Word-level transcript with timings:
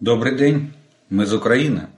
Добрый 0.00 0.36
день, 0.36 0.74
мы 1.08 1.24
из 1.24 1.32
Украины. 1.32 1.88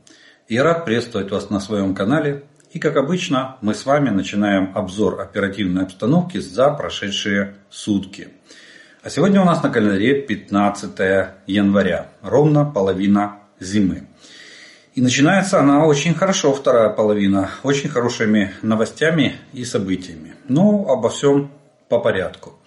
Я 0.48 0.62
рад 0.62 0.84
приветствовать 0.84 1.32
вас 1.32 1.50
на 1.50 1.58
своем 1.58 1.96
канале. 1.96 2.44
И 2.70 2.78
как 2.78 2.96
обычно, 2.96 3.56
мы 3.60 3.74
с 3.74 3.84
вами 3.86 4.10
начинаем 4.10 4.70
обзор 4.76 5.20
оперативной 5.20 5.82
обстановки 5.82 6.38
за 6.38 6.70
прошедшие 6.70 7.56
сутки. 7.70 8.28
А 9.02 9.10
сегодня 9.10 9.40
у 9.40 9.44
нас 9.44 9.64
на 9.64 9.70
календаре 9.70 10.22
15 10.22 10.92
января, 11.48 12.06
ровно 12.22 12.64
половина 12.64 13.40
зимы. 13.58 14.06
И 14.94 15.00
начинается 15.00 15.58
она 15.58 15.84
очень 15.84 16.14
хорошо, 16.14 16.54
вторая 16.54 16.90
половина, 16.90 17.50
очень 17.64 17.88
хорошими 17.88 18.52
новостями 18.62 19.38
и 19.52 19.64
событиями. 19.64 20.36
Но 20.46 20.86
обо 20.88 21.08
всем 21.08 21.50
по 21.88 21.98
порядку. 21.98 22.60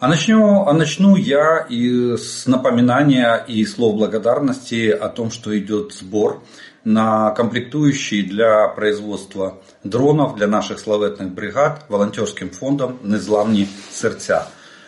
А 0.00 0.06
начну, 0.06 0.68
а 0.68 0.72
начну 0.74 1.16
я 1.16 1.66
и 1.68 2.16
с 2.16 2.46
напоминания 2.46 3.44
и 3.48 3.64
слов 3.66 3.96
благодарности 3.96 4.90
о 4.90 5.08
том, 5.08 5.32
что 5.32 5.58
идет 5.58 5.92
сбор 5.92 6.40
на 6.84 7.32
комплектующие 7.32 8.22
для 8.22 8.68
производства 8.68 9.58
дронов 9.82 10.36
для 10.36 10.46
наших 10.46 10.78
славетных 10.78 11.32
бригад 11.32 11.84
волонтерским 11.88 12.50
фондом 12.50 13.00
«Незламні 13.02 13.66
сердца». 13.90 14.46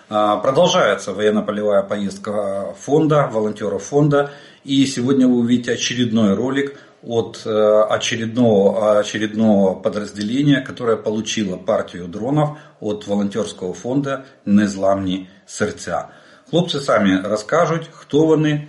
Продолжается 0.09 1.12
военно-полевая 1.12 1.83
поездка 1.83 2.73
фонда, 2.79 3.29
волонтеров 3.33 3.83
фонда. 3.83 4.31
И 4.62 4.87
сегодня 4.87 5.27
вы 5.27 5.39
увидите 5.39 5.73
очередной 5.73 6.34
ролик– 6.34 6.79
от 7.04 7.44
э, 7.45 7.84
очередного, 7.90 9.00
очередного 9.00 9.76
подразделения, 9.76 10.62
которое 10.62 10.98
получило 10.98 11.58
партию 11.58 12.08
дронов 12.08 12.58
от 12.80 13.08
волонтерского 13.08 13.73
фонда 13.73 14.23
«Незламні 14.45 15.27
серця». 15.45 16.08
Хлопці 16.50 16.80
самі 16.80 17.18
розкажуть, 17.23 17.90
хто 17.91 18.26
вони 18.26 18.68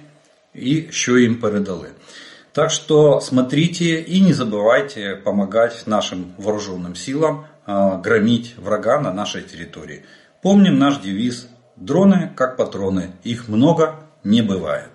і 0.55 0.85
що 0.91 1.19
їм 1.19 1.35
передали. 1.35 1.89
Так 2.53 2.71
что 2.71 3.21
смотрите 3.21 4.01
и 4.01 4.21
не 4.21 4.33
забывайте 4.33 5.15
помогать 5.15 5.83
нашим 5.87 6.33
вооруженным 6.39 6.95
силам 6.95 7.45
громить 7.67 8.55
врага 8.57 8.99
на 8.99 9.13
нашей 9.13 9.43
территории. 9.43 10.05
Помним 10.43 10.79
наш 10.79 10.99
девиз 10.99 11.49
«Дроны 11.77 12.31
как 12.35 12.57
патроны, 12.57 13.11
их 13.25 13.49
много 13.49 13.97
не 14.25 14.41
бывает». 14.41 14.90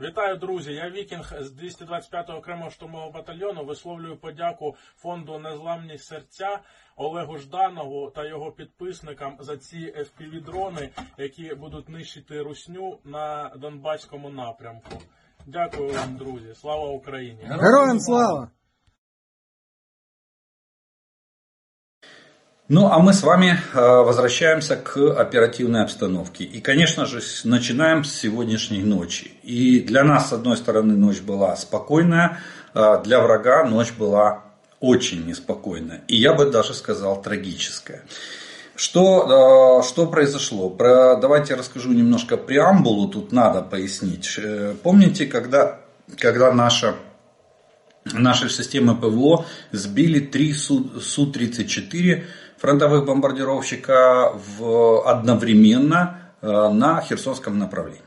Вітаю, 0.00 0.36
друзі! 0.36 0.72
Я 0.72 0.90
Вікінг 0.90 1.32
з 1.40 1.52
225-го 1.52 2.38
окремого 2.38 2.70
штурмового 2.70 3.10
батальйону. 3.10 3.64
Висловлюю 3.64 4.16
подяку 4.16 4.76
фонду 4.96 5.38
Незламні 5.38 5.98
серця 5.98 6.58
Олегу 6.96 7.38
Жданову 7.38 8.10
та 8.10 8.26
його 8.26 8.52
підписникам 8.52 9.36
за 9.40 9.56
ці 9.56 9.76
FPV-дрони, 9.76 10.88
які 11.18 11.54
будуть 11.54 11.88
нищити 11.88 12.42
русню 12.42 12.98
на 13.04 13.52
Донбаському 13.56 14.30
напрямку. 14.30 14.90
Дякую 15.46 15.92
вам, 15.92 16.16
друзі! 16.16 16.54
Слава 16.54 16.88
Україні! 16.90 17.42
Героям 17.44 18.00
слава! 18.00 18.50
Ну, 22.66 22.86
а 22.86 22.98
мы 22.98 23.12
с 23.12 23.22
вами 23.22 23.58
э, 23.74 23.78
возвращаемся 23.78 24.76
к 24.76 24.96
оперативной 24.96 25.82
обстановке. 25.82 26.44
И, 26.44 26.62
конечно 26.62 27.04
же, 27.04 27.20
начинаем 27.44 28.04
с 28.04 28.14
сегодняшней 28.14 28.82
ночи. 28.82 29.32
И 29.42 29.80
для 29.80 30.02
нас, 30.02 30.30
с 30.30 30.32
одной 30.32 30.56
стороны, 30.56 30.94
ночь 30.96 31.20
была 31.20 31.54
спокойная, 31.56 32.38
э, 32.74 33.02
для 33.04 33.20
врага 33.20 33.64
ночь 33.64 33.92
была 33.92 34.44
очень 34.80 35.26
неспокойная. 35.26 36.04
И 36.08 36.16
я 36.16 36.32
бы 36.32 36.46
даже 36.50 36.72
сказал 36.72 37.20
трагическая. 37.20 38.02
Что, 38.76 39.82
э, 39.82 39.86
что 39.86 40.06
произошло? 40.06 40.70
Про, 40.70 41.16
давайте 41.16 41.56
расскажу 41.56 41.92
немножко 41.92 42.38
преамбулу, 42.38 43.08
тут 43.08 43.30
надо 43.30 43.60
пояснить. 43.60 44.40
Помните, 44.82 45.26
когда, 45.26 45.80
когда 46.16 46.50
наша 46.50 46.94
нашей 48.12 48.50
системы 48.50 48.96
ПВО 48.96 49.46
сбили 49.72 50.20
три 50.20 50.52
Су-34 50.52 52.24
фронтовых 52.58 53.04
бомбардировщика 53.04 54.32
в, 54.34 55.06
одновременно 55.06 56.18
э, 56.40 56.46
на 56.46 57.00
Херсонском 57.00 57.58
направлении. 57.58 58.00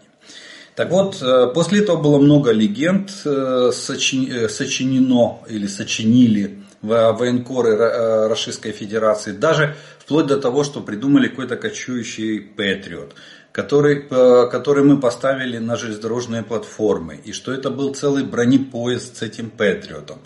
Так 0.75 0.91
вот, 0.91 1.21
э, 1.21 1.51
после 1.53 1.81
этого 1.81 1.97
было 1.97 2.19
много 2.19 2.51
легенд 2.51 3.11
э, 3.25 3.71
сочинено 3.73 5.39
или 5.47 5.67
сочинили 5.67 6.63
военкоры 6.83 8.29
Российской 8.29 8.71
Федерации, 8.71 9.31
даже 9.31 9.75
вплоть 9.97 10.27
до 10.27 10.37
того, 10.39 10.63
что 10.63 10.81
придумали 10.81 11.27
какой-то 11.27 11.55
кочующий 11.57 12.39
Патриот, 12.39 13.15
который, 13.51 14.03
который 14.03 14.83
мы 14.83 14.99
поставили 14.99 15.57
на 15.57 15.75
железнодорожные 15.75 16.43
платформы, 16.43 17.15
и 17.15 17.31
что 17.31 17.51
это 17.51 17.71
был 17.71 17.95
целый 17.95 18.23
бронепоезд 18.23 19.17
с 19.17 19.23
этим 19.23 19.49
Патриотом. 19.49 20.19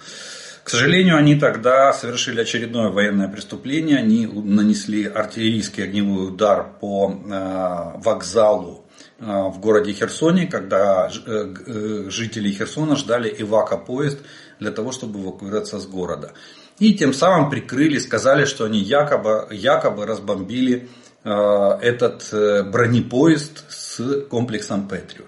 Сожалению, 0.72 1.18
они 1.18 1.36
тогда 1.36 1.92
совершили 1.92 2.40
очередное 2.40 2.92
военное 2.92 3.28
преступление. 3.28 3.98
Они 3.98 4.26
нанесли 4.26 5.06
артиллерийский 5.06 5.84
огневой 5.84 6.30
удар 6.30 6.66
по 6.80 7.12
э, 7.12 8.00
вокзалу 8.02 8.86
э, 9.20 9.26
в 9.26 9.60
городе 9.60 9.92
Херсоне, 9.92 10.48
когда 10.48 11.10
э, 11.10 12.06
жители 12.08 12.54
Херсона 12.54 12.96
ждали 12.96 13.36
эвакопоезд 13.38 14.20
для 14.62 14.72
того, 14.72 14.94
чтобы 14.94 15.20
эвакуироваться 15.20 15.78
с 15.78 15.86
города. 15.86 16.32
И 16.80 16.94
тем 16.94 17.14
самым 17.14 17.50
прикрыли, 17.50 17.98
сказали, 17.98 18.46
что 18.46 18.64
они 18.64 18.80
якобы, 18.80 19.50
якобы 19.52 20.06
разбомбили 20.06 20.88
этот 21.24 22.30
бронепоезд 22.72 23.66
с 23.70 24.22
комплексом 24.30 24.88
Патриот. 24.88 25.28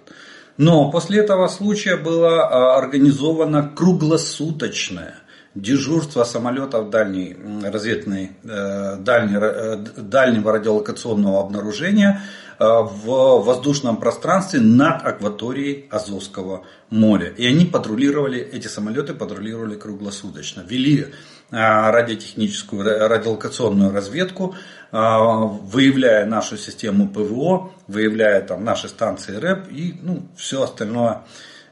Но 0.55 0.89
после 0.89 1.19
этого 1.19 1.47
случая 1.49 1.97
было 1.97 2.77
организовано 2.77 3.73
круглосуточное 3.75 5.22
дежурство 5.55 6.23
самолетов 6.23 6.89
дальней 6.89 7.35
разведной, 7.63 8.31
э, 8.43 8.95
дальней, 8.97 9.37
э, 9.39 9.77
дальнего 9.97 10.51
радиолокационного 10.51 11.41
обнаружения 11.41 12.21
э, 12.59 12.65
в 12.65 13.43
воздушном 13.43 13.97
пространстве 13.97 14.61
над 14.61 15.05
акваторией 15.05 15.87
Азовского 15.91 16.63
моря. 16.89 17.27
И 17.37 17.45
они 17.45 17.65
патрулировали, 17.65 18.39
эти 18.39 18.67
самолеты 18.67 19.13
патрулировали 19.13 19.75
круглосуточно. 19.75 20.61
Вели 20.61 21.07
радиотехническую, 21.51 22.83
радиолокационную 22.83 23.91
разведку, 23.91 24.55
выявляя 24.91 26.25
нашу 26.25 26.57
систему 26.57 27.09
ПВО, 27.09 27.71
выявляя 27.87 28.41
там 28.41 28.63
наши 28.63 28.87
станции 28.87 29.35
РЭП 29.35 29.67
и 29.69 29.99
ну, 30.01 30.27
все 30.35 30.63
остальное 30.63 31.25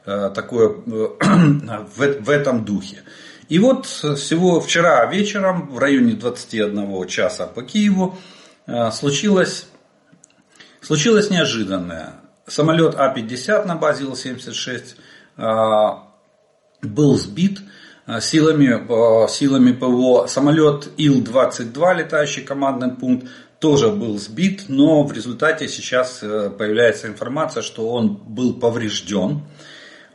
такое 0.05 0.69
в, 0.85 1.95
в 1.95 2.29
этом 2.29 2.63
духе. 2.63 2.99
И 3.51 3.59
вот 3.59 3.85
всего 3.85 4.61
вчера 4.61 5.05
вечером 5.07 5.71
в 5.71 5.77
районе 5.77 6.13
21 6.13 7.05
часа 7.07 7.47
по 7.47 7.63
Киеву 7.63 8.17
э, 8.65 8.91
случилось, 8.91 9.67
случилось 10.79 11.29
неожиданное. 11.29 12.13
Самолет 12.47 12.95
А-50 12.95 13.65
на 13.65 13.75
базе 13.75 14.05
Ил-76 14.05 14.95
э, 15.35 15.47
был 16.81 17.17
сбит 17.17 17.59
э, 18.07 18.21
силами, 18.21 19.27
силами 19.27 19.73
ПВО. 19.73 20.27
Самолет 20.27 20.87
Ил-22, 20.95 21.95
летающий 21.97 22.43
командный 22.43 22.91
пункт, 22.91 23.27
тоже 23.59 23.89
был 23.89 24.17
сбит, 24.17 24.69
но 24.69 25.03
в 25.03 25.11
результате 25.11 25.67
сейчас 25.67 26.19
появляется 26.19 27.07
информация, 27.07 27.63
что 27.63 27.89
он 27.89 28.15
был 28.15 28.53
поврежден 28.53 29.41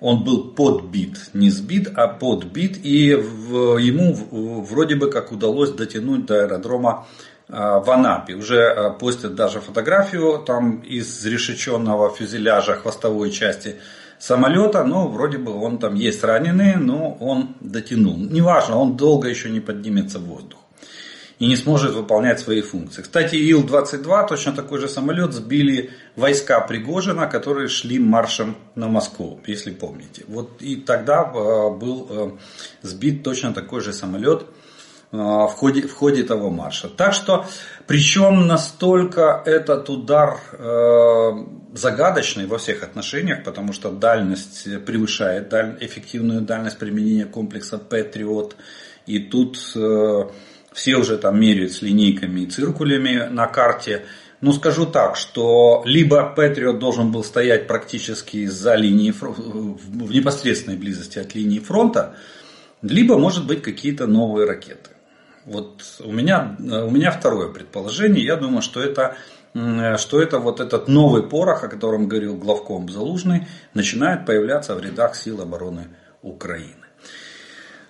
он 0.01 0.25
был 0.25 0.51
подбит, 0.51 1.31
не 1.33 1.51
сбит, 1.51 1.89
а 1.95 2.09
подбит, 2.09 2.79
и 2.85 3.15
в, 3.15 3.79
ему 3.79 4.15
вроде 4.63 4.97
бы 4.97 5.11
как 5.11 5.33
удалось 5.33 5.71
дотянуть 5.73 6.27
до 6.27 6.43
аэродрома 6.43 7.07
а, 7.49 7.81
в 7.81 7.91
Анапе. 7.91 8.35
Уже 8.35 8.63
а, 8.63 8.91
постят 8.91 9.35
даже 9.35 9.61
фотографию 9.61 10.43
там 10.47 10.81
из 10.81 11.25
решеченного 11.25 12.11
фюзеляжа 12.11 12.75
хвостовой 12.75 13.31
части 13.31 13.77
самолета, 14.19 14.85
но 14.85 15.09
вроде 15.09 15.39
бы 15.39 15.53
он 15.53 15.79
там 15.79 15.95
есть 15.95 16.23
раненый, 16.25 16.77
но 16.77 17.17
он 17.21 17.57
дотянул. 17.61 18.17
Неважно, 18.19 18.77
он 18.77 18.97
долго 18.97 19.29
еще 19.29 19.51
не 19.51 19.61
поднимется 19.61 20.19
в 20.19 20.25
воздух 20.25 20.66
и 21.39 21.47
не 21.47 21.57
сможет 21.57 21.95
выполнять 21.95 22.41
свои 22.41 22.63
функции. 22.63 23.03
Кстати, 23.03 23.37
Ил-22, 23.37 24.29
точно 24.29 24.53
такой 24.53 24.79
же 24.81 24.89
самолет, 24.89 25.33
сбили 25.33 25.91
войска 26.17 26.61
Пригожина, 26.61 27.27
которые 27.27 27.69
шли 27.69 27.99
маршем 27.99 28.57
на 28.75 28.89
Москву, 28.89 29.41
если 29.47 29.71
помните. 29.71 30.25
Вот 30.29 30.63
и 30.63 30.77
тогда 30.77 31.23
э, 31.23 31.71
был 31.71 32.07
э, 32.09 32.31
сбит 32.83 33.23
точно 33.23 33.53
такой 33.53 33.83
же 33.83 33.93
самолет 33.93 34.47
э, 35.13 35.17
в 35.17 35.53
ходе, 35.57 35.83
в 35.83 35.95
ходе 35.95 36.23
того 36.23 36.49
марша. 36.49 36.89
Так 36.89 37.13
что, 37.13 37.45
причем 37.87 38.47
настолько 38.47 39.43
этот 39.45 39.91
удар 39.91 40.41
загадочный 41.75 42.47
во 42.47 42.57
всех 42.57 42.83
отношениях, 42.83 43.45
потому 43.45 43.75
что 43.75 43.91
дальность 43.91 44.65
превышает 44.87 45.51
даль, 45.51 45.77
эффективную 45.81 46.41
дальность 46.41 46.79
применения 46.79 47.27
комплекса 47.27 47.77
Патриот. 47.77 48.57
И 49.05 49.19
тут 49.19 49.59
все 50.77 50.97
уже 50.97 51.17
там 51.17 51.41
меряют 51.41 51.73
с 51.73 51.81
линейками 51.81 52.43
и 52.43 52.47
циркулями 52.47 53.29
на 53.31 53.47
карте 53.47 54.05
Ну, 54.43 54.53
скажу 54.53 54.85
так, 54.85 55.17
что 55.17 55.83
либо 55.87 56.23
Патриот 56.37 56.79
должен 56.79 57.11
был 57.11 57.25
стоять 57.25 57.67
практически 57.67 58.45
за 58.45 58.75
линией, 58.75 59.13
в 59.13 60.13
непосредственной 60.13 60.77
близости 60.77 61.19
от 61.19 61.35
линии 61.35 61.61
фронта, 61.61 62.17
либо, 62.83 63.17
может 63.17 63.47
быть, 63.47 63.63
какие-то 63.63 64.07
новые 64.07 64.47
ракеты. 64.47 64.91
Вот 65.47 65.83
у 66.01 66.13
меня, 66.13 66.57
у 66.59 66.91
меня 66.91 67.11
второе 67.11 67.49
предположение. 67.51 68.23
Я 68.23 68.37
думаю, 68.37 68.61
что 68.61 68.83
это, 68.83 69.17
что 69.97 70.21
это 70.21 70.39
вот 70.39 70.61
этот 70.61 70.89
новый 70.89 71.23
порох, 71.23 71.65
о 71.65 71.69
котором 71.69 72.07
говорил 72.07 72.37
главком 72.37 72.91
Залужный, 72.91 73.47
начинает 73.73 74.27
появляться 74.27 74.75
в 74.75 74.83
рядах 74.83 75.17
сил 75.17 75.41
обороны 75.41 75.87
Украины. 76.21 76.86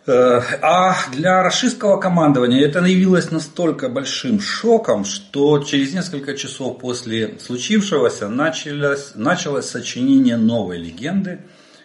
Э, 0.06 0.40
а 0.62 0.94
для 1.12 1.42
расистского 1.42 1.98
командования 1.98 2.64
это 2.64 2.78
явилось 2.84 3.32
настолько 3.32 3.88
большим 3.88 4.40
шоком, 4.40 5.04
что 5.04 5.58
через 5.58 5.94
несколько 5.94 6.36
часов 6.36 6.78
после 6.78 7.38
случившегося 7.40 8.28
началось, 8.28 9.12
началось 9.16 9.66
сочинение 9.66 10.36
новой 10.36 10.78
легенды 10.78 11.40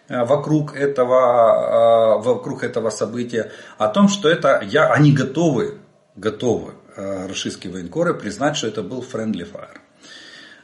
э, 0.07 0.23
вокруг 0.23 0.75
этого, 0.75 2.19
э, 2.19 2.23
вокруг 2.23 2.63
этого 2.63 2.91
события, 2.91 3.51
о 3.79 3.87
том, 3.87 4.07
что 4.07 4.29
это 4.29 4.61
я, 4.69 4.91
они 4.91 5.13
готовы, 5.13 5.79
готовы, 6.15 6.73
расистские 6.95 7.73
военкоры, 7.73 8.13
признать, 8.13 8.57
что 8.57 8.67
это 8.67 8.83
был 8.83 9.01
friendly 9.01 9.47
fire. 9.49 9.79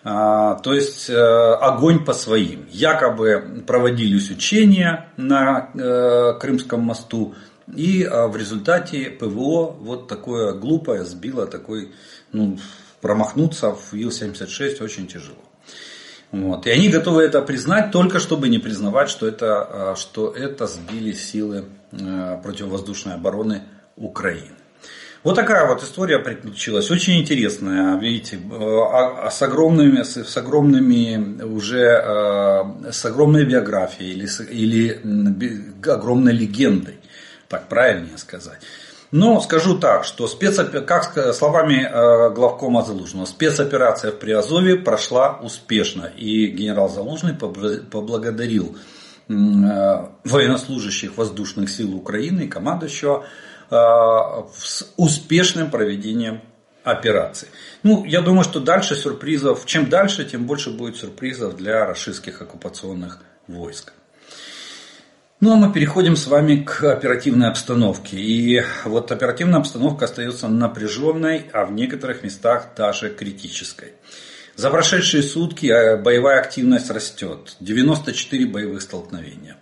То 0.04 0.74
есть 0.74 1.10
огонь 1.10 2.06
по 2.06 2.14
своим. 2.14 2.66
Якобы 2.70 3.64
проводились 3.66 4.30
учения 4.30 5.10
на 5.18 6.38
Крымском 6.40 6.82
мосту, 6.82 7.34
и 7.76 8.04
а, 8.04 8.28
в 8.28 8.38
результате 8.38 9.10
ПВО 9.10 9.76
вот 9.80 10.08
такое 10.08 10.54
глупое 10.54 11.04
сбило 11.04 11.48
такой, 11.48 11.92
ну, 12.32 12.58
промахнуться 13.02 13.72
в 13.72 13.94
Ил-76 13.94 14.84
очень 14.84 15.08
тяжело. 15.08 15.38
Вот. 16.32 16.68
И 16.68 16.70
они 16.70 16.90
готовы 16.90 17.24
это 17.24 17.42
признать, 17.42 17.92
только 17.92 18.20
чтобы 18.20 18.50
не 18.50 18.60
признавать, 18.60 19.10
что 19.10 19.28
это, 19.28 19.92
а, 19.92 19.96
что 19.96 20.32
это 20.32 20.68
сбили 20.68 21.12
силы 21.12 21.66
а, 21.92 22.38
противовоздушной 22.38 23.16
обороны 23.16 23.64
Украины. 23.98 24.56
Вот 25.24 25.36
такая 25.36 25.68
вот 25.68 25.84
история 25.84 26.20
приключилась. 26.20 26.90
Очень 26.90 27.20
интересная, 27.20 27.98
видите, 27.98 28.40
с 28.40 29.42
огромными, 29.42 30.04
с 30.04 30.38
огромными 30.38 31.44
уже, 31.44 32.92
с 32.92 33.04
огромной 33.04 33.44
биографией 33.44 34.12
или, 34.12 34.30
или 34.52 35.90
огромной 35.90 36.32
легендой 36.32 36.98
так 37.48 37.68
правильнее 37.68 38.18
сказать. 38.18 38.60
Но 39.12 39.40
скажу 39.40 39.78
так, 39.80 40.04
что 40.04 40.28
спецопер... 40.28 40.84
как 40.84 41.34
словами 41.34 41.88
э, 41.90 42.34
главкома 42.34 42.84
Залужного, 42.84 43.26
спецоперация 43.26 44.12
в 44.12 44.20
Приазове 44.20 44.76
прошла 44.76 45.40
успешно. 45.42 46.12
И 46.18 46.48
генерал 46.48 46.90
Залужный 46.90 47.34
поблагодарил 47.34 48.78
э, 49.30 49.34
военнослужащих 50.26 51.16
воздушных 51.16 51.70
сил 51.70 51.96
Украины 51.96 52.42
и 52.42 52.48
командующего 52.48 53.26
э, 53.70 53.76
с 54.58 54.94
успешным 54.98 55.72
проведением 55.72 56.42
операции. 56.84 57.48
Ну, 57.84 58.04
я 58.04 58.22
думаю, 58.22 58.44
что 58.44 58.60
дальше 58.60 58.96
сюрпризов, 58.96 59.66
чем 59.66 59.90
дальше, 59.90 60.26
тем 60.26 60.46
больше 60.46 60.72
будет 60.72 60.98
сюрпризов 60.98 61.56
для 61.56 61.86
российских 61.86 62.42
оккупационных 62.42 63.20
войск. 63.48 63.94
Ну 65.40 65.54
а 65.54 65.56
мы 65.56 65.72
переходим 65.72 66.16
с 66.16 66.26
вами 66.26 66.64
к 66.64 66.84
оперативной 66.84 67.50
обстановке. 67.50 68.18
И 68.18 68.64
вот 68.86 69.12
оперативная 69.12 69.60
обстановка 69.60 70.06
остается 70.06 70.48
напряженной, 70.48 71.46
а 71.54 71.66
в 71.66 71.74
некоторых 71.74 72.24
местах 72.24 72.70
даже 72.76 73.10
критической. 73.12 73.94
За 74.56 74.72
прошедшие 74.72 75.22
сутки 75.22 75.68
э, 75.68 75.98
боевая 75.98 76.40
активность 76.40 76.90
растет. 76.90 77.56
94 77.60 78.48
боевых 78.48 78.82
столкновения. 78.82 79.58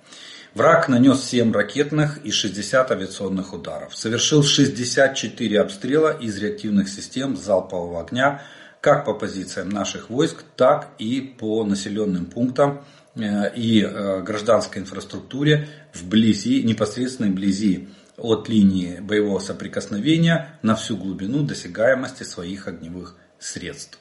Враг 0.53 0.87
нанес 0.87 1.21
7 1.21 1.51
ракетных 1.51 2.23
и 2.23 2.31
60 2.31 2.91
авиационных 2.91 3.53
ударов. 3.53 3.97
Совершил 3.97 4.43
64 4.43 5.59
обстрела 5.59 6.11
из 6.11 6.37
реактивных 6.37 6.87
систем 6.87 7.35
залпового 7.35 7.99
огня 7.99 8.41
как 8.79 9.03
по 9.03 9.13
позициям 9.13 9.67
наших 9.69 10.09
войск, 10.09 10.43
так 10.55 10.89
и 10.99 11.19
по 11.19 11.65
населенным 11.65 12.27
пунктам 12.27 12.85
и 13.15 13.81
э, 13.81 14.21
гражданской 14.21 14.81
инфраструктуре 14.81 15.67
вблизи, 15.93 16.63
непосредственно 16.63 17.29
вблизи 17.29 17.87
от 18.17 18.49
линии 18.49 18.99
боевого 18.99 19.39
соприкосновения 19.39 20.59
на 20.61 20.75
всю 20.75 20.97
глубину 20.97 21.43
досягаемости 21.43 22.23
своих 22.23 22.67
огневых 22.67 23.15
средств. 23.39 23.99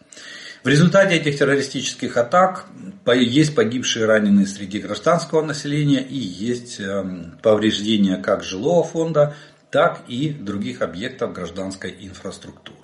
В 0.63 0.69
результате 0.69 1.17
этих 1.17 1.39
террористических 1.39 2.17
атак 2.17 2.67
есть 3.15 3.55
погибшие 3.55 4.05
и 4.05 4.07
раненые 4.07 4.47
среди 4.47 4.79
гражданского 4.79 5.43
населения 5.43 6.01
и 6.03 6.17
есть 6.17 6.81
эм, 6.81 7.39
повреждения 7.43 8.17
как 8.17 8.43
жилого 8.43 8.83
фонда, 8.83 9.35
так 9.71 10.05
и 10.09 10.31
других 10.31 10.81
объектов 10.81 11.35
гражданской 11.35 11.95
инфраструктуры. 12.01 12.84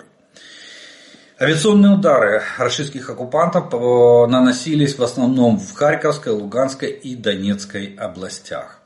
Авиационные 1.41 1.93
удары 1.93 2.43
российских 2.59 3.09
оккупантов 3.09 3.73
э, 3.73 4.27
наносились 4.27 4.99
в 4.99 5.01
основном 5.01 5.57
в 5.57 5.73
Харьковской, 5.73 6.33
Луганской 6.33 6.91
и 6.91 7.15
Донецкой 7.15 7.95
областях. 7.95 8.79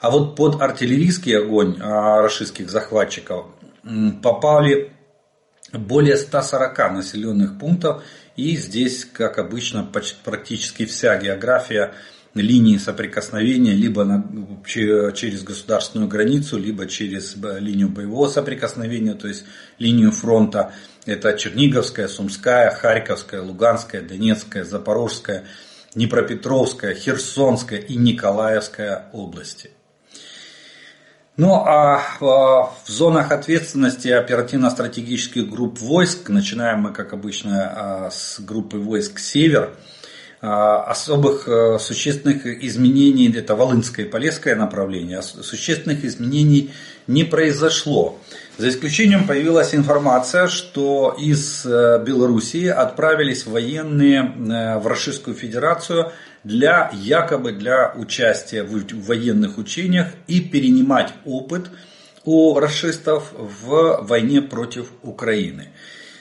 А 0.00 0.08
вот 0.10 0.34
под 0.34 0.62
артиллерийский 0.62 1.38
огонь 1.38 1.76
э, 1.78 2.20
российских 2.22 2.70
захватчиков 2.70 3.48
попали 4.22 4.90
более 5.74 6.16
140 6.16 6.92
населенных 6.92 7.58
пунктов. 7.58 8.02
И 8.36 8.56
здесь, 8.56 9.04
как 9.04 9.38
обычно, 9.38 9.86
практически 10.24 10.86
вся 10.86 11.18
география 11.18 11.92
линии 12.34 12.76
соприкосновения 12.76 13.72
либо 13.72 14.04
на, 14.04 14.24
через 14.64 15.42
государственную 15.42 16.08
границу, 16.08 16.58
либо 16.58 16.86
через 16.86 17.36
э, 17.36 17.58
линию 17.58 17.88
боевого 17.88 18.28
соприкосновения, 18.28 19.14
то 19.14 19.28
есть 19.28 19.44
линию 19.78 20.12
фронта. 20.12 20.72
Это 21.06 21.36
Черниговская, 21.36 22.08
Сумская, 22.08 22.70
Харьковская, 22.70 23.42
Луганская, 23.42 24.02
Донецкая, 24.02 24.64
Запорожская, 24.64 25.44
Днепропетровская, 25.94 26.94
Херсонская 26.94 27.80
и 27.80 27.96
Николаевская 27.96 29.08
области. 29.12 29.70
Ну 31.38 31.54
а 31.54 32.02
в 32.20 32.90
зонах 32.90 33.30
ответственности 33.30 34.08
оперативно-стратегических 34.08 35.48
групп 35.48 35.78
войск, 35.78 36.28
начинаем 36.30 36.80
мы, 36.80 36.92
как 36.92 37.12
обычно, 37.12 38.06
а, 38.06 38.10
с 38.10 38.40
группы 38.40 38.76
войск 38.76 39.20
«Север», 39.20 39.70
а, 39.70 39.97
особых 40.46 41.48
э, 41.48 41.78
существенных 41.80 42.46
изменений, 42.46 43.32
это 43.36 43.56
Волынское 43.56 44.06
и 44.06 44.08
Полесское 44.08 44.54
направление, 44.54 45.20
существенных 45.22 46.04
изменений 46.04 46.70
не 47.08 47.24
произошло. 47.24 48.18
За 48.56 48.68
исключением 48.68 49.26
появилась 49.26 49.74
информация, 49.74 50.46
что 50.46 51.16
из 51.18 51.66
э, 51.66 52.02
Белоруссии 52.04 52.66
отправились 52.66 53.46
военные 53.46 54.20
э, 54.20 54.78
в 54.78 54.86
Российскую 54.86 55.34
Федерацию 55.36 56.12
для 56.44 56.90
якобы 56.94 57.52
для 57.52 57.92
участия 57.96 58.62
в 58.62 58.84
военных 59.06 59.58
учениях 59.58 60.08
и 60.28 60.40
перенимать 60.40 61.12
опыт 61.24 61.66
у 62.24 62.58
расистов 62.58 63.32
в 63.32 64.02
войне 64.02 64.42
против 64.42 64.92
Украины. 65.02 65.72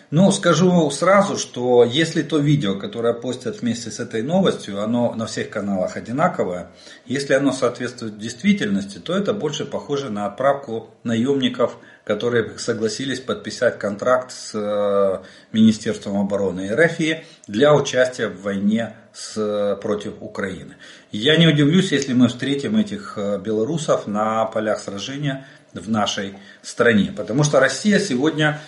Ну, 0.10 0.32
скажу 0.32 0.90
сразу, 0.90 1.38
что 1.38 1.84
если 1.84 2.22
то 2.22 2.38
видео, 2.38 2.76
которое 2.76 3.14
постят 3.14 3.62
вместе 3.62 3.92
с 3.92 4.00
этой 4.00 4.22
новостью, 4.22 4.82
оно 4.82 5.14
на 5.16 5.26
всех 5.26 5.50
каналах 5.50 5.98
одинаковое, 5.98 6.72
если 7.06 7.34
оно 7.34 7.52
соответствует 7.52 8.18
действительности, 8.18 9.00
то 9.00 9.14
это 9.14 9.34
больше 9.34 9.66
похоже 9.66 10.10
на 10.10 10.26
отправку 10.26 10.92
наемников, 11.04 11.76
которые 12.06 12.58
согласились 12.58 13.20
подписать 13.20 13.80
контракт 13.80 14.32
с 14.32 14.52
э, 14.54 15.26
Министерством 15.52 16.22
обороны 16.22 16.74
РФ 16.74 17.00
для 17.48 17.76
участия 17.76 18.30
в 18.30 18.44
войне 18.44 18.96
с, 19.12 19.78
против 19.82 20.14
Украины. 20.22 20.76
Я 21.12 21.36
не 21.36 21.48
удивлюсь, 21.48 21.92
если 21.92 22.14
мы 22.14 22.30
встретим 22.30 22.78
этих 22.78 23.16
э, 23.18 23.40
белорусов 23.40 24.08
на 24.08 24.46
полях 24.46 24.80
сражения 24.80 25.46
в 25.74 25.90
нашей 25.90 26.38
стране, 26.62 27.14
потому 27.16 27.44
что 27.44 27.60
Россия 27.60 28.00
сегодня 28.00 28.62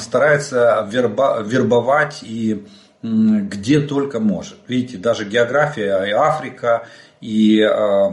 старается 0.00 0.86
верба, 0.90 1.42
вербовать 1.42 2.20
и 2.22 2.66
где 3.02 3.80
только 3.80 4.20
может. 4.20 4.56
Видите, 4.66 4.98
даже 4.98 5.24
география, 5.24 6.04
и 6.04 6.10
Африка, 6.10 6.86
и, 7.20 7.60
а, 7.62 8.12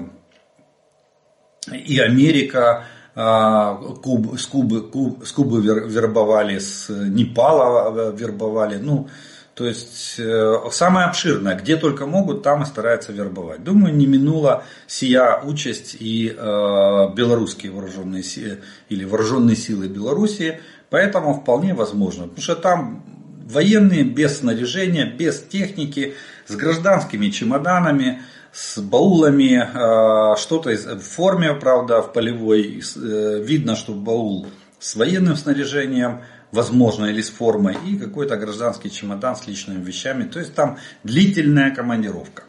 и 1.72 2.00
Америка, 2.00 2.84
а, 3.16 3.76
Куб, 3.76 4.40
с, 4.40 4.46
Кубы, 4.46 4.90
Куб, 4.90 5.26
с 5.26 5.32
Кубы 5.32 5.62
вербовали, 5.62 6.60
с 6.60 6.90
Непала 6.90 8.12
вербовали. 8.12 8.78
Ну, 8.78 9.08
то 9.56 9.66
есть 9.66 10.16
э, 10.20 10.60
самое 10.72 11.08
обширное, 11.08 11.56
где 11.56 11.78
только 11.78 12.06
могут, 12.06 12.44
там 12.44 12.64
и 12.64 12.66
стараются 12.66 13.14
вербовать. 13.14 13.64
Думаю, 13.64 13.96
не 13.96 14.06
минула 14.06 14.66
сия 14.86 15.42
участь 15.42 15.96
и 15.98 16.28
э, 16.28 17.14
белорусские 17.16 17.72
вооруженные 17.72 18.22
силы 18.22 18.60
или 18.90 19.06
вооруженные 19.06 19.56
силы 19.56 19.88
Белоруссии, 19.88 20.60
поэтому 20.90 21.34
вполне 21.34 21.74
возможно, 21.74 22.24
потому 22.24 22.42
что 22.42 22.56
там 22.56 23.04
Военные 23.46 24.04
без 24.04 24.40
снаряжения, 24.40 25.06
без 25.06 25.40
техники, 25.40 26.16
с 26.48 26.56
гражданскими 26.56 27.30
чемоданами, 27.30 28.24
с 28.52 28.80
баулами, 28.80 29.62
э, 29.62 30.36
что-то 30.38 30.72
в 30.72 31.02
форме, 31.02 31.54
правда, 31.54 32.02
в 32.02 32.12
полевой. 32.12 32.82
Э, 32.96 33.44
видно, 33.44 33.76
что 33.76 33.94
баул 33.94 34.48
с 34.80 34.96
военным 34.96 35.36
снаряжением, 35.36 36.24
возможно, 36.52 37.06
или 37.06 37.22
с 37.22 37.30
формой, 37.30 37.78
и 37.86 37.98
какой-то 37.98 38.36
гражданский 38.36 38.90
чемодан 38.90 39.36
с 39.36 39.46
личными 39.46 39.84
вещами. 39.84 40.24
То 40.24 40.40
есть 40.40 40.56
там 40.56 40.80
длительная 41.04 41.70
командировка. 41.70 42.46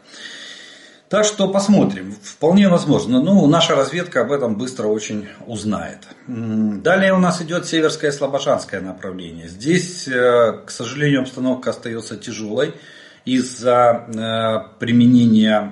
Так 1.09 1.23
что 1.23 1.47
посмотрим. 1.47 2.13
Вполне 2.21 2.67
возможно. 2.67 3.21
Ну, 3.21 3.47
наша 3.47 3.75
разведка 3.75 4.21
об 4.21 4.31
этом 4.31 4.55
быстро 4.57 4.87
очень 4.87 5.27
узнает. 5.45 5.99
Далее 6.27 7.13
у 7.13 7.19
нас 7.19 7.41
идет 7.41 7.65
Северское 7.65 8.11
Слобожанское 8.11 8.81
направление. 8.81 9.47
Здесь, 9.47 10.07
э, 10.07 10.59
к 10.65 10.69
сожалению, 10.69 11.21
обстановка 11.21 11.69
остается 11.69 12.17
тяжелой 12.17 12.73
из-за 13.23 14.05
э, 14.07 14.79
применения, 14.79 15.71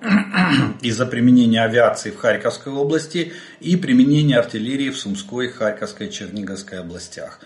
из-за 0.82 1.06
применения 1.06 1.62
авиации 1.62 2.10
в 2.10 2.18
Харьковской 2.18 2.72
области 2.72 3.32
и 3.60 3.76
применения 3.76 4.38
артиллерии 4.38 4.90
в 4.90 4.98
Сумской, 4.98 5.50
Харьковской 5.50 6.08
и 6.08 6.10
Черниговской 6.10 6.80
областях. 6.80 7.38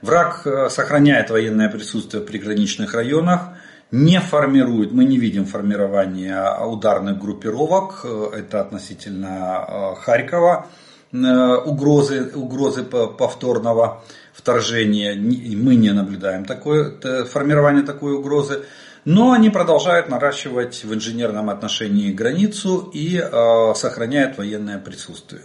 Враг 0.00 0.42
э, 0.46 0.68
сохраняет 0.68 1.30
военное 1.30 1.68
присутствие 1.68 2.24
в 2.24 2.26
приграничных 2.26 2.94
районах 2.94 3.50
не 3.92 4.20
формирует, 4.20 4.92
мы 4.92 5.04
не 5.04 5.18
видим 5.18 5.44
формирования 5.44 6.42
ударных 6.64 7.18
группировок, 7.18 8.04
это 8.04 8.62
относительно 8.62 9.66
э, 9.68 9.94
Харькова, 10.00 10.66
э, 11.12 11.16
угрозы, 11.16 12.32
угрозы 12.34 12.84
повторного 12.84 14.02
вторжения, 14.32 15.14
мы 15.14 15.74
не 15.74 15.92
наблюдаем 15.92 16.46
такое, 16.46 16.94
формирование 17.26 17.84
такой 17.84 18.14
угрозы, 18.14 18.64
но 19.04 19.32
они 19.32 19.50
продолжают 19.50 20.08
наращивать 20.08 20.84
в 20.84 20.94
инженерном 20.94 21.50
отношении 21.50 22.12
границу 22.12 22.90
и 22.94 23.18
э, 23.18 23.74
сохраняют 23.74 24.38
военное 24.38 24.78
присутствие. 24.78 25.42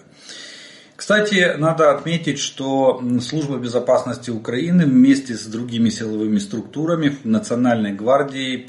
Кстати, 0.98 1.54
надо 1.58 1.92
отметить, 1.92 2.39
что 2.39 3.04
Служба 3.22 3.58
безопасности 3.58 4.32
Украины 4.32 4.86
вместе 4.86 5.36
с 5.36 5.46
другими 5.46 5.89
силовыми 5.89 6.39
структурами, 6.39 7.20
Национальной 7.24 7.94
гвардией, 7.94 8.66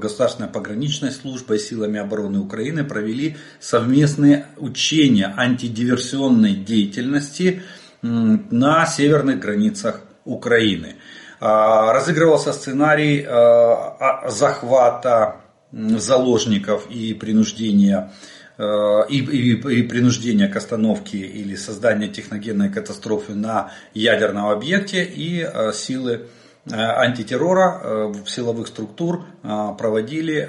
Государственной 0.00 0.48
пограничной 0.48 1.12
службой, 1.12 1.60
силами 1.60 2.00
обороны 2.00 2.40
Украины 2.40 2.82
провели 2.82 3.36
совместные 3.60 4.46
учения 4.56 5.32
антидиверсионной 5.36 6.54
деятельности 6.54 7.62
на 8.02 8.84
северных 8.86 9.38
границах 9.38 10.02
Украины. 10.24 10.96
А, 11.38 11.92
разыгрывался 11.92 12.52
сценарий 12.52 13.24
а, 13.24 14.28
захвата 14.28 15.36
заложников 15.70 16.90
и 16.90 17.14
принуждения 17.14 18.10
и, 19.08 19.18
и, 19.18 19.52
и 19.52 19.82
принуждение 19.82 20.48
к 20.48 20.56
остановке 20.56 21.18
или 21.18 21.54
создание 21.54 22.08
техногенной 22.08 22.70
катастрофы 22.70 23.34
на 23.34 23.72
ядерном 23.94 24.48
объекте 24.48 25.04
и 25.04 25.40
э, 25.42 25.72
силы 25.72 26.26
э, 26.66 26.74
антитеррора 26.74 28.12
силовых 28.26 28.68
структур 28.68 29.24
проводили 29.42 30.48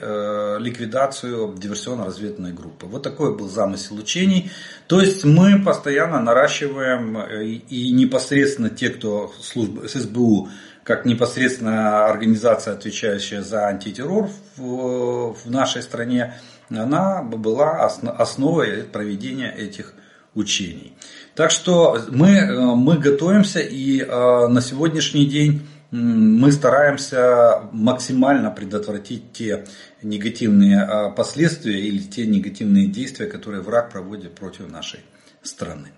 ликвидацию 0.60 1.56
диверсионно-разведной 1.58 2.51
группы. 2.51 2.86
Вот 2.86 3.03
такой 3.03 3.38
был 3.38 3.48
замысел 3.48 3.96
учений. 3.98 4.51
То 4.88 5.00
есть 5.00 5.24
мы 5.24 5.63
постоянно 5.63 6.20
наращиваем 6.20 7.18
и 7.18 7.91
непосредственно 7.94 8.70
те, 8.70 8.89
кто 8.89 9.32
служба, 9.39 9.88
с 9.88 9.94
СБУ, 9.94 10.50
как 10.84 11.06
непосредственно 11.06 12.06
организация, 12.06 12.74
отвечающая 12.74 13.41
за 13.41 13.68
антитеррор 13.68 14.30
в, 14.58 15.34
в 15.34 15.50
нашей 15.50 15.84
стране, 15.84 16.36
она 16.78 17.22
была 17.22 17.86
основой 17.86 18.84
проведения 18.84 19.51
этих 19.51 19.94
учений. 20.34 20.94
Так 21.36 21.51
что 21.51 22.00
мы, 22.10 22.30
э, 22.30 22.75
мы 22.75 22.98
готовимся 22.98 23.60
и 23.60 24.01
э, 24.01 24.48
на 24.48 24.62
сегодняшний 24.62 25.25
день 25.25 25.62
мы 25.92 26.54
стараемся 26.54 27.63
максимально 27.74 28.50
предотвратить 28.50 29.34
те 29.34 29.66
негативные 30.01 30.80
э, 30.80 31.12
последствия 31.12 31.80
или 31.82 32.00
те 32.00 32.25
негативные 32.25 32.88
действия, 32.88 33.28
которые 33.28 33.62
враг 33.62 33.92
проводит 33.92 34.36
против 34.36 34.70
нашей 34.70 35.01
страны. 35.42 35.90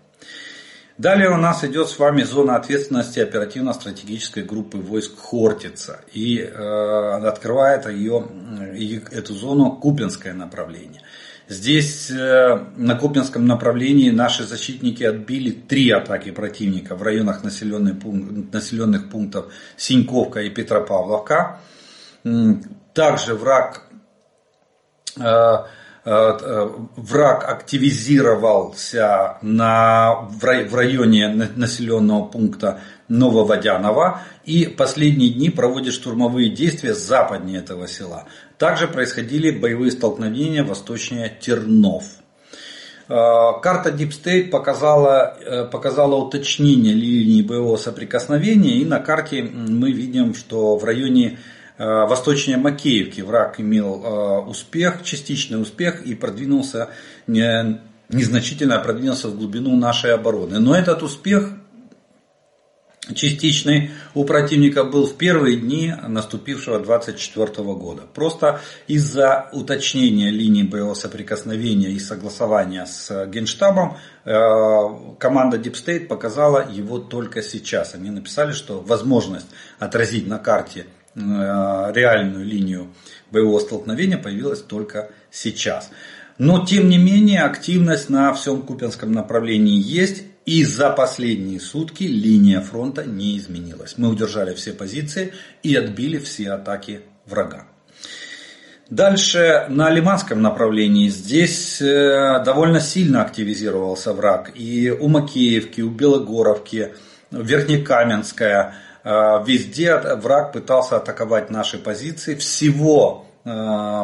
Далее 0.98 1.30
у 1.30 1.38
нас 1.38 1.64
идет 1.64 1.90
с 1.90 1.98
вами 1.98 2.22
зона 2.22 2.56
ответственности 2.56 3.20
оперативно-стратегической 3.20 4.44
группы 4.44 4.78
войск 4.78 5.18
Хортица. 5.18 6.02
И 6.14 6.38
э, 6.38 7.28
открывает 7.28 7.88
ее, 7.88 8.28
эту 9.12 9.34
зону 9.34 9.72
Купинское 9.72 10.34
направление. 10.34 11.02
Здесь 11.48 12.12
э, 12.12 12.66
на 12.78 12.96
Купинском 12.96 13.48
направлении 13.48 14.12
наши 14.12 14.44
защитники 14.44 15.04
отбили 15.04 15.50
три 15.50 15.90
атаки 15.90 16.30
противника 16.30 16.96
в 16.96 17.02
районах 17.02 17.44
населенных, 17.44 18.00
пункт, 18.00 18.54
населенных 18.54 19.10
пунктов 19.10 19.52
Синьковка 19.76 20.42
и 20.42 20.50
Петропавловка. 20.52 21.60
Также 22.94 23.34
враг 23.34 23.82
э, 25.18 25.22
Э, 25.22 25.26
э, 25.26 25.66
враг 26.06 27.50
активизировался 27.50 29.38
на, 29.42 30.28
в 30.30 30.76
районе 30.76 31.30
населенного 31.56 32.26
пункта 32.26 32.82
Нововодянова 33.08 34.22
и 34.44 34.66
последние 34.66 35.30
дни 35.30 35.50
проводит 35.50 35.94
штурмовые 35.94 36.50
действия 36.50 36.94
западнее 36.94 37.60
этого 37.60 37.88
села. 37.88 38.26
Также 38.58 38.88
происходили 38.88 39.52
боевые 39.52 39.92
столкновения 39.92 40.64
восточнее 40.64 41.32
Тернов. 41.40 42.04
Э, 43.08 43.52
карта 43.62 43.90
Deep 43.90 44.10
State 44.10 44.50
показала, 44.50 45.38
показала 45.72 46.16
уточнение 46.16 46.94
линии 46.94 47.44
боевого 47.44 47.78
соприкосновения 47.78 48.76
и 48.78 48.86
на 48.86 49.00
карте 49.00 49.42
мы 49.44 49.92
видим, 49.92 50.36
что 50.36 50.76
в 50.78 50.84
районе 50.84 51.38
Э, 51.38 51.63
восточнее 51.78 52.58
Макеевки 52.58 53.22
враг 53.22 53.60
имел 53.60 54.04
э, 54.04 54.40
успех, 54.46 55.04
частичный 55.04 55.62
успех 55.62 56.06
и 56.06 56.14
продвинулся, 56.14 56.90
незначительно 57.28 58.80
продвинулся 58.80 59.30
в 59.30 59.38
глубину 59.38 59.76
нашей 59.76 60.14
обороны. 60.14 60.60
Но 60.60 60.76
этот 60.76 61.02
успех 61.02 61.50
частичный 63.16 63.92
у 64.14 64.24
противника 64.24 64.86
был 64.86 65.06
в 65.08 65.18
первые 65.18 65.58
дни 65.58 65.94
наступившего 66.08 66.80
24 66.80 67.48
года. 67.74 68.04
Просто 68.14 68.62
из-за 68.88 69.50
уточнения 69.52 70.30
линии 70.30 70.64
боевого 70.64 70.94
соприкосновения 70.94 71.90
и 71.90 72.00
согласования 72.00 72.86
с 72.86 73.26
Генштабом 73.26 73.98
э, 74.24 74.32
команда 75.20 75.58
Deep 75.58 75.74
State 75.74 76.08
показала 76.08 76.70
его 76.72 77.00
только 77.00 77.42
сейчас. 77.42 77.94
Они 77.96 78.10
написали, 78.10 78.54
что 78.54 78.80
возможность 78.80 79.48
отразить 79.80 80.28
на 80.28 80.38
карте 80.38 80.86
Э, 80.86 81.03
реальную 81.16 82.46
линию 82.46 82.94
боевого 83.32 83.60
столкновения 83.60 84.18
появилась 84.18 84.62
только 84.62 85.10
сейчас. 85.32 85.90
Но 86.38 86.66
тем 86.66 86.90
не 86.90 86.98
менее 86.98 87.44
активность 87.44 88.10
на 88.10 88.34
всем 88.34 88.64
Купинском 88.64 89.12
направлении 89.12 89.80
есть. 89.82 90.24
И 90.46 90.66
за 90.66 90.90
последние 90.90 91.62
сутки 91.62 92.04
линия 92.04 92.60
фронта 92.60 93.06
не 93.06 93.38
изменилась. 93.38 93.94
Мы 93.96 94.10
удержали 94.10 94.54
все 94.54 94.74
позиции 94.74 95.32
и 95.62 95.74
отбили 95.74 96.18
все 96.18 96.52
атаки 96.52 97.00
врага. 97.26 97.66
Дальше 98.90 99.68
на 99.70 99.90
Лиманском 99.90 100.42
направлении 100.42 101.08
здесь 101.08 101.82
э, 101.82 102.44
довольно 102.44 102.82
сильно 102.82 103.22
активизировался 103.22 104.12
враг. 104.12 104.52
И 104.54 104.92
у 104.92 105.08
Макеевки, 105.08 105.80
у 105.80 105.90
Белогоровки, 105.90 106.94
Верхнекаменская, 107.32 108.76
Э, 108.76 108.93
везде 109.04 109.98
враг 109.98 110.54
пытался 110.54 110.98
атаковать 110.98 111.50
наши 111.50 111.78
позиции. 111.78 112.36
Всего 112.36 113.26
э, 113.44 113.50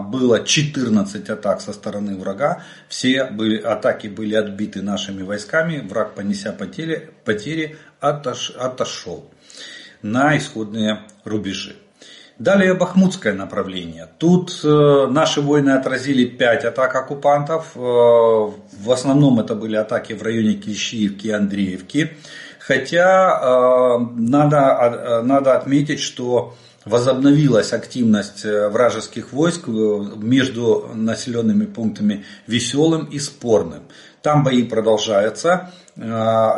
было 0.02 0.44
14 0.44 1.30
атак 1.30 1.62
со 1.62 1.74
стороны 1.74 2.18
врага. 2.18 2.64
Все 2.88 3.26
были, 3.26 3.62
атаки 3.62 4.08
были 4.08 4.36
отбиты 4.36 4.82
нашими 4.82 5.24
войсками. 5.24 5.80
Враг, 5.80 6.16
понеся 6.16 6.52
потери, 6.52 7.12
потери 7.24 7.78
отош, 8.00 8.52
отошел 8.52 9.30
на 10.02 10.38
исходные 10.38 11.04
рубежи. 11.24 11.76
Далее 12.40 12.74
Бахмутское 12.74 13.34
направление. 13.34 14.08
Тут 14.18 14.62
э, 14.64 15.08
наши 15.10 15.42
воины 15.42 15.72
отразили 15.72 16.24
5 16.24 16.66
атак 16.66 16.96
оккупантов. 16.96 17.76
Э, 17.76 17.80
в 17.80 18.92
основном 18.92 19.42
это 19.42 19.56
были 19.56 19.76
атаки 19.76 20.14
в 20.14 20.24
районе 20.24 20.54
Клещиевки 20.54 21.28
и 21.28 21.32
Андреевки. 21.32 22.12
Хотя 22.70 23.40
э, 23.42 23.98
надо, 24.16 24.58
э, 24.58 25.22
надо 25.24 25.58
отметить, 25.58 26.00
что 26.00 26.54
возобновилась 26.86 27.74
активность 27.74 28.46
э, 28.46 28.70
вражеских 28.70 29.34
войск 29.34 29.68
между 29.68 30.92
населенными 30.94 31.66
пунктами 31.66 32.26
Веселым 32.46 33.06
и 33.06 33.18
Спорным. 33.18 33.86
Там 34.22 34.44
бои 34.44 34.62
продолжаются, 34.64 35.72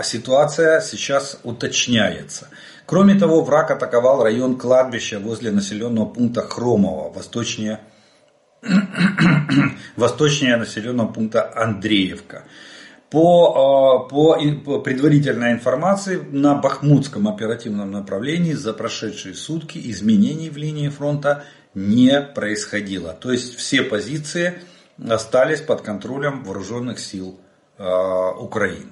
ситуация 0.04 0.82
сейчас 0.82 1.40
уточняется. 1.44 2.50
Кроме 2.86 3.16
того, 3.16 3.42
враг 3.44 3.72
атаковал 3.72 4.22
район 4.24 4.58
кладбища 4.58 5.20
возле 5.20 5.52
населенного 5.52 6.08
пункта 6.08 6.42
Хромово, 6.42 7.14
восточнее, 7.14 7.80
восточнее 9.96 10.58
населенного 10.58 11.08
пункта 11.08 11.54
Андреевка. 11.56 12.44
По, 13.12 14.08
по, 14.10 14.40
по 14.64 14.80
предварительной 14.80 15.52
информации, 15.52 16.16
на 16.32 16.56
Бахмутском 16.56 17.28
оперативном 17.28 17.92
направлении 17.92 18.54
за 18.54 18.74
прошедшие 18.74 19.36
сутки 19.36 19.78
изменений 19.92 20.50
в 20.50 20.56
линии 20.56 20.88
фронта 20.88 21.44
не 21.76 22.22
происходило. 22.22 23.12
То 23.12 23.34
есть 23.34 23.56
все 23.58 23.84
позиции 23.84 24.62
остались 24.98 25.60
под 25.60 25.82
контролем 25.82 26.46
вооруженных 26.46 27.00
сил 27.00 27.38
э, 27.78 27.84
Украины. 28.40 28.92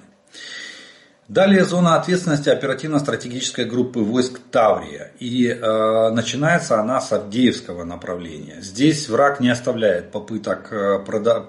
Далее 1.30 1.64
зона 1.64 1.94
ответственности 1.94 2.48
оперативно-стратегической 2.48 3.64
группы 3.64 4.00
войск 4.00 4.40
Таврия. 4.50 5.12
И 5.20 5.46
э, 5.46 6.10
начинается 6.10 6.80
она 6.80 7.00
с 7.00 7.12
Авдеевского 7.12 7.84
направления. 7.84 8.56
Здесь 8.62 9.08
враг 9.08 9.38
не 9.38 9.48
оставляет 9.48 10.10
попыток 10.10 10.72
э, 10.72 10.98
прода- 11.06 11.46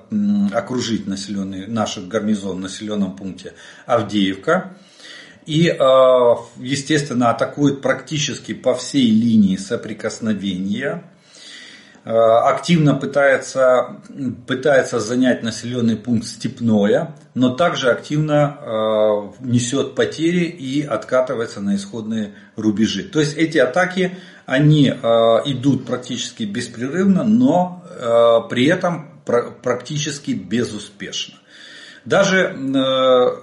окружить 0.54 1.08
населенный, 1.08 1.66
наш 1.66 1.98
гарнизон 1.98 2.58
в 2.58 2.60
населенном 2.60 3.16
пункте 3.16 3.54
Авдеевка. 3.88 4.78
И, 5.48 5.70
э, 5.70 6.36
естественно, 6.58 7.32
атакует 7.32 7.82
практически 7.82 8.54
по 8.54 8.76
всей 8.76 9.10
линии 9.10 9.58
соприкосновения 9.58 11.11
активно 12.04 12.96
пытается, 12.96 13.98
пытается 14.48 15.00
занять 15.00 15.44
населенный 15.44 15.96
пункт 15.96 16.28
Степное, 16.28 17.16
но 17.36 17.56
также 17.56 17.92
активно 17.92 18.58
э, 18.60 19.46
несет 19.46 19.94
потери 19.94 20.46
и 20.46 20.84
откатывается 20.84 21.62
на 21.62 21.76
исходные 21.76 22.34
рубежи. 22.56 23.04
То 23.04 23.20
есть 23.20 23.38
эти 23.38 23.60
атаки, 23.60 24.18
они 24.46 24.90
э, 24.90 24.94
идут 25.46 25.86
практически 25.86 26.44
беспрерывно, 26.44 27.24
но 27.24 27.84
при 28.50 28.66
этом 28.66 29.22
практически 29.62 30.32
безуспешно. 30.32 31.36
Даже, 32.04 32.56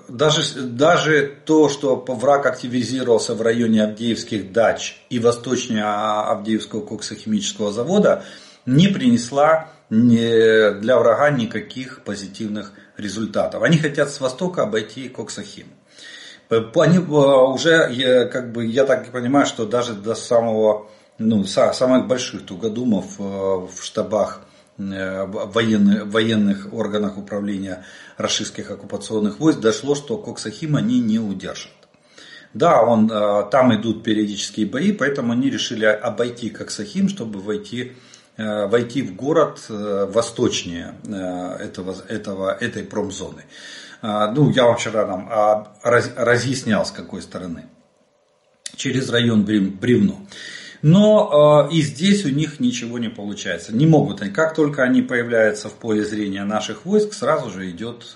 даже, 0.09 0.61
даже 0.63 1.33
то, 1.45 1.69
что 1.69 2.05
враг 2.09 2.47
активизировался 2.47 3.35
в 3.35 3.43
районе 3.43 3.85
Авдеевских 3.85 4.53
дач 4.53 5.01
и 5.11 5.21
восточнее 5.21 5.85
Авдеевского 5.85 6.85
коксохимического 6.85 7.73
завода, 7.73 8.25
не 8.69 8.89
принесла 8.89 9.71
для 9.89 10.99
врага 10.99 11.31
никаких 11.31 12.03
позитивных 12.05 12.73
результатов. 12.99 13.63
Они 13.63 13.79
хотят 13.79 14.11
с 14.11 14.21
востока 14.21 14.63
обойти 14.63 15.09
Коксахим. 15.09 15.69
Они 16.51 16.99
уже, 16.99 18.29
как 18.31 18.53
бы, 18.53 18.67
я 18.67 18.85
так 18.85 19.11
понимаю, 19.11 19.47
что 19.47 19.67
даже 19.67 19.95
до 19.95 20.15
самого, 20.15 20.89
ну, 21.19 21.45
самых 21.45 22.07
больших 22.07 22.47
тугодумов 22.47 23.19
э, 23.19 23.23
в 23.23 23.83
штабах 23.83 24.41
э, 24.79 25.27
военных, 25.27 26.07
военных 26.07 26.73
органах 26.73 27.19
управления 27.19 27.85
российских 28.17 28.71
оккупационных 28.71 29.41
войск 29.41 29.61
дошло, 29.61 29.95
что 29.95 30.17
Коксахим 30.17 30.77
они 30.77 31.01
не 31.01 31.19
удержат. 31.19 31.73
Да, 32.55 32.83
он, 32.83 33.11
э, 33.11 33.45
там 33.51 33.75
идут 33.75 34.03
периодические 34.03 34.67
бои, 34.67 34.93
поэтому 34.93 35.33
они 35.33 35.51
решили 35.51 35.85
обойти 35.85 36.49
Коксахим, 36.49 37.11
чтобы 37.11 37.41
войти 37.41 37.93
Э, 37.93 38.08
войти 38.39 39.03
в 39.03 39.17
город 39.17 39.61
э, 39.69 40.07
восточнее 40.13 40.95
э, 41.05 41.57
этого, 41.59 41.97
этого, 42.09 42.57
этой 42.57 42.85
промзоны. 42.85 43.45
Ну, 44.01 44.51
я 44.51 44.67
вам 44.67 44.77
вчера 44.77 45.05
там 45.07 45.29
а, 45.29 45.77
разъяснял, 45.83 46.87
с 46.87 46.93
какой 46.93 47.21
стороны. 47.21 47.65
Через 48.77 49.11
район 49.11 49.45
Бревно. 49.45 50.21
Но 50.83 51.69
и 51.73 51.83
здесь 51.83 52.25
у 52.25 52.29
них 52.29 52.61
ничего 52.61 53.01
не 53.01 53.09
получается. 53.09 53.75
Не 53.75 53.89
могут 53.89 54.23
они. 54.23 54.31
Как 54.31 54.55
только 54.55 54.85
они 54.85 55.03
появляются 55.03 55.69
в 55.69 55.73
поле 55.73 56.05
зрения 56.05 56.45
наших 56.45 56.87
войск, 56.87 57.13
сразу 57.13 57.51
же 57.51 57.69
идет, 57.69 58.13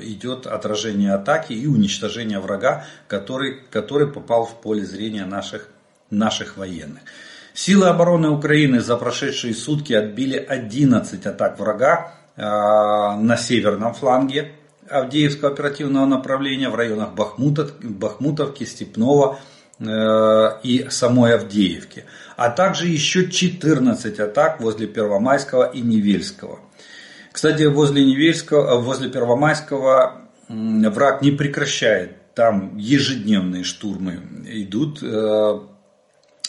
идет 0.00 0.46
отражение 0.46 1.12
атаки 1.12 1.52
и 1.52 1.66
уничтожение 1.66 2.40
врага, 2.40 2.86
который, 3.06 3.60
который 3.70 4.10
попал 4.10 4.46
в 4.46 4.58
поле 4.62 4.86
зрения 4.86 5.26
наших, 5.26 5.68
наших 6.08 6.56
военных. 6.56 7.02
Силы 7.54 7.86
обороны 7.86 8.30
Украины 8.30 8.80
за 8.80 8.96
прошедшие 8.96 9.54
сутки 9.54 9.92
отбили 9.92 10.36
11 10.36 11.24
атак 11.24 11.60
врага 11.60 12.12
э, 12.34 12.42
на 12.42 13.36
северном 13.36 13.94
фланге 13.94 14.50
Авдеевского 14.90 15.52
оперативного 15.52 16.04
направления 16.04 16.68
в 16.68 16.74
районах 16.74 17.14
Бахмутов, 17.14 17.78
Бахмутовки, 17.80 18.64
Степного 18.64 19.38
э, 19.78 19.84
и 20.64 20.86
самой 20.90 21.36
Авдеевки. 21.36 22.06
А 22.36 22.50
также 22.50 22.88
еще 22.88 23.30
14 23.30 24.18
атак 24.18 24.60
возле 24.60 24.88
Первомайского 24.88 25.70
и 25.70 25.80
Невельского. 25.80 26.58
Кстати, 27.30 27.62
возле 27.62 28.04
Невельского, 28.04 28.80
возле 28.80 29.10
Первомайского 29.10 30.22
враг 30.48 31.22
не 31.22 31.30
прекращает. 31.30 32.34
Там 32.34 32.76
ежедневные 32.76 33.62
штурмы 33.62 34.18
идут 34.44 34.98
э, 35.04 35.60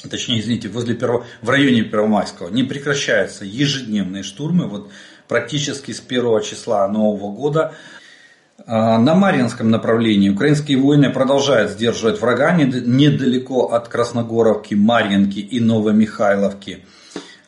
точнее, 0.09 0.39
извините, 0.39 0.69
возле 0.69 0.95
Перво, 0.95 1.25
в 1.41 1.49
районе 1.49 1.83
Первомайского 1.83 2.49
не 2.49 2.63
прекращаются 2.63 3.45
ежедневные 3.45 4.23
штурмы, 4.23 4.67
вот 4.67 4.91
практически 5.27 5.91
с 5.91 5.99
первого 5.99 6.41
числа 6.43 6.87
Нового 6.87 7.31
года. 7.31 7.73
А, 8.67 8.97
на 8.97 9.15
Марьинском 9.15 9.69
направлении 9.69 10.29
украинские 10.29 10.77
воины 10.77 11.11
продолжают 11.11 11.71
сдерживать 11.71 12.21
врага 12.21 12.53
недалеко 12.53 13.73
от 13.73 13.89
Красногоровки, 13.89 14.75
Марьинки 14.75 15.39
и 15.39 15.59
Новомихайловки, 15.59 16.85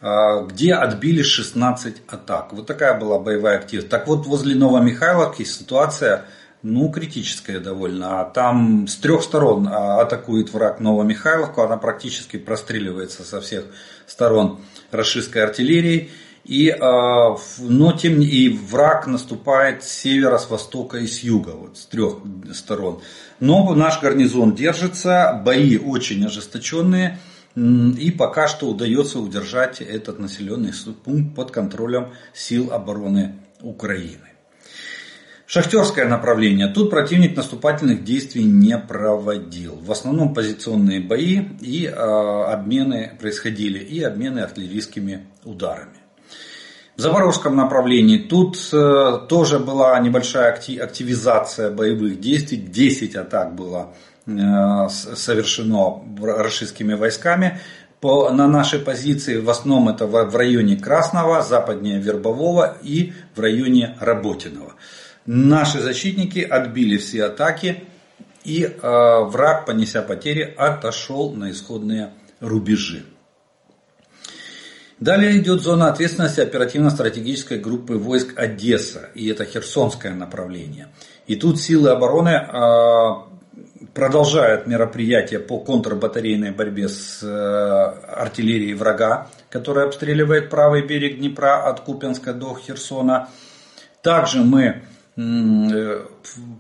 а, 0.02 0.44
где 0.44 0.74
отбили 0.74 1.24
16 1.24 2.04
атак. 2.08 2.54
Вот 2.54 2.68
такая 2.68 3.00
была 3.00 3.20
боевая 3.20 3.60
активность. 3.60 3.90
Так 3.90 4.08
вот, 4.08 4.26
возле 4.28 4.56
Новомихайловки 4.56 5.44
ситуация 5.44 6.26
ну, 6.64 6.90
критическая 6.90 7.60
довольно. 7.60 8.22
А 8.22 8.26
там 8.26 8.88
с 8.88 8.96
трех 8.96 9.24
сторон 9.24 9.68
а, 9.68 10.02
атакует 10.02 10.52
враг 10.54 10.80
Новомихайловку, 10.80 11.62
она 11.62 11.78
практически 11.78 12.38
простреливается 12.38 13.24
со 13.24 13.42
всех 13.42 13.66
сторон 14.06 14.60
расистской 14.92 15.44
артиллерией. 15.44 16.12
И, 16.44 16.70
а, 16.70 17.38
но 17.60 17.92
тем 17.92 18.22
и 18.22 18.50
враг 18.50 19.06
наступает 19.06 19.84
с 19.84 19.90
севера, 19.90 20.38
с 20.38 20.50
востока 20.50 20.98
и 20.98 21.08
с 21.08 21.20
юга, 21.20 21.52
вот, 21.52 21.78
с 21.78 21.86
трех 21.86 22.20
сторон. 22.54 23.02
Но 23.40 23.76
наш 23.76 24.02
гарнизон 24.02 24.56
держится, 24.56 25.42
бои 25.46 25.78
очень 25.78 26.26
ожесточенные, 26.26 27.20
и 27.56 28.12
пока 28.12 28.48
что 28.48 28.70
удается 28.70 29.20
удержать 29.20 29.82
этот 29.82 30.20
населенный 30.20 30.72
пункт 31.04 31.36
под 31.36 31.52
контролем 31.52 32.14
сил 32.34 32.72
обороны 32.72 33.36
Украины. 33.62 34.37
Шахтерское 35.48 36.06
направление. 36.06 36.68
Тут 36.68 36.90
противник 36.90 37.38
наступательных 37.38 38.04
действий 38.04 38.44
не 38.44 38.78
проводил. 38.78 39.76
В 39.76 39.94
основном 39.94 40.34
позиционные 40.34 41.00
бои 41.00 41.40
и 41.62 41.86
э, 41.86 41.90
обмены 41.90 43.14
происходили, 43.18 43.80
и 43.80 44.04
обмены 44.04 44.40
артиллерийскими 44.40 45.26
ударами. 45.46 46.02
В 46.98 47.02
Запорожском 47.02 47.56
направлении 47.56 48.18
тут 48.18 48.58
э, 48.74 49.20
тоже 49.30 49.60
была 49.60 49.98
небольшая 50.00 50.52
активизация 50.52 51.72
боевых 51.72 52.20
действий. 52.20 52.58
10 52.58 53.16
атак 53.16 53.56
было 53.56 53.94
э, 54.26 54.32
совершено 54.90 56.04
российскими 56.22 56.94
войсками 56.94 57.62
по, 58.02 58.32
на 58.32 58.50
нашей 58.50 58.80
позиции. 58.80 59.38
В 59.38 59.50
основном 59.50 59.88
это 59.88 60.08
в, 60.08 60.26
в 60.26 60.36
районе 60.36 60.76
Красного, 60.76 61.42
западнее 61.42 62.02
Вербового 62.02 62.78
и 62.84 63.14
в 63.34 63.40
районе 63.40 63.96
Работиного. 64.02 64.74
Наши 65.28 65.82
защитники 65.82 66.40
отбили 66.40 66.96
все 66.96 67.26
атаки, 67.26 67.84
и 68.46 68.64
э, 68.64 68.70
враг, 68.82 69.66
понеся 69.66 70.02
потери, 70.02 70.56
отошел 70.58 71.34
на 71.34 71.52
исходные 71.52 72.14
рубежи. 72.40 73.04
Далее 75.02 75.38
идет 75.38 75.62
зона 75.62 75.90
ответственности 75.90 76.40
оперативно-стратегической 76.40 77.60
группы 77.60 77.96
войск 77.96 78.40
Одесса, 78.40 79.10
и 79.16 79.28
это 79.28 79.44
Херсонское 79.44 80.14
направление. 80.14 80.88
И 81.28 81.36
тут 81.36 81.60
силы 81.60 81.90
обороны 81.90 82.30
э, 82.30 83.28
продолжают 83.94 84.66
мероприятия 84.66 85.40
по 85.40 85.60
контрбатарейной 85.60 86.52
борьбе 86.52 86.88
с 86.88 87.22
э, 87.22 87.28
артиллерией 87.28 88.76
врага, 88.76 89.28
которая 89.50 89.88
обстреливает 89.88 90.50
правый 90.50 90.88
берег 90.88 91.18
Днепра 91.18 91.68
от 91.68 91.82
Купенска 91.82 92.34
до 92.34 92.56
Херсона. 92.56 93.28
Также 94.02 94.42
мы 94.42 94.84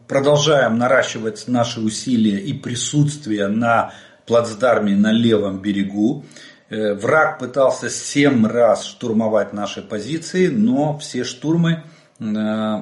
продолжаем 0.08 0.80
наращивать 0.80 1.48
наши 1.48 1.80
усилия 1.80 2.39
и 2.39 2.54
присутствие 2.54 3.48
на 3.48 3.93
плацдарме 4.26 4.96
на 4.96 5.12
левом 5.12 5.62
берегу. 5.62 6.26
Э, 6.70 6.96
враг 6.96 7.38
пытался 7.39 7.89
семь 7.89 8.48
раз 8.48 8.84
штурмовать 8.86 9.54
наши 9.54 9.82
позиции, 9.82 10.48
но 10.48 10.98
все 10.98 11.24
штурмы 11.24 11.84
э, 12.20 12.82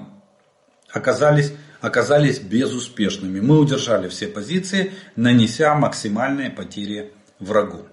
оказались 0.92 1.54
оказались 1.82 2.40
безуспешными. 2.40 3.42
Мы 3.42 3.60
удержали 3.60 4.08
все 4.08 4.28
позиции, 4.28 4.94
нанеся 5.16 5.76
максимальные 5.76 6.50
потери 6.50 7.14
врагу. 7.40 7.86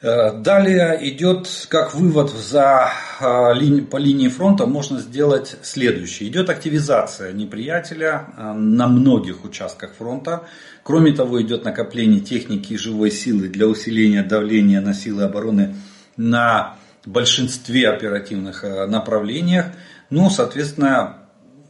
Э, 0.00 0.32
далее 0.32 0.96
идет, 1.10 1.48
как 1.68 1.92
вывод 1.92 2.30
за, 2.30 2.92
э, 3.20 3.82
по 3.90 3.96
линии 3.96 4.28
фронта, 4.28 4.64
можно 4.64 5.00
сделать 5.00 5.56
следующее. 5.62 6.28
Идет 6.28 6.50
активизация 6.50 7.32
неприятеля 7.32 8.28
э, 8.36 8.52
на 8.52 8.86
многих 8.86 9.44
участках 9.44 9.94
фронта. 9.94 10.44
Кроме 10.84 11.12
того, 11.12 11.42
идет 11.42 11.64
накопление 11.64 12.20
техники 12.20 12.74
и 12.74 12.78
живой 12.78 13.10
силы 13.10 13.48
для 13.48 13.66
усиления 13.66 14.22
давления 14.22 14.80
на 14.80 14.94
силы 14.94 15.24
обороны 15.24 15.74
на 16.16 16.76
большинстве 17.04 17.88
оперативных 17.88 18.62
направлениях. 18.62 19.66
Ну, 20.10 20.30
соответственно, 20.30 21.24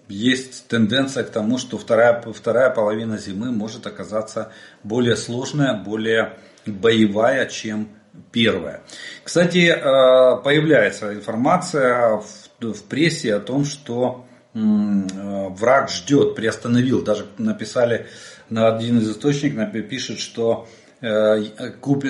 есть 0.09 0.69
тенденция 0.69 1.25
к 1.25 1.31
тому, 1.31 1.57
что 1.57 1.79
вторая, 1.79 2.23
вторая 2.33 2.71
половина 2.71 3.17
зимы 3.17 3.53
может 3.53 3.87
оказаться 3.87 4.53
более 4.83 5.17
сложная, 5.17 5.75
более 5.75 6.35
боевая, 6.67 7.47
чем 7.47 7.89
первое. 8.33 8.83
Кстати, 9.25 9.69
э, 9.69 10.43
появляется 10.43 11.15
информация 11.15 12.21
в 12.61 12.83
прессе 12.89 13.35
о 13.35 13.41
том, 13.41 13.65
что 13.65 14.27
э, 14.55 14.59
враг 14.59 15.91
ждет, 15.91 16.35
приостановил. 16.35 17.03
Даже 17.03 17.27
написали 17.39 18.07
на 18.51 18.75
один 18.75 18.99
из 18.99 19.11
источников, 19.11 19.71
пишет, 19.89 20.19
что 20.19 20.67
э, 21.01 21.41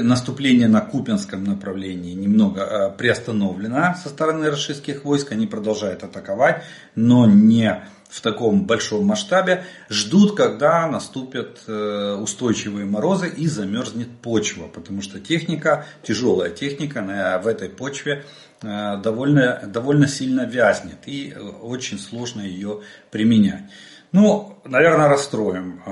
наступление 0.03 0.69
на 0.69 0.81
Купинском 0.81 1.45
направлении 1.45 2.15
немного 2.15 2.95
приостановлено 2.97 3.95
со 4.03 4.09
стороны 4.09 4.51
российских 4.51 5.05
войск. 5.05 5.33
Они 5.33 5.47
продолжают 5.47 6.05
атаковать, 6.05 6.63
но 6.95 7.27
не 7.27 7.83
в 8.09 8.21
таком 8.21 8.65
большом 8.65 9.05
масштабе, 9.07 9.65
ждут, 9.91 10.37
когда 10.37 10.87
наступят 10.87 11.61
э, 11.67 12.17
устойчивые 12.21 12.87
морозы 12.87 13.29
и 13.29 13.47
замерзнет 13.47 14.09
почва, 14.23 14.67
потому 14.67 15.03
что 15.03 15.21
техника, 15.21 15.85
тяжелая 16.03 16.51
техника 16.51 17.41
в 17.43 17.47
этой 17.47 17.69
почве 17.69 18.25
э, 18.63 18.97
довольно, 19.03 19.63
довольно 19.67 20.09
сильно 20.09 20.47
вязнет 20.47 20.99
и 21.07 21.33
э, 21.35 21.39
очень 21.39 21.99
сложно 21.99 22.41
ее 22.41 22.81
применять. 23.11 23.65
Ну, 24.11 24.59
наверное, 24.65 25.09
расстроим 25.09 25.83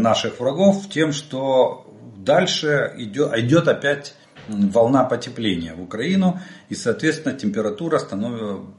наших 0.00 0.38
врагов 0.38 0.88
тем, 0.88 1.12
что 1.12 1.92
дальше 2.16 2.92
идет, 2.96 3.36
идет 3.36 3.66
опять 3.66 4.14
волна 4.48 5.04
потепления 5.04 5.74
в 5.74 5.82
Украину, 5.82 6.40
и, 6.68 6.74
соответственно, 6.74 7.34
температура 7.34 8.00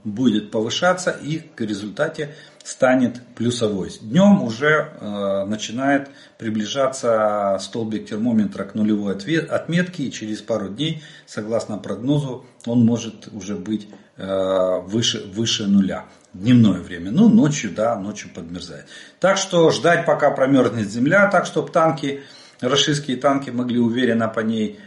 будет 0.04 0.52
повышаться, 0.52 1.12
и 1.12 1.42
в 1.56 1.62
результате 1.62 2.36
станет 2.64 3.22
плюсовой. 3.36 3.92
Днем 4.02 4.44
уже 4.44 4.92
э, 5.00 5.46
начинает 5.46 6.10
приближаться 6.38 7.58
столбик 7.60 8.08
термометра 8.08 8.64
к 8.66 8.76
нулевой 8.76 9.16
отметке, 9.16 10.04
и 10.04 10.12
через 10.12 10.42
пару 10.42 10.70
дней, 10.70 11.02
согласно 11.26 11.78
прогнозу, 11.78 12.46
он 12.66 12.86
может 12.86 13.30
уже 13.32 13.56
быть 13.56 13.88
э, 14.18 14.80
выше, 14.82 15.26
выше 15.34 15.68
нуля. 15.68 16.06
Дневное 16.34 16.80
время. 16.80 17.10
Ну, 17.10 17.28
ночью, 17.28 17.72
да, 17.72 17.96
ночью 17.96 18.30
подмерзает. 18.34 18.86
Так 19.20 19.38
что 19.38 19.72
ждать, 19.72 20.06
пока 20.06 20.30
промерзнет 20.30 20.88
земля, 20.88 21.28
так 21.28 21.48
чтобы 21.48 21.72
танки, 21.72 22.22
российские 22.62 23.18
танки 23.18 23.50
могли 23.50 23.80
уверенно 23.80 24.28
по 24.28 24.42
ней 24.42 24.80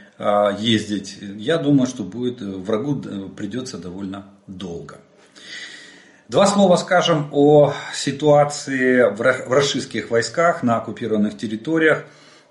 ездить. 0.58 1.18
Я 1.36 1.58
думаю, 1.58 1.86
что 1.86 2.04
будет 2.04 2.40
врагу 2.40 3.02
э, 3.04 3.28
придется 3.36 3.78
довольно 3.78 4.26
долго. 4.46 4.98
Два 6.28 6.46
слова 6.46 6.76
скажем 6.76 7.28
о 7.32 7.74
ситуации 7.92 9.02
в 9.14 9.50
российских 9.52 10.10
войсках 10.10 10.62
на 10.62 10.76
оккупированных 10.76 11.36
территориях. 11.36 12.04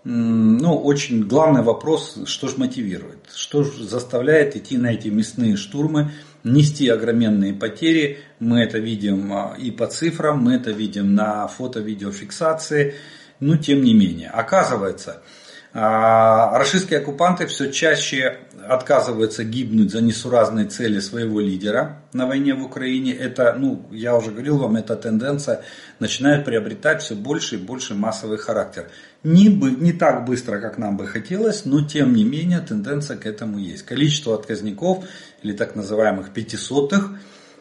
Ну, 0.04 0.78
очень 0.78 1.24
главный 1.24 1.64
вопрос, 1.64 2.20
что 2.26 2.48
же 2.48 2.58
мотивирует, 2.58 3.30
что 3.34 3.64
же 3.64 3.84
заставляет 3.84 4.56
идти 4.56 4.78
на 4.78 4.94
эти 4.94 5.08
мясные 5.08 5.56
штурмы, 5.56 6.12
нести 6.44 6.88
огроменные 6.90 7.54
потери. 7.54 8.20
Мы 8.40 8.62
это 8.62 8.78
видим 8.78 9.32
а, 9.34 9.56
и 9.58 9.72
по 9.72 9.88
цифрам, 9.88 10.40
мы 10.40 10.56
это 10.56 10.72
видим 10.72 11.16
на 11.16 11.48
фото-видеофиксации. 11.48 12.96
Но 13.40 13.58
тем 13.58 13.84
не 13.84 13.94
менее, 13.94 14.30
оказывается, 14.30 15.12
а, 15.12 15.41
Рашистские 15.74 17.00
оккупанты 17.00 17.48
все 17.48 17.72
чаще 17.72 18.40
отказываются 18.68 19.46
гибнуть 19.46 19.92
за 19.92 20.02
несуразные 20.02 20.66
цели 20.66 21.00
своего 21.00 21.40
лидера 21.40 22.02
на 22.12 22.28
войне 22.28 22.54
в 22.54 22.64
Украине. 22.64 23.14
Это, 23.14 23.56
ну, 23.58 23.86
я 23.90 24.18
уже 24.18 24.32
говорил 24.32 24.58
вам, 24.58 24.76
эта 24.76 24.98
тенденция 24.98 25.64
начинает 26.00 26.44
приобретать 26.44 27.02
все 27.02 27.16
больше 27.16 27.56
и 27.56 27.58
больше 27.58 27.96
массовый 27.96 28.38
характер. 28.38 28.90
Не, 29.24 29.48
бы, 29.48 29.72
не 29.72 29.94
так 29.94 30.26
быстро, 30.26 30.60
как 30.60 30.78
нам 30.78 30.98
бы 30.98 31.08
хотелось, 31.08 31.64
но 31.64 31.86
тем 31.86 32.16
не 32.16 32.26
менее 32.26 32.60
тенденция 32.60 33.16
к 33.16 33.26
этому 33.26 33.58
есть. 33.58 33.84
Количество 33.84 34.36
отказников 34.36 35.06
или 35.42 35.54
так 35.54 35.78
называемых 35.78 36.32
пятисотых 36.32 37.12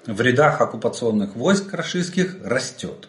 в 0.07 0.20
рядах 0.20 0.61
оккупационных 0.61 1.37
войск 1.37 1.73
российских 1.75 2.38
растет. 2.44 3.09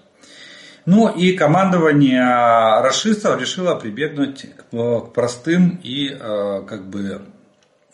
Ну 0.85 1.09
и 1.09 1.33
командование 1.33 2.81
расистов 2.81 3.39
решило 3.39 3.75
прибегнуть 3.75 4.47
к 4.71 4.99
простым 5.13 5.79
и 5.83 6.09
э, 6.09 6.63
как 6.67 6.87
бы 6.89 7.21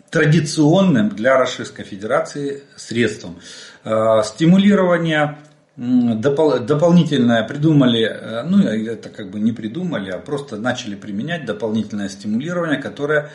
традиционным 0.09 1.09
для 1.09 1.37
Российской 1.37 1.83
Федерации 1.83 2.63
средствам. 2.77 3.39
Э, 3.83 4.21
стимулирование 4.23 5.37
дополнительное 5.75 7.43
придумали, 7.43 8.03
э, 8.03 8.43
ну 8.43 8.65
это 8.65 9.09
как 9.09 9.31
бы 9.31 9.41
не 9.41 9.51
придумали, 9.51 10.09
а 10.09 10.19
просто 10.19 10.55
начали 10.55 10.95
применять 10.95 11.45
дополнительное 11.45 12.09
стимулирование, 12.09 12.81
которое 12.81 13.31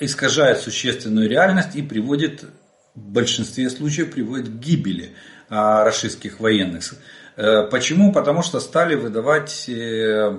искажает 0.00 0.58
существенную 0.58 1.28
реальность 1.28 1.76
и 1.76 1.82
приводит 1.82 2.44
в 2.94 3.00
большинстве 3.00 3.70
случаев 3.70 4.10
приводит 4.10 4.48
к 4.48 4.52
гибели 4.52 5.12
российских 5.48 6.40
военных. 6.40 6.82
Э, 7.36 7.66
почему? 7.70 8.12
Потому 8.12 8.42
что 8.42 8.60
стали 8.60 8.94
выдавать 8.94 9.68
э, 9.68 10.36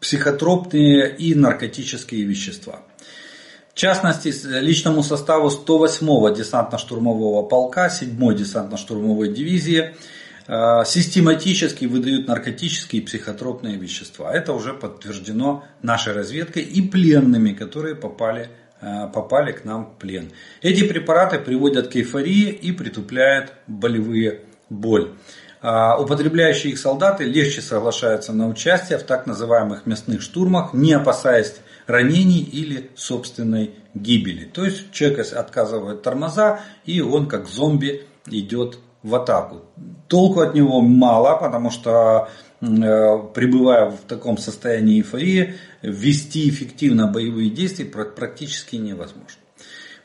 психотропные 0.00 1.14
и 1.16 1.34
наркотические 1.34 2.24
вещества. 2.24 2.80
В 3.72 3.76
частности, 3.76 4.32
личному 4.60 5.02
составу 5.02 5.48
108-го 5.48 6.28
десантно-штурмового 6.30 7.48
полка, 7.48 7.88
7-й 7.88 8.36
десантно-штурмовой 8.36 9.32
дивизии 9.32 9.94
э, 10.46 10.84
систематически 10.86 11.86
выдают 11.86 12.28
наркотические 12.28 13.02
и 13.02 13.04
психотропные 13.04 13.76
вещества. 13.76 14.32
Это 14.32 14.52
уже 14.52 14.74
подтверждено 14.74 15.64
нашей 15.82 16.14
разведкой 16.14 16.62
и 16.62 16.82
пленными, 16.82 17.52
которые 17.52 17.94
попали, 17.94 18.48
попали 18.80 19.52
к 19.52 19.64
нам 19.64 19.86
в 19.86 19.98
плен. 19.98 20.30
Эти 20.62 20.86
препараты 20.86 21.38
приводят 21.38 21.88
к 21.88 21.96
эйфории 21.96 22.50
и 22.50 22.70
притупляют 22.70 23.54
болевые 23.66 24.42
боль. 24.68 25.14
А, 25.66 25.96
употребляющие 25.98 26.74
их 26.74 26.78
солдаты 26.78 27.24
легче 27.24 27.62
соглашаются 27.62 28.34
на 28.34 28.48
участие 28.48 28.98
в 28.98 29.02
так 29.04 29.24
называемых 29.24 29.86
мясных 29.86 30.20
штурмах, 30.20 30.74
не 30.74 30.92
опасаясь 30.92 31.54
ранений 31.86 32.42
или 32.42 32.90
собственной 32.96 33.70
гибели. 33.94 34.44
То 34.44 34.66
есть 34.66 34.92
человек 34.92 35.32
отказывает 35.32 36.02
тормоза, 36.02 36.60
и 36.84 37.00
он 37.00 37.28
как 37.28 37.48
зомби 37.48 38.02
идет 38.26 38.78
в 39.02 39.14
атаку. 39.14 39.62
Толку 40.06 40.40
от 40.40 40.54
него 40.54 40.82
мало, 40.82 41.38
потому 41.38 41.70
что 41.70 42.28
э, 42.60 42.66
пребывая 42.66 43.88
в 43.88 44.00
таком 44.06 44.36
состоянии 44.36 44.98
эйфории, 44.98 45.54
вести 45.80 46.50
эффективно 46.50 47.06
боевые 47.06 47.48
действия 47.48 47.86
практически 47.86 48.76
невозможно. 48.76 49.43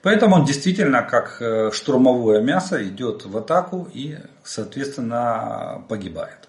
Поэтому 0.02 0.38
он 0.38 0.46
действительно, 0.46 1.02
как 1.02 1.38
э, 1.42 1.72
штурмовое 1.74 2.42
мясо, 2.42 2.82
идет 2.88 3.26
в 3.26 3.38
атаку 3.38 3.90
и, 3.94 4.18
соответственно, 4.44 5.84
погибает. 5.90 6.48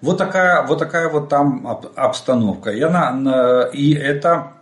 Вот 0.00 0.18
такая 0.18 0.66
вот, 0.66 0.78
такая 0.78 1.08
вот 1.08 1.28
там 1.28 1.66
обстановка. 1.94 2.70
И, 2.70 2.80
она, 2.80 3.68
и 3.72 3.92
это, 3.94 4.52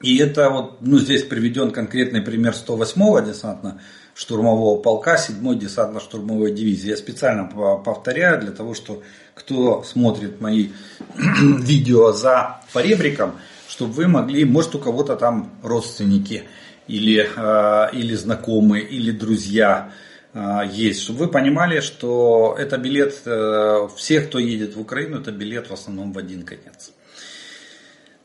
и 0.00 0.18
это 0.18 0.50
вот, 0.50 0.78
ну, 0.80 0.98
здесь 0.98 1.22
приведен 1.22 1.70
конкретный 1.70 2.20
пример 2.20 2.52
108-го 2.52 3.20
десантно-штурмового 3.20 4.82
полка, 4.82 5.16
7-й 5.16 5.58
десантно-штурмовой 5.58 6.52
дивизии. 6.52 6.90
Я 6.90 6.96
специально 6.98 7.44
повторяю 7.44 8.40
для 8.40 8.52
того, 8.52 8.74
что 8.74 9.02
кто 9.34 9.82
смотрит 9.84 10.40
мои 10.42 10.68
видео 11.16 12.12
за 12.12 12.60
поребриком, 12.74 13.32
чтобы 13.68 13.92
вы 13.92 14.08
могли, 14.08 14.44
может 14.44 14.74
у 14.74 14.78
кого-то 14.78 15.16
там 15.16 15.50
родственники– 15.62 16.44
или, 16.88 17.28
э, 17.36 17.96
или 17.96 18.14
знакомые, 18.14 18.84
или 18.84 19.10
друзья 19.10 19.92
э, 20.34 20.62
есть, 20.72 21.02
чтобы 21.02 21.20
вы 21.20 21.28
понимали, 21.28 21.80
что 21.80 22.56
это 22.58 22.78
билет, 22.78 23.22
э, 23.24 23.88
всех, 23.96 24.28
кто 24.28 24.38
едет 24.38 24.76
в 24.76 24.80
Украину, 24.80 25.20
это 25.20 25.32
билет 25.32 25.70
в 25.70 25.72
основном 25.72 26.12
в 26.12 26.18
один 26.18 26.42
конец. 26.42 26.92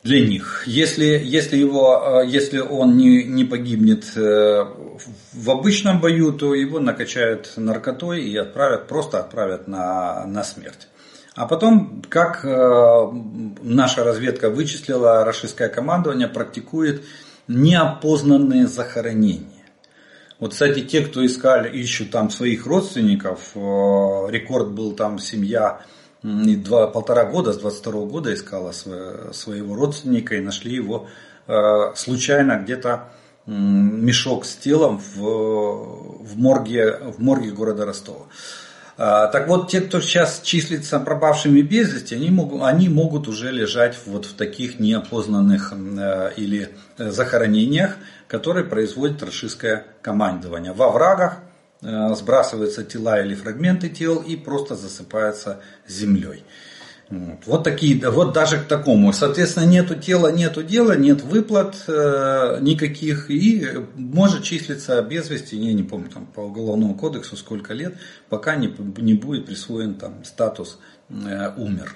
для 0.02 0.20
них. 0.26 0.64
Если, 0.66 1.20
если, 1.22 1.56
его, 1.56 2.22
э, 2.22 2.26
если 2.26 2.58
он 2.58 2.96
не, 2.96 3.24
не 3.24 3.44
погибнет 3.44 4.16
э, 4.16 4.64
в 5.32 5.50
обычном 5.50 6.00
бою, 6.00 6.32
то 6.32 6.54
его 6.54 6.80
накачают 6.80 7.52
наркотой 7.56 8.24
и 8.24 8.36
отправят, 8.36 8.88
просто 8.88 9.20
отправят 9.20 9.68
на, 9.68 10.26
на 10.26 10.42
смерть. 10.42 10.88
А 11.34 11.46
потом, 11.46 12.02
как 12.08 12.44
э, 12.44 13.12
наша 13.62 14.04
разведка 14.04 14.50
вычислила, 14.50 15.24
российское 15.24 15.68
командование 15.68 16.28
практикует 16.28 17.04
неопознанные 17.54 18.66
захоронения. 18.66 19.48
Вот, 20.38 20.52
кстати, 20.52 20.80
те, 20.80 21.02
кто 21.02 21.24
искали, 21.24 21.68
ищут 21.68 22.10
там 22.10 22.30
своих 22.30 22.66
родственников, 22.66 23.52
рекорд 23.54 24.72
был 24.72 24.92
там 24.92 25.18
семья 25.18 25.82
два, 26.22 26.88
полтора 26.88 27.24
года, 27.24 27.52
с 27.52 27.58
22 27.58 27.92
года 28.06 28.34
искала 28.34 28.72
своего 28.72 29.74
родственника 29.74 30.34
и 30.36 30.40
нашли 30.40 30.74
его 30.74 31.08
э, 31.46 31.92
случайно 31.94 32.60
где-то 32.62 33.08
мешок 33.46 34.44
с 34.44 34.54
телом 34.56 34.98
в, 34.98 35.20
в, 35.20 36.38
морге, 36.38 36.96
в 37.16 37.20
морге 37.20 37.50
города 37.50 37.84
Ростова. 37.84 38.26
А, 38.98 39.26
так 39.28 39.48
вот, 39.48 39.70
те, 39.70 39.80
кто 39.80 40.00
сейчас 40.00 40.40
числится 40.42 41.00
пропавшими 41.00 41.62
без 41.62 41.92
вести, 41.92 42.14
они 42.14 42.30
могут, 42.30 42.62
они 42.62 42.88
могут 42.88 43.28
уже 43.28 43.50
лежать 43.50 43.96
вот 44.06 44.26
в 44.26 44.34
таких 44.34 44.78
неопознанных 44.78 45.72
э, 45.72 46.32
или 46.36 46.70
захоронениях, 46.98 47.96
которые 48.28 48.64
производит 48.64 49.22
рашистское 49.22 49.86
командование. 50.02 50.72
Во 50.72 50.90
врагах 50.90 51.38
Э, 51.84 52.14
сбрасываются 52.14 52.84
тела 52.84 53.20
или 53.20 53.34
фрагменты 53.34 53.88
тел 53.88 54.18
и 54.18 54.36
просто 54.36 54.76
засыпаются 54.76 55.60
землей. 55.88 56.44
Вот 57.46 57.62
такие, 57.64 58.08
вот 58.10 58.32
даже 58.32 58.58
к 58.58 58.64
такому. 58.64 59.12
Соответственно, 59.12 59.64
нету 59.64 59.94
тела, 59.94 60.32
нету 60.32 60.62
дела, 60.62 60.96
нет 60.96 61.22
выплат 61.22 61.84
э, 61.86 62.58
никаких 62.62 63.30
и 63.30 63.68
может 63.96 64.44
числиться 64.44 65.02
без 65.02 65.28
вести, 65.28 65.56
я 65.56 65.74
не 65.74 65.82
помню, 65.82 66.08
там 66.08 66.24
по 66.24 66.40
уголовному 66.40 66.94
кодексу 66.94 67.36
сколько 67.36 67.74
лет, 67.74 67.94
пока 68.30 68.56
не, 68.56 68.74
не 68.96 69.12
будет 69.12 69.44
присвоен 69.44 69.96
там 69.96 70.24
статус 70.24 70.78
э, 71.10 71.50
умер. 71.56 71.94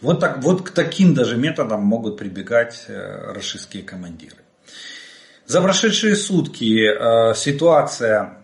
Вот, 0.00 0.18
так, 0.18 0.42
вот 0.42 0.62
к 0.62 0.70
таким 0.70 1.14
даже 1.14 1.36
методам 1.36 1.82
могут 1.82 2.16
прибегать 2.16 2.86
э, 2.88 3.32
российские 3.32 3.84
командиры. 3.84 4.36
За 5.46 5.60
прошедшие 5.60 6.16
сутки 6.16 6.80
э, 6.84 7.34
ситуация 7.36 8.39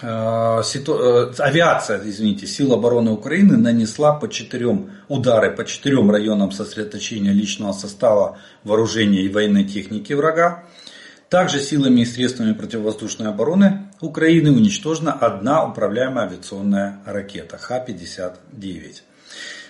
ситу... 0.00 0.98
Э, 0.98 1.32
авиация, 1.38 2.00
извините, 2.04 2.46
сил 2.46 2.72
обороны 2.72 3.10
Украины 3.10 3.56
нанесла 3.56 4.14
по 4.14 4.28
четырем 4.28 4.90
удары 5.08 5.50
по 5.52 5.64
четырем 5.64 6.10
районам 6.10 6.52
сосредоточения 6.52 7.32
личного 7.32 7.72
состава 7.72 8.38
вооружения 8.64 9.22
и 9.22 9.28
военной 9.28 9.64
техники 9.64 10.12
врага. 10.12 10.64
Также 11.28 11.60
силами 11.60 12.00
и 12.00 12.04
средствами 12.04 12.52
противовоздушной 12.54 13.28
обороны 13.28 13.90
Украины 14.00 14.50
уничтожена 14.50 15.12
одна 15.12 15.64
управляемая 15.64 16.26
авиационная 16.26 17.00
ракета 17.06 17.56
Х-59. 17.58 19.02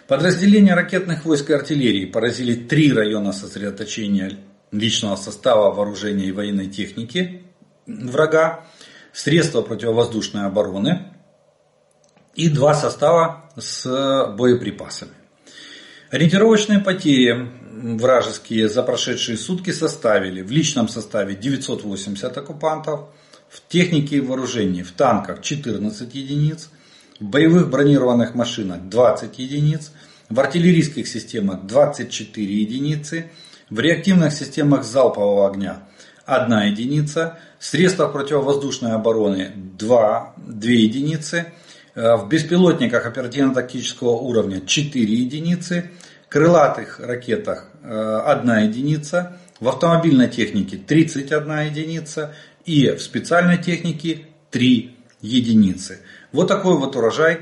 Подразделения 0.06 0.74
ракетных 0.74 1.24
войск 1.24 1.50
и 1.50 1.52
артиллерии 1.52 2.06
поразили 2.06 2.54
три 2.54 2.92
района 2.92 3.32
сосредоточения 3.32 4.38
личного 4.72 5.16
состава 5.16 5.72
вооружения 5.72 6.26
и 6.26 6.32
военной 6.32 6.68
техники 6.68 7.42
врага 7.86 8.64
средства 9.12 9.62
противовоздушной 9.62 10.46
обороны 10.46 11.12
и 12.34 12.48
два 12.48 12.74
состава 12.74 13.50
с 13.56 14.34
боеприпасами. 14.36 15.12
Ориентировочные 16.10 16.80
потери 16.80 17.48
вражеские 17.98 18.68
за 18.68 18.82
прошедшие 18.82 19.38
сутки 19.38 19.70
составили 19.70 20.42
в 20.42 20.50
личном 20.50 20.88
составе 20.88 21.34
980 21.34 22.36
оккупантов, 22.36 23.10
в 23.48 23.66
технике 23.68 24.16
и 24.16 24.20
вооружении 24.20 24.82
в 24.82 24.92
танках 24.92 25.42
14 25.42 26.14
единиц, 26.14 26.70
в 27.18 27.24
боевых 27.24 27.68
бронированных 27.68 28.34
машинах 28.34 28.82
20 28.82 29.38
единиц, 29.38 29.92
в 30.28 30.38
артиллерийских 30.38 31.08
системах 31.08 31.66
24 31.66 32.54
единицы, 32.60 33.30
в 33.68 33.80
реактивных 33.80 34.32
системах 34.32 34.84
залпового 34.84 35.48
огня 35.48 35.82
1 36.30 36.58
единица, 36.70 37.38
средства 37.58 38.06
противовоздушной 38.06 38.92
обороны 38.92 39.50
2, 39.56 40.34
2 40.36 40.70
единицы, 40.70 41.52
э, 41.94 42.16
в 42.16 42.28
беспилотниках 42.28 43.04
оперативно-тактического 43.04 44.10
уровня 44.10 44.60
4 44.64 45.04
единицы, 45.04 45.90
крылатых 46.28 47.00
ракетах 47.00 47.66
1 47.82 48.48
э, 48.48 48.64
единица, 48.64 49.36
в 49.58 49.68
автомобильной 49.68 50.28
технике 50.28 50.76
31 50.76 51.66
единица 51.66 52.34
и 52.64 52.90
в 52.90 53.02
специальной 53.02 53.58
технике 53.58 54.26
3 54.50 54.96
единицы. 55.20 55.98
Вот 56.32 56.46
такой 56.46 56.78
вот 56.78 56.96
урожай 56.96 57.40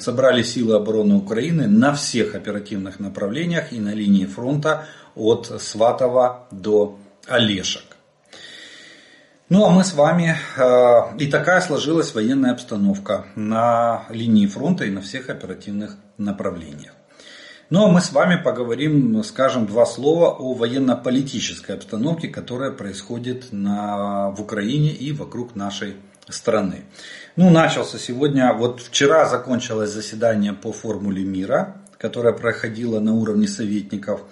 собрали 0.00 0.42
силы 0.42 0.76
обороны 0.76 1.14
Украины 1.16 1.68
на 1.68 1.94
всех 1.94 2.34
оперативных 2.34 3.00
направлениях 3.00 3.72
и 3.72 3.80
на 3.80 3.94
линии 3.94 4.26
фронта 4.26 4.86
от 5.14 5.46
Сватова 5.60 6.48
до 6.50 6.98
Олешек. 7.26 7.93
Ну 9.50 9.66
а 9.66 9.70
мы 9.70 9.84
с 9.84 9.92
вами, 9.92 10.36
э, 10.56 11.18
и 11.18 11.26
такая 11.26 11.60
сложилась 11.60 12.14
военная 12.14 12.52
обстановка 12.52 13.26
на 13.34 14.06
линии 14.08 14.46
фронта 14.46 14.86
и 14.86 14.90
на 14.90 15.02
всех 15.02 15.28
оперативных 15.28 15.96
направлениях. 16.16 16.92
Ну 17.68 17.84
а 17.84 17.88
мы 17.88 18.00
с 18.00 18.10
вами 18.10 18.42
поговорим, 18.42 19.22
скажем, 19.22 19.66
два 19.66 19.84
слова 19.84 20.30
о 20.30 20.54
военно-политической 20.54 21.72
обстановке, 21.72 22.28
которая 22.28 22.70
происходит 22.70 23.52
на, 23.52 24.30
в 24.30 24.40
Украине 24.40 24.90
и 24.92 25.12
вокруг 25.12 25.54
нашей 25.54 25.96
страны. 26.26 26.84
Ну, 27.36 27.50
начался 27.50 27.98
сегодня, 27.98 28.52
вот 28.54 28.80
вчера 28.80 29.26
закончилось 29.26 29.90
заседание 29.90 30.54
по 30.54 30.72
формуле 30.72 31.22
мира, 31.22 31.76
которое 31.98 32.32
проходило 32.32 32.98
на 33.00 33.12
уровне 33.14 33.48
советников. 33.48 34.22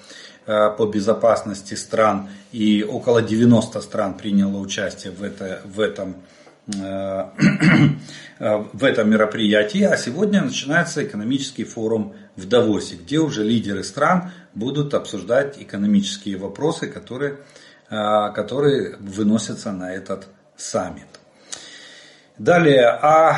Э, 0.44 0.70
по 0.76 0.86
безопасности 0.86 1.74
стран, 1.74 2.28
и 2.50 2.82
около 2.82 3.22
90 3.22 3.80
стран 3.80 4.14
приняло 4.14 4.58
участие 4.58 5.12
в, 5.12 5.22
это, 5.22 5.60
в, 5.64 5.78
этом, 5.78 6.16
э, 6.66 7.26
в 8.40 8.82
этом 8.82 9.08
мероприятии. 9.08 9.84
А 9.84 9.96
сегодня 9.96 10.42
начинается 10.42 11.04
экономический 11.04 11.62
форум 11.62 12.14
в 12.34 12.48
Давосе, 12.48 12.96
где 12.96 13.18
уже 13.18 13.44
лидеры 13.44 13.84
стран 13.84 14.32
будут 14.52 14.94
обсуждать 14.94 15.62
экономические 15.62 16.38
вопросы, 16.38 16.88
которые, 16.88 17.38
э, 17.90 18.32
которые 18.34 18.96
выносятся 18.96 19.70
на 19.70 19.94
этот 19.94 20.26
саммит. 20.56 21.11
Далее, 22.42 22.88
а 22.88 23.34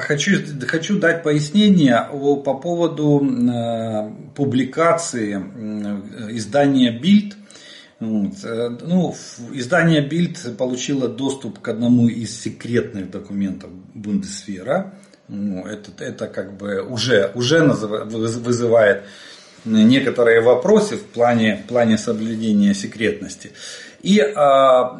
хочу, 0.00 0.32
хочу 0.66 0.98
дать 0.98 1.22
пояснение 1.22 2.08
о, 2.10 2.34
по 2.34 2.54
поводу 2.54 3.24
э, 3.24 4.10
публикации 4.34 5.36
э, 5.36 6.32
издания. 6.32 6.90
Вот, 8.00 8.32
э, 8.42 8.68
ну, 8.82 9.14
издание 9.52 10.04
Bild 10.04 10.56
получило 10.56 11.06
доступ 11.08 11.60
к 11.60 11.68
одному 11.68 12.08
из 12.08 12.36
секретных 12.36 13.12
документов 13.12 13.70
Бундесвера. 13.94 14.92
Ну, 15.28 15.64
это, 15.64 15.92
это 16.02 16.26
как 16.26 16.56
бы 16.56 16.82
уже, 16.82 17.30
уже 17.36 17.62
вызывает 17.62 19.04
некоторые 19.64 20.40
вопросы 20.40 20.96
в 20.96 21.04
плане, 21.04 21.62
в 21.64 21.68
плане 21.68 21.98
соблюдения 21.98 22.74
секретности. 22.74 23.52
И 24.00 24.20
а, 24.20 24.96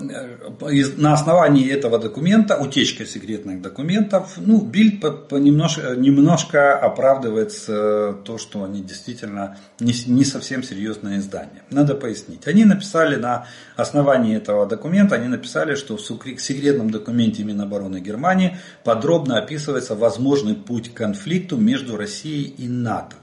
на 0.96 1.12
основании 1.12 1.70
этого 1.70 2.00
документа, 2.00 2.56
утечка 2.56 3.06
секретных 3.06 3.62
документов, 3.62 4.34
ну, 4.38 4.60
Бильд 4.60 5.00
по, 5.00 5.12
по 5.12 5.36
немножко, 5.36 5.94
немножко 5.94 6.76
оправдывает 6.76 7.54
то, 7.64 8.38
что 8.38 8.64
они 8.64 8.82
действительно 8.82 9.56
не, 9.78 9.94
не 10.06 10.24
совсем 10.24 10.64
серьезное 10.64 11.18
издание. 11.18 11.62
Надо 11.70 11.94
пояснить. 11.94 12.48
Они 12.48 12.64
написали 12.64 13.14
на 13.14 13.46
основании 13.76 14.36
этого 14.36 14.66
документа, 14.66 15.14
они 15.14 15.28
написали, 15.28 15.76
что 15.76 15.96
в 15.96 16.00
секретном 16.00 16.90
документе 16.90 17.44
Минобороны 17.44 18.00
Германии 18.00 18.58
подробно 18.82 19.38
описывается 19.38 19.94
возможный 19.94 20.56
путь 20.56 20.92
к 20.92 20.96
конфликту 20.96 21.56
между 21.56 21.96
Россией 21.96 22.52
и 22.58 22.66
НАТО. 22.66 23.14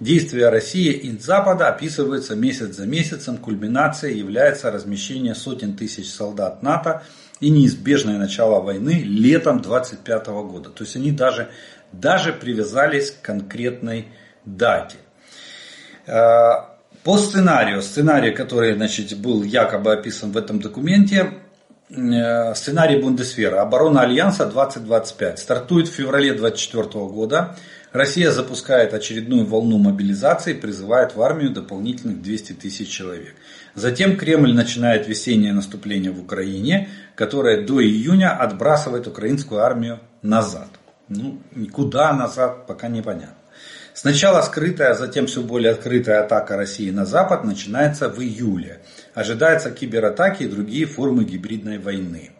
Действия 0.00 0.48
России 0.48 0.92
и 0.92 1.18
Запада 1.18 1.68
описываются 1.68 2.34
месяц 2.34 2.76
за 2.76 2.86
месяцем, 2.86 3.36
кульминацией 3.36 4.18
является 4.18 4.70
размещение 4.70 5.34
сотен 5.34 5.76
тысяч 5.76 6.10
солдат 6.10 6.62
НАТО 6.62 7.02
и 7.38 7.50
неизбежное 7.50 8.16
начало 8.16 8.62
войны 8.62 9.02
летом 9.04 9.60
25 9.60 10.26
года. 10.26 10.70
То 10.70 10.84
есть 10.84 10.96
они 10.96 11.12
даже, 11.12 11.50
даже 11.92 12.32
привязались 12.32 13.10
к 13.10 13.20
конкретной 13.20 14.08
дате. 14.46 14.96
Э, 16.06 16.52
по 17.04 17.18
сценарию, 17.18 17.82
сценарий, 17.82 18.32
который 18.32 18.74
значит, 18.74 19.18
был 19.18 19.42
якобы 19.42 19.92
описан 19.92 20.32
в 20.32 20.36
этом 20.38 20.60
документе, 20.60 21.34
э, 21.90 22.54
сценарий 22.54 23.02
Бундесвера, 23.02 23.60
оборона 23.60 24.00
Альянса 24.00 24.46
2025, 24.46 25.38
стартует 25.38 25.88
в 25.88 25.92
феврале 25.92 26.32
2024 26.32 27.06
года 27.06 27.56
Россия 27.92 28.30
запускает 28.30 28.94
очередную 28.94 29.44
волну 29.44 29.78
мобилизации, 29.78 30.52
призывает 30.52 31.16
в 31.16 31.22
армию 31.22 31.50
дополнительных 31.50 32.22
200 32.22 32.52
тысяч 32.52 32.88
человек. 32.88 33.34
Затем 33.74 34.16
Кремль 34.16 34.54
начинает 34.54 35.08
весеннее 35.08 35.52
наступление 35.52 36.12
в 36.12 36.20
Украине, 36.20 36.88
которое 37.16 37.66
до 37.66 37.82
июня 37.82 38.36
отбрасывает 38.36 39.08
украинскую 39.08 39.62
армию 39.62 39.98
назад. 40.22 40.68
Ну, 41.08 41.40
никуда 41.56 42.12
назад, 42.12 42.68
пока 42.68 42.86
непонятно. 42.86 43.34
Сначала 43.92 44.40
скрытая, 44.42 44.92
а 44.92 44.94
затем 44.94 45.26
все 45.26 45.42
более 45.42 45.72
открытая 45.72 46.22
атака 46.22 46.56
России 46.56 46.90
на 46.90 47.04
Запад 47.04 47.44
начинается 47.44 48.08
в 48.08 48.20
июле. 48.20 48.80
Ожидаются 49.14 49.72
кибератаки 49.72 50.44
и 50.44 50.48
другие 50.48 50.86
формы 50.86 51.24
гибридной 51.24 51.78
войны. 51.78 52.30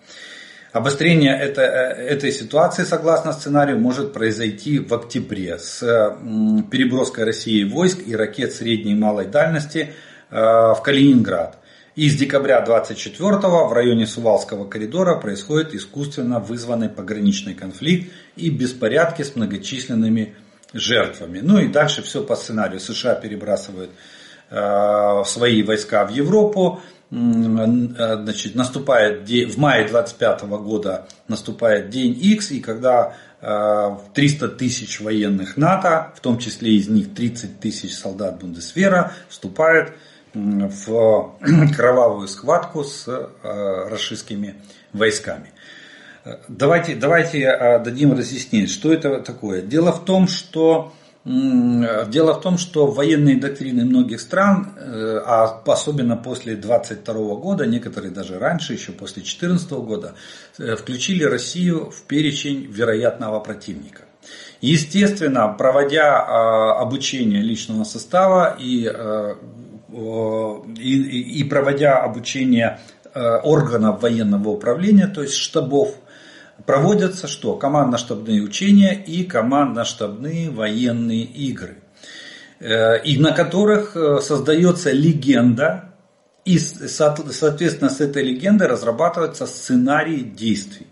Обострение 0.73 1.37
это, 1.37 1.63
э, 1.63 2.07
этой 2.07 2.31
ситуации, 2.31 2.85
согласно 2.85 3.33
сценарию, 3.33 3.79
может 3.79 4.13
произойти 4.13 4.79
в 4.79 4.95
октябре 4.95 5.59
с 5.59 5.81
переброской 6.71 7.25
России 7.25 7.65
войск 7.65 7.99
и 8.07 8.15
ракет 8.15 8.53
средней 8.53 8.93
и 8.93 8.97
малой 8.97 9.27
дальности 9.27 9.95
э, 10.31 10.37
в 10.37 10.81
Калининград. 10.85 11.59
И 11.97 12.09
с 12.09 12.15
декабря 12.15 12.61
24 12.61 13.37
в 13.37 13.73
районе 13.73 14.07
Сувалского 14.07 14.65
коридора 14.65 15.17
происходит 15.17 15.75
искусственно 15.75 16.39
вызванный 16.39 16.89
пограничный 16.89 17.55
конфликт 17.55 18.13
и 18.37 18.49
беспорядки 18.49 19.23
с 19.23 19.35
многочисленными 19.35 20.37
жертвами. 20.73 21.41
Ну 21.41 21.59
и 21.59 21.67
дальше 21.67 22.03
все 22.03 22.23
по 22.23 22.37
сценарию. 22.37 22.79
США 22.79 23.17
перебрасывают 23.17 23.91
э, 24.51 25.23
свои 25.27 25.65
войска 25.65 26.07
в 26.07 26.11
Европу, 26.13 26.81
значит, 27.11 28.55
наступает 28.55 29.29
в 29.29 29.59
мае 29.59 29.89
25 29.89 30.43
года 30.43 31.07
наступает 31.27 31.91
день 31.91 32.17
X, 32.21 32.53
и 32.53 32.61
когда 32.61 33.15
300 33.41 34.47
э, 34.47 34.49
тысяч 34.49 35.01
военных 35.01 35.57
НАТО, 35.57 36.13
в 36.15 36.21
том 36.21 36.39
числе 36.39 36.77
из 36.77 36.89
них 36.89 37.15
30 37.15 37.59
тысяч 37.59 37.97
солдат 37.97 38.39
Бундесвера, 38.39 39.13
вступают 39.29 39.93
в 40.35 41.35
кровавую 41.77 42.29
схватку 42.29 42.85
с 42.85 43.09
э, 43.09 43.89
российскими 43.91 44.55
войсками. 44.93 45.51
Давайте, 46.49 46.95
давайте 46.95 47.81
дадим 47.83 48.13
разъяснение, 48.13 48.69
что 48.69 48.93
это 48.93 49.21
такое. 49.21 49.63
Дело 49.63 49.91
в 49.91 50.05
том, 50.05 50.29
что 50.29 50.93
Дело 51.23 52.33
в 52.33 52.41
том, 52.41 52.57
что 52.57 52.87
военные 52.87 53.37
доктрины 53.37 53.85
многих 53.85 54.23
стран, 54.23 54.73
э, 54.75 55.21
а 55.23 55.63
особенно 55.67 56.17
после 56.17 56.57
22 56.57 57.35
года, 57.37 57.67
некоторые 57.67 58.11
даже 58.11 58.39
раньше, 58.39 58.73
еще 58.73 58.93
после 58.93 59.23
14 59.23 59.71
года, 59.83 60.15
э, 60.59 60.77
включили 60.77 61.23
Россию 61.25 61.91
в 61.91 62.05
перечень 62.05 62.65
вероятного 62.71 63.39
противника. 63.41 64.05
Естественно, 64.63 65.49
проводя 65.49 66.21
а, 66.21 66.81
обучение 66.81 67.43
личного 67.43 67.85
состава 67.85 68.57
и, 68.59 68.91
э, 68.91 69.35
и, 70.79 71.41
и 71.41 71.45
проводя 71.45 71.99
обучение 71.99 72.81
органов 73.13 74.03
военного 74.03 74.51
управления, 74.51 75.09
то 75.09 75.23
есть 75.23 75.35
штабов, 75.35 75.97
проводятся 76.67 77.27
что? 77.27 77.57
Командно-штабные 77.57 78.43
учения 78.43 78.93
и 78.93 79.25
командно-штабные 79.25 80.51
военные 80.51 81.25
игры. 81.25 81.79
Э, 82.61 83.03
и 83.03 83.19
на 83.19 83.33
которых 83.33 83.97
э, 83.97 84.21
создается 84.21 84.93
легенда, 84.93 85.95
и, 86.45 86.59
соответственно, 86.59 87.91
с 87.91 88.01
этой 88.01 88.23
легендой 88.23 88.69
разрабатывается 88.69 89.47
сценарий 89.47 90.21
действий. 90.21 90.87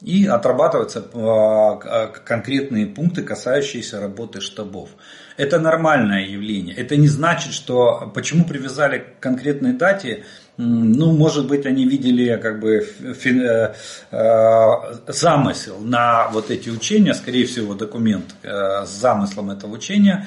И 0.00 0.26
отрабатываются 0.26 0.98
э, 1.00 2.08
конкретные 2.24 2.86
пункты, 2.86 3.22
касающиеся 3.22 4.00
работы 4.00 4.40
штабов. 4.40 4.90
Это 5.36 5.58
нормальное 5.58 6.26
явление. 6.26 6.74
Это 6.74 6.96
не 6.96 7.08
значит, 7.08 7.52
что 7.52 8.10
почему 8.14 8.44
привязали 8.44 8.98
к 8.98 9.20
конкретной 9.20 9.74
дате 9.74 10.24
ну, 10.58 11.12
может 11.12 11.46
быть, 11.46 11.64
они 11.64 11.86
видели 11.86 12.36
как 12.36 12.60
бы 12.60 12.86
э, 13.00 13.74
э, 14.10 14.94
замысел 15.08 15.78
на 15.80 16.28
вот 16.28 16.50
эти 16.50 16.68
учения, 16.68 17.14
скорее 17.14 17.46
всего, 17.46 17.74
документ 17.74 18.34
э, 18.42 18.84
с 18.84 18.90
замыслом 18.90 19.50
этого 19.50 19.72
учения. 19.72 20.26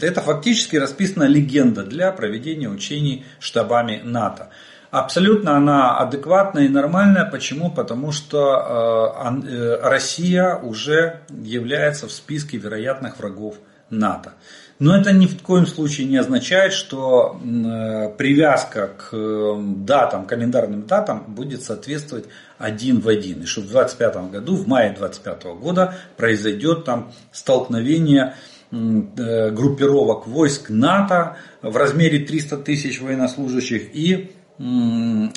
Это 0.00 0.20
фактически 0.20 0.76
расписана 0.76 1.24
легенда 1.24 1.82
для 1.82 2.12
проведения 2.12 2.68
учений 2.68 3.24
штабами 3.40 4.02
НАТО. 4.04 4.50
Абсолютно 4.90 5.56
она 5.56 5.96
адекватная 5.98 6.66
и 6.66 6.68
нормальная. 6.68 7.24
Почему? 7.24 7.70
Потому 7.70 8.12
что 8.12 9.78
Россия 9.82 10.54
уже 10.54 11.20
является 11.28 12.06
в 12.06 12.12
списке 12.12 12.56
вероятных 12.56 13.18
врагов 13.18 13.56
НАТО. 13.90 14.32
Но 14.78 14.96
это 14.96 15.12
ни 15.12 15.26
в 15.26 15.42
коем 15.42 15.66
случае 15.66 16.06
не 16.06 16.16
означает, 16.18 16.72
что 16.72 17.40
э, 17.42 18.16
привязка 18.16 18.86
к 18.86 19.08
э, 19.12 19.62
датам, 19.78 20.24
календарным 20.24 20.86
датам 20.86 21.24
будет 21.26 21.62
соответствовать 21.64 22.26
один 22.58 23.00
в 23.00 23.08
один. 23.08 23.42
И 23.42 23.46
что 23.46 23.62
в 23.62 23.68
2025 23.68 24.30
году, 24.30 24.54
в 24.54 24.68
мае 24.68 24.90
2025 24.90 25.44
года 25.60 25.96
произойдет 26.16 26.84
там 26.84 27.12
столкновение 27.32 28.36
э, 28.70 29.50
группировок 29.50 30.28
войск 30.28 30.70
НАТО 30.70 31.36
в 31.60 31.76
размере 31.76 32.20
300 32.20 32.58
тысяч 32.58 33.00
военнослужащих 33.00 33.94
и 33.94 34.32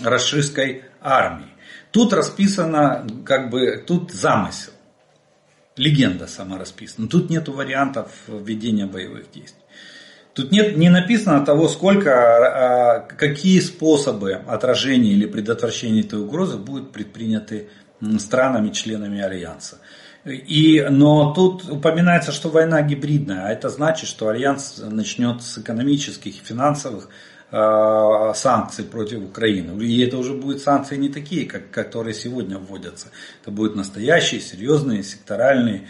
расширской 0.04 0.84
армии. 1.00 1.46
Тут 1.92 2.12
расписано, 2.12 3.06
как 3.24 3.52
бы, 3.52 3.84
тут 3.86 4.12
замысел 4.12 4.72
легенда 5.82 6.28
сама 6.28 6.60
расписана. 6.60 7.08
Тут 7.08 7.30
нет 7.30 7.48
вариантов 7.48 8.12
ведения 8.28 8.86
боевых 8.86 9.32
действий. 9.32 9.64
Тут 10.34 10.52
нет, 10.52 10.78
не 10.78 10.90
написано 10.90 11.44
того, 11.44 11.68
сколько, 11.68 12.12
а, 12.12 13.00
какие 13.00 13.60
способы 13.60 14.34
отражения 14.34 15.12
или 15.12 15.26
предотвращения 15.26 16.02
этой 16.02 16.20
угрозы 16.20 16.58
будут 16.58 16.92
предприняты 16.92 17.68
странами, 18.20 18.70
членами 18.70 19.22
Альянса. 19.22 19.80
И, 20.24 20.86
но 20.90 21.34
тут 21.34 21.68
упоминается, 21.70 22.32
что 22.32 22.50
война 22.50 22.82
гибридная, 22.84 23.48
а 23.48 23.52
это 23.52 23.70
значит, 23.70 24.08
что 24.08 24.30
Альянс 24.30 24.82
начнет 24.86 25.42
с 25.42 25.58
экономических 25.58 26.36
и 26.36 26.46
финансовых 26.46 27.10
санкций 27.52 28.86
против 28.86 29.24
Украины. 29.24 29.84
И 29.84 30.02
это 30.06 30.18
уже 30.18 30.34
будут 30.34 30.62
санкции 30.62 30.96
не 30.96 31.10
такие, 31.10 31.46
как, 31.46 31.70
которые 31.70 32.14
сегодня 32.14 32.58
вводятся. 32.58 33.08
Это 33.42 33.52
будут 33.52 33.76
настоящие, 33.76 34.40
серьезные, 34.40 35.04
секторальные 35.04 35.88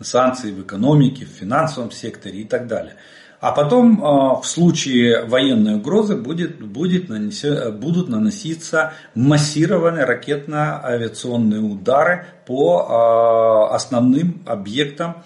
санкции 0.00 0.50
в 0.50 0.62
экономике, 0.62 1.24
в 1.24 1.28
финансовом 1.28 1.90
секторе 1.90 2.40
и 2.40 2.44
так 2.44 2.66
далее. 2.66 2.96
А 3.40 3.52
потом 3.52 4.02
э, 4.02 4.40
в 4.40 4.44
случае 4.44 5.24
военной 5.26 5.74
угрозы 5.74 6.16
будет, 6.16 6.64
будет 6.64 7.10
нанеся, 7.10 7.70
будут 7.72 8.08
наноситься 8.08 8.94
массированные 9.14 10.04
ракетно-авиационные 10.04 11.60
удары 11.60 12.26
по 12.46 13.68
э, 13.70 13.74
основным 13.74 14.42
объектам 14.46 15.22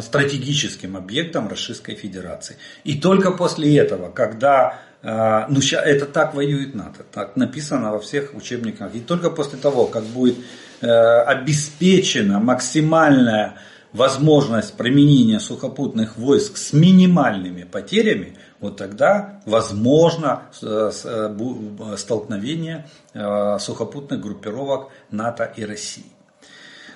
стратегическим 0.00 0.96
объектам 0.96 1.46
Российской 1.46 1.94
Федерации. 1.94 2.56
И 2.82 3.00
только 3.00 3.30
после 3.30 3.76
этого, 3.76 4.10
когда 4.10 4.80
ну, 5.02 5.60
это 5.72 6.06
так 6.06 6.34
воюет 6.34 6.74
НАТО, 6.74 7.04
так 7.10 7.36
написано 7.36 7.92
во 7.92 8.00
всех 8.00 8.34
учебниках. 8.34 8.94
И 8.94 9.00
только 9.00 9.30
после 9.30 9.58
того, 9.58 9.86
как 9.86 10.04
будет 10.04 10.36
э, 10.82 10.86
обеспечена 10.86 12.38
максимальная 12.38 13.56
возможность 13.92 14.76
применения 14.76 15.40
сухопутных 15.40 16.16
войск 16.16 16.56
с 16.58 16.72
минимальными 16.72 17.64
потерями, 17.64 18.36
вот 18.60 18.76
тогда 18.76 19.40
возможно 19.46 20.42
э, 20.62 20.90
э, 21.04 21.96
столкновение 21.96 22.86
сухопутных 23.58 24.20
группировок 24.20 24.90
НАТО 25.10 25.50
и 25.56 25.64
России. 25.64 26.12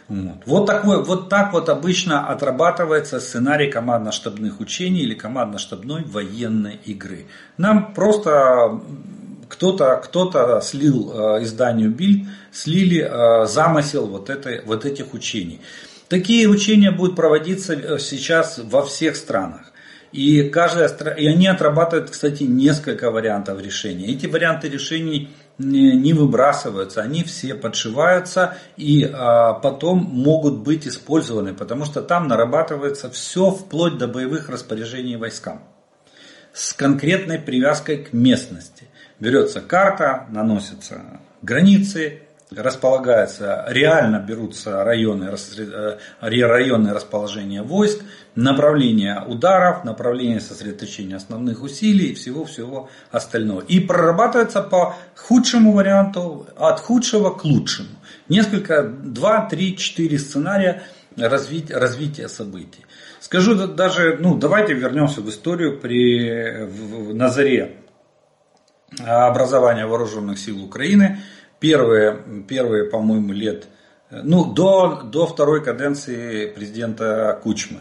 Вот. 0.09 0.37
Вот, 0.45 0.67
такой, 0.67 1.03
вот 1.03 1.29
так 1.31 1.53
вот 1.53 1.69
обычно 1.69 2.29
отрабатывается 2.29 3.21
сценарий 3.21 3.71
командно-штабных 3.71 4.61
учений 4.61 5.01
или 5.01 5.15
командно-штабной 5.15 6.05
военной 6.05 6.79
игры. 6.85 7.27
Нам 7.57 7.95
просто 7.95 8.81
кто-то 9.49 10.01
кто 10.05 10.61
слил 10.61 11.13
э, 11.13 11.43
изданию 11.45 11.91
Бильд, 11.91 12.29
слили 12.53 13.01
э, 13.01 13.47
замысел 13.47 14.07
вот, 14.07 14.29
этой, 14.29 14.63
вот 14.65 14.85
этих 14.85 15.15
учений. 15.15 15.61
Такие 16.09 16.49
учения 16.49 16.91
будут 16.91 17.17
проводиться 17.17 17.75
э, 17.75 17.99
сейчас 17.99 18.61
во 18.63 18.85
всех 18.85 19.17
странах. 19.17 19.73
И, 20.13 20.49
каждая, 20.49 20.89
и 21.15 21.27
они 21.27 21.49
отрабатывают, 21.49 22.11
кстати, 22.11 22.45
несколько 22.45 23.11
вариантов 23.11 23.61
решения. 23.61 24.07
Эти 24.07 24.27
варианты 24.27 24.69
решений 24.69 25.31
не 25.59 26.13
выбрасываются, 26.13 27.01
они 27.03 27.23
все 27.23 27.55
подшиваются 27.55 28.57
и 28.77 29.05
а, 29.05 29.55
потом 29.55 29.99
могут 29.99 30.59
быть 30.59 30.87
использованы, 30.89 31.55
потому 31.55 31.85
что 31.85 32.03
там 32.03 32.27
нарабатывается 32.27 33.11
все 33.11 33.51
вплоть 33.51 33.99
до 33.99 34.09
боевых 34.09 34.49
распоряжений 34.49 35.17
войскам 35.17 35.63
с 36.53 36.73
конкретной 36.73 37.39
привязкой 37.39 38.05
к 38.05 38.13
местности. 38.13 38.89
Берется 39.21 39.61
карта, 39.61 40.27
наносятся 40.31 41.21
границы, 41.43 42.23
располагается, 42.57 43.65
реально 43.69 44.19
берутся 44.19 44.85
районы, 44.85 45.31
э, 45.59 45.99
районные 46.21 46.93
расположения 46.93 47.63
войск, 47.63 48.01
направление 48.35 49.23
ударов, 49.27 49.85
направление 49.85 50.41
сосредоточения 50.41 51.17
основных 51.17 51.63
усилий 51.63 52.09
и 52.09 52.15
всего-всего 52.15 52.89
остального. 53.11 53.61
И 53.61 53.81
прорабатывается 53.81 54.63
по 54.63 54.97
худшему 55.17 55.73
варианту, 55.73 56.47
от 56.57 56.81
худшего 56.81 57.31
к 57.31 57.45
лучшему. 57.45 57.89
Несколько, 58.29 58.83
два, 58.83 59.47
три, 59.47 59.77
четыре 59.77 60.19
сценария 60.19 60.83
развития, 61.17 61.77
развития 61.77 62.29
событий. 62.29 62.85
Скажу 63.21 63.55
даже, 63.55 64.19
ну 64.21 64.37
давайте 64.37 64.75
вернемся 64.75 65.21
в 65.21 65.29
историю 65.29 65.79
при, 65.79 66.67
в, 66.67 67.15
на 67.15 67.29
заре 67.29 67.77
образования 68.99 69.87
вооруженных 69.87 70.39
сил 70.39 70.63
Украины– 70.63 71.21
первые, 71.61 72.19
первые 72.49 72.85
по-моему, 72.85 73.33
лет, 73.33 73.67
ну, 74.11 74.53
до, 74.53 75.03
до 75.03 75.27
второй 75.27 75.65
каденции 75.65 76.47
президента 76.47 77.39
Кучмы. 77.43 77.81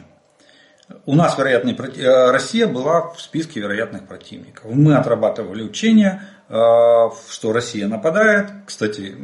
У 1.05 1.15
нас 1.15 1.37
вероятный, 1.37 1.73
э, 1.73 2.31
Россия 2.31 2.67
была 2.67 3.09
в 3.13 3.21
списке 3.21 3.59
вероятных 3.59 4.07
противников. 4.07 4.65
Мы 4.65 4.95
отрабатывали 4.95 5.63
учения, 5.63 6.23
э, 6.49 6.53
что 6.53 7.53
Россия 7.53 7.87
нападает. 7.87 8.49
Кстати, 8.65 9.15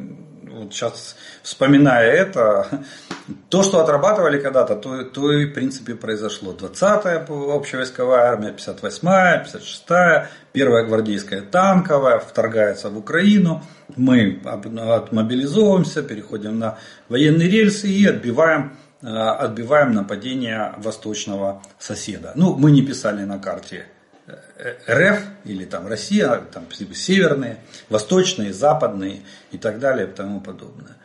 вот 0.60 0.74
сейчас 0.74 1.16
вспоминая 1.44 2.12
это, 2.12 2.68
то, 3.50 3.64
что 3.64 3.80
отрабатывали 3.80 4.40
когда-то, 4.40 4.76
то, 4.76 5.04
то 5.04 5.32
и 5.32 5.46
в 5.46 5.54
принципе 5.54 5.96
произошло. 5.96 6.54
20-я 6.54 7.26
общевойсковая 7.56 8.32
армия, 8.32 8.56
58-я, 8.56 9.44
56-я, 9.44 10.30
первая 10.52 10.86
гвардейская 10.86 11.42
танковая 11.42 12.20
вторгается 12.20 12.90
в 12.90 12.98
Украину. 12.98 13.64
Мы 13.96 14.42
отмобилизовываемся, 14.46 16.04
переходим 16.04 16.60
на 16.60 16.78
военные 17.08 17.50
рельсы 17.50 17.88
и 17.88 18.06
отбиваем 18.06 18.78
э, 19.02 19.08
отбиваем 19.08 19.94
нападение 19.94 20.74
восточного 20.78 21.62
соседа. 21.78 22.34
Ну, 22.36 22.56
мы 22.56 22.72
не 22.72 22.82
писали 22.82 23.24
на 23.24 23.40
карте 23.40 23.86
РФ 24.90 25.22
или 25.46 25.66
там 25.66 25.88
Россия, 25.88 26.42
там 26.52 26.66
северные, 26.94 27.58
восточные, 27.90 28.54
западные 28.54 29.22
и 29.52 29.58
так 29.58 29.80
далее 29.80 30.08
и 30.08 30.12
тому 30.12 30.42
подобное. 30.42 30.96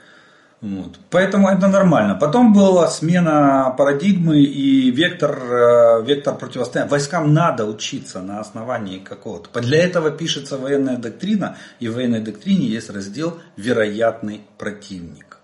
Вот. 0.65 0.99
Поэтому 1.11 1.51
это 1.51 1.69
нормально. 1.69 2.15
Потом 2.15 2.55
была 2.55 2.89
смена 2.89 3.75
парадигмы 3.77 4.41
и 4.41 4.91
вектор, 4.91 5.39
э, 5.39 6.03
вектор 6.07 6.37
противостояния. 6.37 6.91
Войскам 6.91 7.35
надо 7.35 7.67
учиться 7.67 8.23
на 8.23 8.41
основании 8.41 8.99
какого-то. 8.99 9.61
Для 9.61 9.85
этого 9.85 10.11
пишется 10.11 10.57
военная 10.57 10.97
доктрина, 10.97 11.59
и 11.81 11.89
в 11.89 11.97
военной 11.97 12.21
доктрине 12.21 12.67
есть 12.67 12.89
раздел 12.89 13.41
«Вероятный 13.59 14.41
противник». 14.57 15.44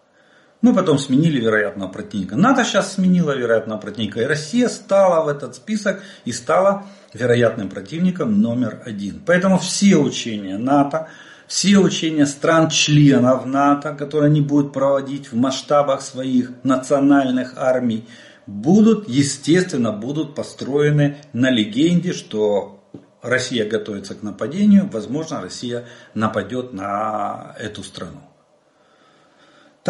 Мы 0.63 0.75
потом 0.75 0.99
сменили 0.99 1.41
вероятного 1.41 1.89
противника. 1.89 2.37
НАТО 2.37 2.65
сейчас 2.65 2.95
сменила 2.95 3.35
вероятного 3.35 3.79
противника. 3.79 4.21
И 4.21 4.27
Россия 4.27 4.69
стала 4.69 5.25
в 5.25 5.29
этот 5.29 5.55
список 5.55 6.03
и 6.27 6.33
стала 6.33 6.85
вероятным 7.15 7.71
противником 7.71 8.43
номер 8.43 8.83
один. 8.85 9.23
Поэтому 9.25 9.59
все 9.59 9.97
учения 9.97 10.59
НАТО, 10.59 11.09
все 11.47 11.79
учения 11.79 12.27
стран-членов 12.27 13.47
НАТО, 13.47 13.95
которые 13.95 14.29
они 14.29 14.43
будут 14.43 14.75
проводить 14.75 15.33
в 15.33 15.37
масштабах 15.37 16.03
своих 16.03 16.53
национальных 16.63 17.55
армий, 17.57 18.07
будут, 18.47 19.09
естественно, 19.09 19.93
будут 19.93 20.35
построены 20.35 21.17
на 21.33 21.51
легенде, 21.51 22.13
что 22.13 22.85
Россия 23.23 23.69
готовится 23.69 24.15
к 24.15 24.23
нападению, 24.23 24.89
возможно, 24.93 25.41
Россия 25.41 25.87
нападет 26.15 26.73
на 26.75 27.55
эту 27.59 27.83
страну. 27.83 28.30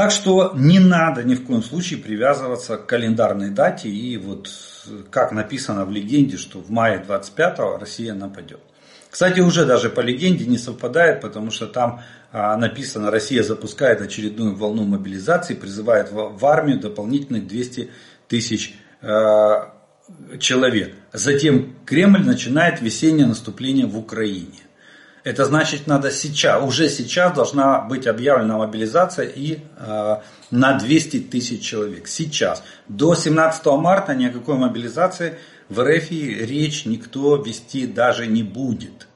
Так 0.00 0.12
что 0.12 0.54
не 0.56 0.78
надо 0.78 1.24
ни 1.24 1.34
в 1.34 1.44
коем 1.44 1.62
случае 1.62 2.00
привязываться 2.00 2.78
к 2.78 2.86
календарной 2.86 3.50
дате 3.50 3.90
и 3.90 4.16
вот 4.16 4.48
как 5.10 5.30
написано 5.30 5.84
в 5.84 5.90
легенде, 5.90 6.38
что 6.38 6.60
в 6.60 6.70
мае 6.70 7.04
25-го 7.06 7.76
Россия 7.76 8.14
нападет. 8.14 8.60
Кстати, 9.10 9.40
уже 9.40 9.66
даже 9.66 9.90
по 9.90 10.00
легенде 10.00 10.46
не 10.46 10.56
совпадает, 10.56 11.20
потому 11.20 11.50
что 11.50 11.66
там 11.66 12.00
а, 12.32 12.56
написано, 12.56 13.10
Россия 13.10 13.42
запускает 13.42 14.00
очередную 14.00 14.56
волну 14.56 14.84
мобилизации, 14.84 15.52
призывает 15.52 16.10
в, 16.10 16.46
армию 16.46 16.80
дополнительных 16.80 17.46
200 17.46 17.90
тысяч 18.26 18.74
а, 19.02 19.74
человек. 20.38 20.94
Затем 21.12 21.76
Кремль 21.84 22.24
начинает 22.24 22.80
весеннее 22.80 23.26
наступление 23.26 23.84
в 23.84 23.98
Украине. 23.98 24.60
Это 25.22 25.44
значит, 25.44 25.86
надо 25.86 26.10
сейчас, 26.10 26.62
уже 26.62 26.88
сейчас 26.88 27.34
должна 27.34 27.80
быть 27.80 28.06
объявлена 28.06 28.56
мобилизация 28.56 29.26
и 29.26 29.58
э, 29.76 30.16
на 30.50 30.78
200 30.78 31.20
тысяч 31.20 31.62
человек. 31.62 32.08
Сейчас. 32.08 32.62
До 32.88 33.14
17 33.14 33.66
марта 33.66 34.14
ни 34.14 34.26
о 34.26 34.30
какой 34.30 34.56
мобилизации 34.56 35.38
в 35.68 35.80
РФ 35.82 36.10
речь 36.10 36.86
никто 36.86 37.36
вести 37.36 37.86
даже 37.86 38.26
не 38.26 38.42
будет. 38.42 39.08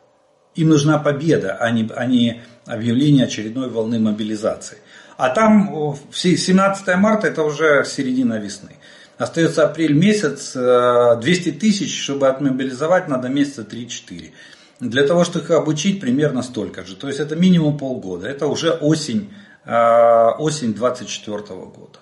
Им 0.55 0.69
нужна 0.69 0.99
победа, 0.99 1.57
а 1.59 1.71
не, 1.71 1.91
а 1.95 2.05
не 2.05 2.43
объявление 2.67 3.25
очередной 3.25 3.71
волны 3.71 3.99
мобилизации. 3.99 4.79
А 5.17 5.31
там 5.31 5.97
17 6.13 6.97
марта 6.97 7.29
это 7.29 7.43
уже 7.43 7.85
середина 7.85 8.35
весны. 8.39 8.77
Остается 9.17 9.65
апрель 9.65 9.95
месяц, 9.95 10.53
200 10.55 11.53
тысяч, 11.53 12.03
чтобы 12.03 12.29
отмобилизовать, 12.29 13.09
надо 13.09 13.29
месяца 13.29 13.63
3-4. 13.63 14.33
Для 14.81 15.07
того, 15.07 15.25
чтобы 15.25 15.45
их 15.45 15.51
обучить 15.53 16.01
примерно 16.01 16.43
столько 16.43 16.85
же. 16.85 16.97
То 16.97 17.07
есть 17.07 17.21
это 17.21 17.37
минимум 17.37 17.79
полгода. 17.79 18.27
Это 18.27 18.47
уже 18.47 18.73
осень, 18.73 19.33
а, 19.65 20.33
осень 20.39 20.75
24 20.75 21.39
года. 21.67 22.01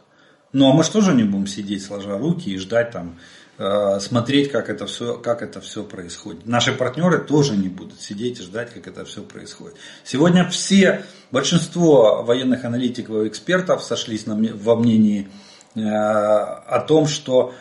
Ну 0.52 0.70
а 0.70 0.74
мы 0.74 0.82
же 0.82 1.14
не 1.14 1.24
будем 1.24 1.46
сидеть 1.46 1.84
сложа 1.84 2.18
руки 2.18 2.50
и 2.50 2.58
ждать 2.58 2.90
там, 2.90 3.18
а, 3.58 4.00
смотреть, 4.00 4.50
как 4.50 4.70
это, 4.70 4.86
все, 4.86 5.18
как 5.18 5.42
это 5.42 5.60
все 5.60 5.84
происходит. 5.84 6.46
Наши 6.46 6.72
партнеры 6.72 7.18
тоже 7.18 7.56
не 7.56 7.68
будут 7.68 8.00
сидеть 8.00 8.40
и 8.40 8.42
ждать, 8.42 8.72
как 8.72 8.86
это 8.86 9.04
все 9.04 9.22
происходит. 9.22 9.76
Сегодня 10.04 10.48
все, 10.48 11.04
большинство 11.30 12.22
военных 12.22 12.64
аналитиков 12.64 13.24
и 13.24 13.28
экспертов 13.28 13.82
сошлись 13.82 14.26
на, 14.26 14.34
во 14.34 14.76
мнении 14.76 15.28
а, 15.76 16.62
о 16.66 16.80
том, 16.80 17.06
что 17.06 17.54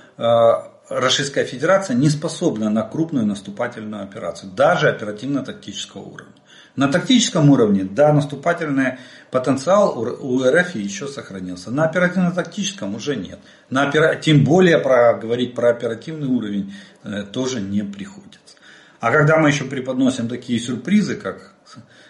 Российская 0.92 1.46
Федерация 1.46 1.96
не 1.96 2.10
способна 2.10 2.70
на 2.70 2.84
крупную 2.84 3.26
наступательную 3.26 4.04
операцию, 4.04 4.52
даже 4.52 4.90
оперативно-тактического 4.90 6.02
уровня. 6.02 6.34
На 6.76 6.90
тактическом 6.90 7.50
уровне, 7.50 7.86
да, 7.86 8.12
наступательный 8.12 8.98
потенциал 9.30 9.98
у 9.98 10.44
РФ 10.44 10.76
еще 10.76 11.08
сохранился. 11.08 11.72
На 11.72 11.86
оперативно-тактическом 11.86 12.96
уже 12.96 13.16
нет. 13.16 13.40
На 13.70 13.88
опера... 13.88 14.16
Тем 14.16 14.44
более 14.44 14.80
про... 14.80 15.14
говорить 15.14 15.56
про 15.56 15.70
оперативный 15.70 16.28
уровень 16.28 16.74
э, 17.04 17.24
тоже 17.24 17.62
не 17.62 17.84
приходится. 17.84 18.58
А 19.00 19.12
когда 19.12 19.38
мы 19.38 19.48
еще 19.48 19.64
преподносим 19.64 20.28
такие 20.28 20.60
сюрпризы, 20.60 21.16
как 21.16 21.54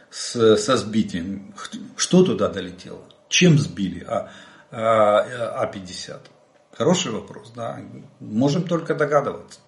с, 0.09 0.57
со 0.57 0.77
сбитием, 0.77 1.53
что 1.95 2.23
туда 2.23 2.49
долетело? 2.49 3.03
Чем 3.29 3.59
сбили 3.59 4.03
а, 4.07 4.29
а, 4.71 5.61
А-50? 5.61 6.19
Хороший 6.81 7.11
вопрос, 7.11 7.51
да. 7.55 7.77
Можем 8.19 8.63
только 8.63 8.95
догадываться. 8.95 9.59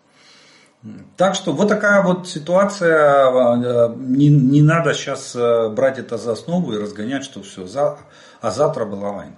Так 1.16 1.36
что 1.36 1.53
вот 1.53 1.68
такая 1.68 2.01
вот 2.01 2.28
ситуация. 2.28 3.28
Э, 3.30 3.93
не, 3.95 4.30
не 4.30 4.64
надо 4.64 4.95
сейчас 4.95 5.36
э, 5.36 5.70
брать 5.70 5.99
это 5.99 6.18
за 6.18 6.32
основу 6.32 6.74
и 6.74 6.80
разгонять, 6.80 7.24
что 7.24 7.43
все, 7.43 7.68
за, 7.68 7.99
а 8.41 8.49
завтра 8.49 8.86
была 8.86 9.11
война. 9.11 9.36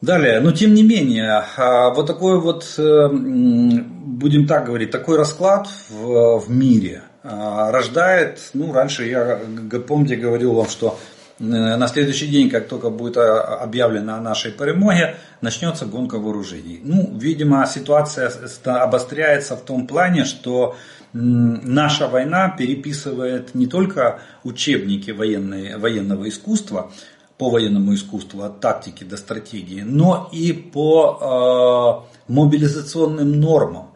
Далее, 0.00 0.40
но 0.40 0.50
тем 0.50 0.74
не 0.74 0.82
менее, 0.82 1.44
а, 1.56 1.90
вот 1.90 2.08
такой 2.08 2.40
вот, 2.40 2.64
э, 2.76 3.08
будем 3.08 4.48
так 4.48 4.66
говорить, 4.66 4.90
такой 4.90 5.16
расклад 5.16 5.68
в, 5.90 6.40
в 6.40 6.50
мире 6.50 7.02
рождает, 7.22 8.50
ну, 8.52 8.72
раньше 8.72 9.06
я, 9.06 9.38
помните, 9.86 10.16
говорил 10.16 10.54
вам, 10.54 10.66
что 10.66 10.98
на 11.40 11.88
следующий 11.88 12.26
день, 12.26 12.50
как 12.50 12.68
только 12.68 12.90
будет 12.90 13.16
э, 13.16 13.20
объявлено 13.20 14.14
о 14.14 14.20
нашей 14.20 14.52
перемоге, 14.52 15.16
начнется 15.40 15.86
гонка 15.86 16.18
вооружений. 16.18 16.80
Ну, 16.84 17.16
видимо, 17.18 17.66
ситуация 17.66 18.30
обостряется 18.64 19.56
в 19.56 19.62
том 19.62 19.86
плане, 19.86 20.24
что 20.24 20.76
наша 21.14 22.08
война 22.08 22.50
переписывает 22.50 23.54
не 23.54 23.66
только 23.66 24.20
учебники 24.44 25.10
военной, 25.12 25.78
военного 25.78 26.28
искусства, 26.28 26.92
по 27.38 27.48
военному 27.48 27.94
искусству, 27.94 28.42
от 28.42 28.60
тактики 28.60 29.02
до 29.02 29.16
стратегии, 29.16 29.80
но 29.80 30.28
и 30.30 30.52
по 30.52 32.06
э, 32.06 32.32
мобилизационным 32.32 33.40
нормам. 33.40 33.89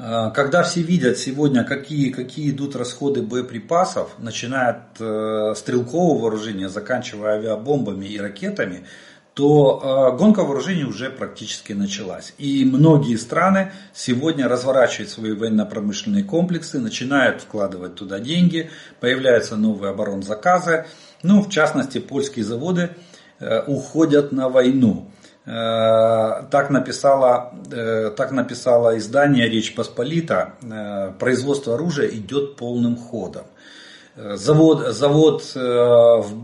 А, 0.00 0.30
когда 0.30 0.62
все 0.62 0.80
видят 0.80 1.18
сегодня, 1.18 1.64
какие, 1.64 2.10
какие 2.10 2.50
идут 2.50 2.76
расходы 2.76 3.20
боеприпасов, 3.20 4.10
начиная 4.18 4.70
от 4.70 5.00
э, 5.00 5.54
стрелкового 5.56 6.22
вооружения, 6.22 6.68
заканчивая 6.68 7.38
авиабомбами 7.38 8.06
и 8.06 8.18
ракетами, 8.18 8.84
то 9.34 10.12
э, 10.14 10.16
гонка 10.16 10.44
вооружений 10.44 10.84
уже 10.84 11.10
практически 11.10 11.72
началась. 11.72 12.32
И 12.38 12.64
многие 12.64 13.16
страны 13.16 13.72
сегодня 13.92 14.48
разворачивают 14.48 15.10
свои 15.10 15.32
военно-промышленные 15.32 16.22
комплексы, 16.22 16.78
начинают 16.78 17.42
вкладывать 17.42 17.96
туда 17.96 18.20
деньги, 18.20 18.70
появляются 19.00 19.56
новые 19.56 19.90
оборонзаказы. 19.90 20.86
Ну, 21.24 21.42
в 21.42 21.50
частности, 21.50 21.98
польские 21.98 22.44
заводы 22.44 22.90
уходят 23.66 24.32
на 24.32 24.48
войну. 24.48 25.08
Так 25.48 26.68
написала, 26.68 27.54
так 28.18 28.32
написала 28.32 28.98
издание 28.98 29.48
«Речь 29.48 29.74
Посполита». 29.74 30.52
Производство 31.18 31.74
оружия 31.74 32.08
идет 32.08 32.56
полным 32.56 32.96
ходом. 32.96 33.44
Завод, 34.14 34.94
завод 34.94 35.50
в 35.54 36.34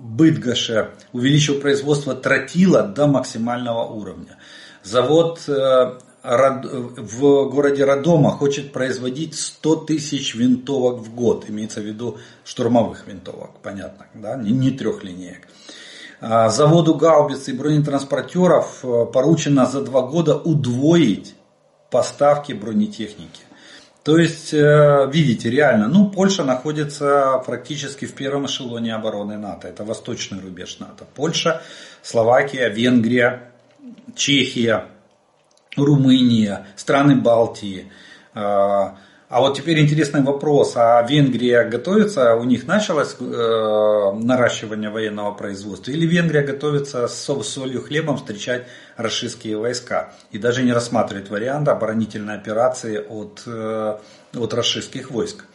Быдгаше 0.00 0.92
увеличил 1.12 1.60
производство 1.60 2.14
тротила 2.14 2.82
до 2.82 3.06
максимального 3.06 3.84
уровня. 3.84 4.38
Завод 4.82 5.46
в 5.46 7.48
городе 7.50 7.84
Родома 7.84 8.30
хочет 8.30 8.72
производить 8.72 9.38
100 9.38 9.76
тысяч 9.84 10.34
винтовок 10.34 11.00
в 11.00 11.14
год, 11.14 11.50
имеется 11.50 11.82
в 11.82 11.84
виду 11.84 12.16
штурмовых 12.44 13.06
винтовок, 13.06 13.50
понятно, 13.62 14.06
да, 14.14 14.36
не, 14.36 14.52
не 14.52 14.70
трех 14.70 15.04
линеек. 15.04 15.46
Заводу 16.20 16.94
гаубиц 16.94 17.48
и 17.48 17.52
бронетранспортеров 17.52 18.84
э, 18.84 19.06
поручено 19.12 19.66
за 19.66 19.82
два 19.82 20.02
года 20.02 20.36
удвоить 20.36 21.34
поставки 21.90 22.52
бронетехники. 22.52 23.42
То 24.02 24.18
есть, 24.18 24.52
э, 24.52 25.10
видите, 25.10 25.50
реально, 25.50 25.88
ну, 25.88 26.10
Польша 26.10 26.44
находится 26.44 27.42
практически 27.46 28.04
в 28.04 28.14
первом 28.14 28.46
эшелоне 28.46 28.94
обороны 28.94 29.38
НАТО. 29.38 29.68
Это 29.68 29.84
восточный 29.84 30.40
рубеж 30.40 30.78
НАТО. 30.78 31.06
Польша, 31.14 31.62
Словакия, 32.02 32.68
Венгрия, 32.68 33.50
Чехия, 34.14 34.86
Румыния, 35.76 36.66
страны 36.76 37.16
Балтии. 37.16 37.90
А, 39.28 39.40
вот 39.40 39.56
теперь 39.56 39.80
интересный 39.80 40.22
вопрос. 40.22 40.74
А 40.76 41.02
Венгрия 41.02 41.64
готовится, 41.64 42.36
у 42.36 42.44
них 42.44 42.66
началось 42.66 43.16
э, 43.18 44.12
наращивание 44.20 44.90
военного 44.90 45.32
производства? 45.32 45.90
Или 45.90 46.06
Венгрия 46.06 46.42
готовится 46.42 47.08
с 47.08 47.24
солью 47.24 47.82
хлебом 47.82 48.18
встречать 48.18 48.66
российские 48.96 49.56
войска? 49.56 50.12
И 50.30 50.38
даже 50.38 50.62
не 50.62 50.72
рассматривает 50.72 51.30
вариант 51.30 51.68
оборонительной 51.68 52.34
операции 52.34 52.98
от, 52.98 53.42
э, 53.46 53.98
от 54.34 54.54
российских 54.54 55.10
войск? 55.10 55.46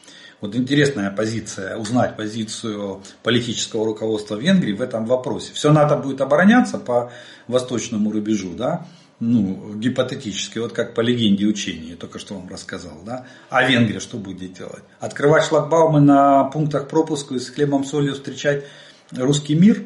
Вот 0.41 0.55
интересная 0.55 1.11
позиция, 1.11 1.77
узнать 1.77 2.15
позицию 2.15 3.03
политического 3.23 3.85
руководства 3.85 4.35
Венгрии 4.35 4.73
в 4.73 4.81
этом 4.81 5.05
вопросе. 5.05 5.53
Все 5.53 5.71
НАТО 5.71 5.97
будет 5.97 6.21
обороняться 6.21 6.79
по 6.79 7.11
восточному 7.47 8.09
рубежу, 8.11 8.53
да? 8.55 8.85
Ну, 9.19 9.73
гипотетически, 9.75 10.59
вот 10.59 10.71
как 10.71 10.93
по 10.93 11.01
легенде 11.01 11.45
учения, 11.45 11.89
я 11.89 11.95
только 11.97 12.19
что 12.19 12.35
вам 12.35 12.47
рассказал, 12.47 12.99
да? 13.05 13.25
А 13.49 13.63
Венгрия 13.63 13.99
что 13.99 14.17
будет 14.17 14.53
делать? 14.53 14.83
Открывать 14.99 15.43
шлагбаумы 15.43 15.99
на 15.99 16.45
пунктах 16.45 16.87
пропуска 16.87 17.35
и 17.35 17.39
с 17.39 17.49
хлебом 17.49 17.83
солью 17.83 18.13
встречать 18.13 18.63
русский 19.11 19.55
мир? 19.55 19.83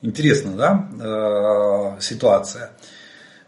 Интересно, 0.00 0.52
да, 0.56 1.96
э, 1.98 2.00
ситуация. 2.00 2.72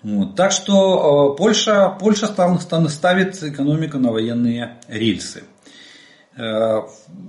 Вот. 0.02 0.36
Так 0.36 0.52
что 0.52 1.32
э, 1.32 1.38
Польша, 1.38 1.96
Польша 1.98 2.26
ставит 2.26 3.42
экономику 3.42 3.98
на 3.98 4.12
военные 4.12 4.78
рельсы. 4.88 5.44
Э, 6.36 6.82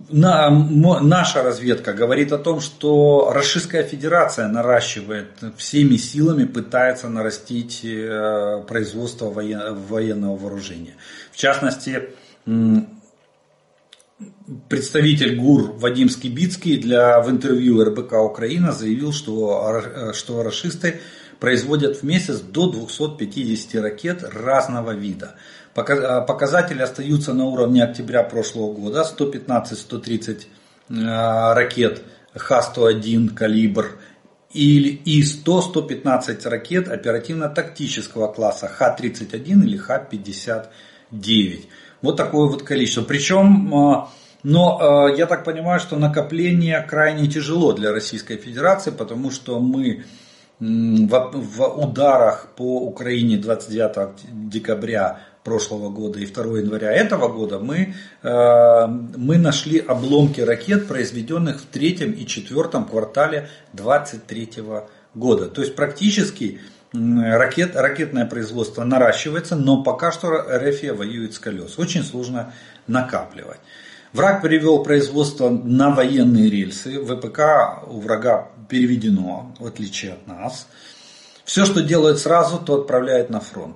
на, 0.09 0.49
наша 0.49 1.43
разведка 1.43 1.93
говорит 1.93 2.31
о 2.31 2.39
том, 2.39 2.59
что 2.59 3.31
Российская 3.33 3.83
Федерация 3.83 4.47
наращивает 4.47 5.27
всеми 5.57 5.97
силами, 5.97 6.45
пытается 6.45 7.07
нарастить 7.09 7.85
э, 7.85 8.63
производство 8.67 9.29
военного 9.29 10.35
вооружения. 10.35 10.95
В 11.31 11.37
частности, 11.37 12.09
представитель 14.69 15.35
ГУР 15.35 15.73
Вадим 15.77 16.09
Скибицкий 16.09 16.77
для, 16.77 17.21
в 17.21 17.29
интервью 17.29 17.83
РБК 17.83 18.13
Украина 18.13 18.71
заявил, 18.71 19.13
что, 19.13 19.81
э, 19.83 20.13
что 20.13 20.41
расисты 20.41 21.01
производят 21.39 21.97
в 21.97 22.03
месяц 22.03 22.39
до 22.39 22.71
250 22.71 23.81
ракет 23.81 24.23
разного 24.23 24.91
вида. 24.91 25.35
А, 25.75 26.21
показатели 26.21 26.81
остаются 26.81 27.33
на 27.33 27.45
уровне 27.45 27.83
октября 27.83 28.23
прошлого 28.23 28.73
года. 28.73 29.05
115-130 29.05 30.45
а, 31.05 31.53
ракет 31.53 32.03
Х-101 32.33 33.33
калибр 33.33 33.99
и 34.53 35.21
100-115 35.21 36.47
ракет 36.47 36.87
оперативно-тактического 36.87 38.31
класса 38.31 38.69
Х-31 38.69 39.63
или 39.65 39.77
Х-59. 39.77 41.65
Вот 42.01 42.15
такое 42.15 42.47
вот 42.47 42.63
количество. 42.63 43.01
Причем, 43.01 43.75
а, 43.75 44.09
но 44.43 45.09
я 45.17 45.25
так 45.25 45.43
понимаю, 45.43 45.79
что 45.79 45.97
накопление 45.97 46.79
крайне 46.81 47.27
тяжело 47.27 47.73
для 47.73 47.91
Российской 47.91 48.37
Федерации, 48.37 48.91
потому 48.91 49.31
что 49.31 49.59
мы 49.59 50.05
в 50.59 51.63
ударах 51.77 52.47
по 52.55 52.79
Украине 52.81 53.37
29 53.37 54.49
декабря 54.49 55.19
прошлого 55.45 55.89
года 55.89 56.19
и 56.19 56.25
2 56.25 56.43
января 56.57 56.91
этого 56.91 57.29
года 57.29 57.59
мы, 57.59 57.93
э, 58.23 58.87
мы 58.87 59.37
нашли 59.37 59.77
обломки 59.79 60.41
ракет, 60.41 60.87
произведенных 60.87 61.61
в 61.61 61.65
третьем 61.67 62.11
и 62.11 62.25
четвертом 62.25 62.85
квартале 62.85 63.47
23 63.73 64.83
года. 65.13 65.45
То 65.45 65.61
есть 65.61 65.75
практически 65.75 66.59
ракет, 66.91 67.75
ракетное 67.75 68.25
производство 68.25 68.83
наращивается, 68.83 69.55
но 69.55 69.83
пока 69.83 70.11
что 70.11 70.31
РФ 70.31 70.97
воюет 70.97 71.33
с 71.33 71.39
колес. 71.39 71.77
Очень 71.77 72.03
сложно 72.03 72.53
накапливать. 72.87 73.59
Враг 74.13 74.41
перевел 74.41 74.81
производство 74.81 75.49
на 75.49 75.91
военные 75.91 76.49
рельсы. 76.49 76.99
ВПК 77.03 77.83
у 77.87 77.99
врага 77.99 78.49
переведено, 78.69 79.53
в 79.59 79.67
отличие 79.67 80.13
от 80.13 80.25
нас. 80.25 80.67
Все, 81.43 81.65
что 81.65 81.81
делает 81.81 82.17
сразу, 82.17 82.57
то 82.57 82.81
отправляет 82.81 83.29
на 83.29 83.41
фронт. 83.41 83.75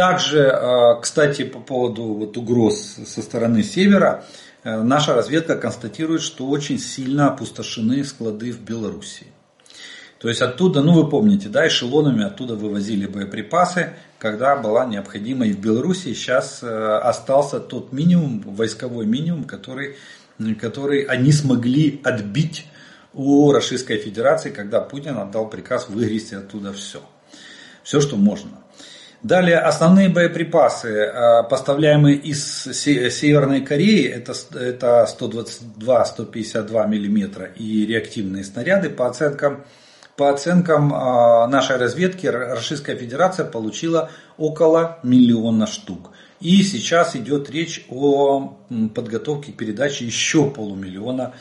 Э, 0.00 0.02
также, 0.02 0.38
э, 0.38 1.00
кстати, 1.00 1.44
по 1.44 1.60
поводу 1.60 2.04
вот 2.04 2.36
угроз 2.36 2.96
со 3.06 3.22
стороны 3.22 3.62
севера, 3.62 4.24
э, 4.64 4.82
наша 4.82 5.14
разведка 5.14 5.56
констатирует, 5.56 6.22
что 6.22 6.48
очень 6.48 6.78
сильно 6.78 7.28
опустошены 7.28 8.02
склады 8.04 8.52
в 8.52 8.60
Белоруссии. 8.60 9.26
То 10.18 10.28
есть 10.28 10.42
оттуда, 10.42 10.82
ну 10.82 10.92
вы 10.92 11.08
помните, 11.08 11.48
да, 11.48 11.66
эшелонами 11.66 12.24
оттуда 12.24 12.54
вывозили 12.54 13.06
боеприпасы, 13.06 13.94
когда 14.18 14.56
была 14.56 14.86
необходима. 14.86 15.46
И 15.46 15.52
в 15.52 15.60
Белоруссии 15.60 16.14
сейчас 16.14 16.62
остался 16.62 17.58
тот 17.58 17.92
минимум, 17.92 18.42
войсковой 18.42 19.06
минимум, 19.06 19.44
который, 19.44 19.96
который 20.60 21.04
они 21.04 21.32
смогли 21.32 22.02
отбить 22.04 22.66
у 23.14 23.50
Российской 23.50 23.96
Федерации, 23.96 24.50
когда 24.50 24.80
Путин 24.80 25.16
отдал 25.16 25.48
приказ 25.48 25.88
выгрести 25.88 26.34
оттуда 26.34 26.74
все. 26.74 27.00
Все, 27.82 28.02
что 28.02 28.16
можно. 28.16 28.59
Далее, 29.22 29.58
основные 29.58 30.08
боеприпасы, 30.08 30.88
э, 30.88 31.42
поставляемые 31.42 32.16
из 32.16 32.64
Северной 32.72 33.60
Кореи, 33.60 34.08
это, 34.08 34.32
это 34.58 35.06
122-152 35.06 36.86
мм 36.86 37.50
и 37.54 37.84
реактивные 37.84 38.44
снаряды. 38.44 38.88
По 38.88 39.08
оценкам, 39.08 39.64
по 40.16 40.30
оценкам 40.30 40.94
э, 40.94 41.46
нашей 41.48 41.76
разведки, 41.76 42.28
Российская 42.28 42.96
Федерация 42.96 43.44
получила 43.44 44.10
около 44.38 45.00
миллиона 45.02 45.66
штук. 45.66 46.12
И 46.40 46.62
сейчас 46.62 47.14
идет 47.14 47.50
речь 47.50 47.84
о 47.90 48.56
подготовке 48.94 49.52
к 49.52 49.56
передаче 49.56 50.06
еще 50.06 50.50
полумиллиона 50.50 51.34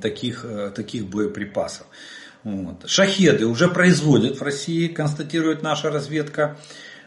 таких, 0.00 0.44
э, 0.44 0.70
таких 0.74 1.06
боеприпасов. 1.06 1.86
Вот. 2.44 2.88
Шахеды 2.88 3.46
уже 3.46 3.68
производят 3.68 4.38
в 4.38 4.42
России, 4.42 4.86
констатирует 4.88 5.62
наша 5.62 5.90
разведка. 5.90 6.56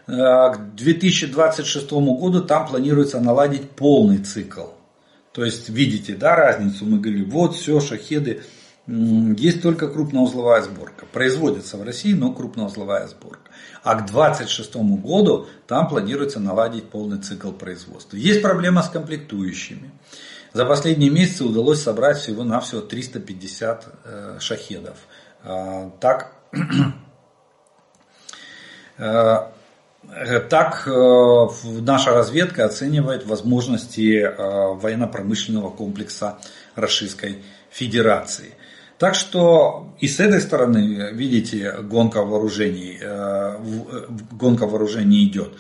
Э, 0.08 0.54
к 0.54 0.76
2026 0.76 1.92
году 1.92 2.42
там 2.42 2.68
планируется 2.68 3.20
наладить 3.20 3.72
полный 3.72 4.20
цикл. 4.20 4.68
То 5.32 5.44
есть, 5.44 5.70
видите, 5.70 6.16
да, 6.16 6.36
разницу, 6.36 6.86
мы 6.86 7.00
говорили, 7.00 7.24
вот 7.24 7.56
все, 7.56 7.82
шахеды, 7.82 8.44
есть 8.88 9.64
только 9.64 9.90
крупноузловая 9.90 10.62
сборка. 10.62 11.08
Производится 11.12 11.78
в 11.78 11.84
России, 11.84 12.14
но 12.14 12.32
крупноузловая 12.32 13.08
сборка. 13.08 13.50
А 13.84 13.96
к 13.96 14.06
2026 14.06 14.76
году 15.02 15.48
там 15.68 15.90
планируется 15.90 16.40
наладить 16.40 16.90
полный 16.90 17.20
цикл 17.20 17.52
производства. 17.52 18.16
Есть 18.16 18.44
проблема 18.44 18.84
с 18.84 18.90
комплектующими. 18.90 19.92
За 20.54 20.66
последние 20.66 21.10
месяцы 21.10 21.44
удалось 21.44 21.82
собрать 21.82 22.18
всего-навсего 22.18 22.82
350 22.82 23.88
э, 24.06 24.38
шахедов. 24.40 24.98
А, 25.44 25.90
так, 26.00 26.34
э, 28.98 29.38
так 30.50 30.88
э, 30.88 31.48
наша 31.82 32.12
разведка 32.12 32.66
оценивает 32.66 33.26
возможности 33.26 34.32
военно-промышленного 34.38 35.70
комплекса 35.70 36.38
Российской 36.76 37.44
Федерации. 37.70 38.56
Так 38.98 39.16
что 39.16 39.94
и 40.00 40.08
с 40.08 40.22
этой 40.22 40.40
стороны, 40.40 41.10
видите, 41.12 41.74
гонка 41.82 42.24
вооружений, 42.24 42.98
гонка 44.32 44.68
вооружений 44.68 45.26
идет. 45.26 45.52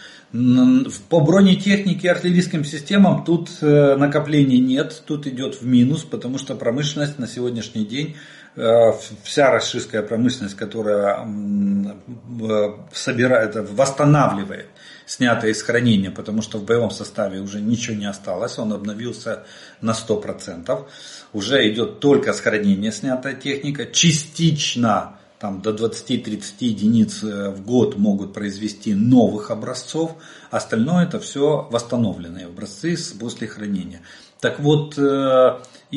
По 1.10 1.20
бронетехнике 1.20 2.08
и 2.08 2.12
артиллерийским 2.12 2.64
системам 2.64 3.26
тут 3.26 3.50
накоплений 3.62 4.60
нет, 4.60 5.04
тут 5.06 5.28
идет 5.28 5.56
в 5.62 5.66
минус, 5.66 6.04
потому 6.04 6.38
что 6.38 6.56
промышленность 6.56 7.20
на 7.20 7.28
сегодняшний 7.28 7.86
день 7.86 8.16
Э, 8.16 8.45
вся 8.56 9.52
российская 9.52 10.02
промышленность, 10.02 10.56
которая 10.56 11.28
э, 11.28 12.74
собирает, 12.94 13.56
восстанавливает 13.56 14.68
снятое 15.06 15.52
из 15.52 15.62
хранения, 15.62 16.10
потому 16.10 16.42
что 16.42 16.58
в 16.58 16.64
боевом 16.64 16.90
составе 16.90 17.42
уже 17.42 17.60
ничего 17.60 17.98
не 17.98 18.06
осталось, 18.06 18.58
он 18.58 18.72
обновился 18.72 19.44
на 19.82 19.92
100%. 19.92 20.86
Уже 21.34 21.70
идет 21.70 22.00
только 22.00 22.32
с 22.32 22.40
хранения 22.40 22.92
снятая 22.92 23.34
техника, 23.34 23.86
частично 23.88 25.18
там, 25.38 25.62
до 25.62 25.72
20-30 25.72 26.44
единиц 26.60 27.24
э, 27.24 27.50
в 27.50 27.66
год 27.66 27.98
могут 27.98 28.34
произвести 28.34 28.94
новых 28.94 29.52
образцов, 29.52 30.16
остальное 30.50 31.04
это 31.04 31.20
все 31.20 31.68
восстановленные 31.70 32.46
образцы 32.46 32.98
после 33.20 33.48
хранения. 33.48 34.02
Так 34.40 34.60
вот, 34.60 34.98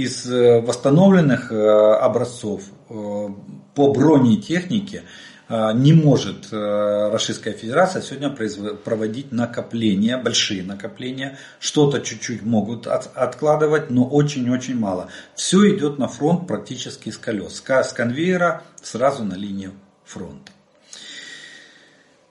из 0.03 0.31
э, 0.31 0.61
восстановленных 0.61 1.51
э, 1.51 1.57
образцов 1.57 2.63
э, 2.89 3.29
по 3.75 3.93
бронетехнике 3.93 5.03
не 5.51 5.95
может 5.95 6.53
Российская 6.53 7.55
Федерация 7.55 8.03
сегодня 8.03 8.29
проводить 8.29 9.33
накопления, 9.33 10.19
большие 10.19 10.63
накопления. 10.63 11.39
Что-то 11.59 12.01
чуть-чуть 12.01 12.43
могут 12.43 12.87
откладывать, 12.87 13.89
но 13.89 14.07
очень-очень 14.07 14.79
мало. 14.79 15.09
Все 15.35 15.75
идет 15.75 15.99
на 15.99 16.07
фронт 16.07 16.47
практически 16.47 17.09
с 17.09 17.17
колес. 17.17 17.63
С 17.67 17.93
конвейера 17.95 18.63
сразу 18.83 19.25
на 19.25 19.37
линию 19.37 19.73
фронта. 20.05 20.53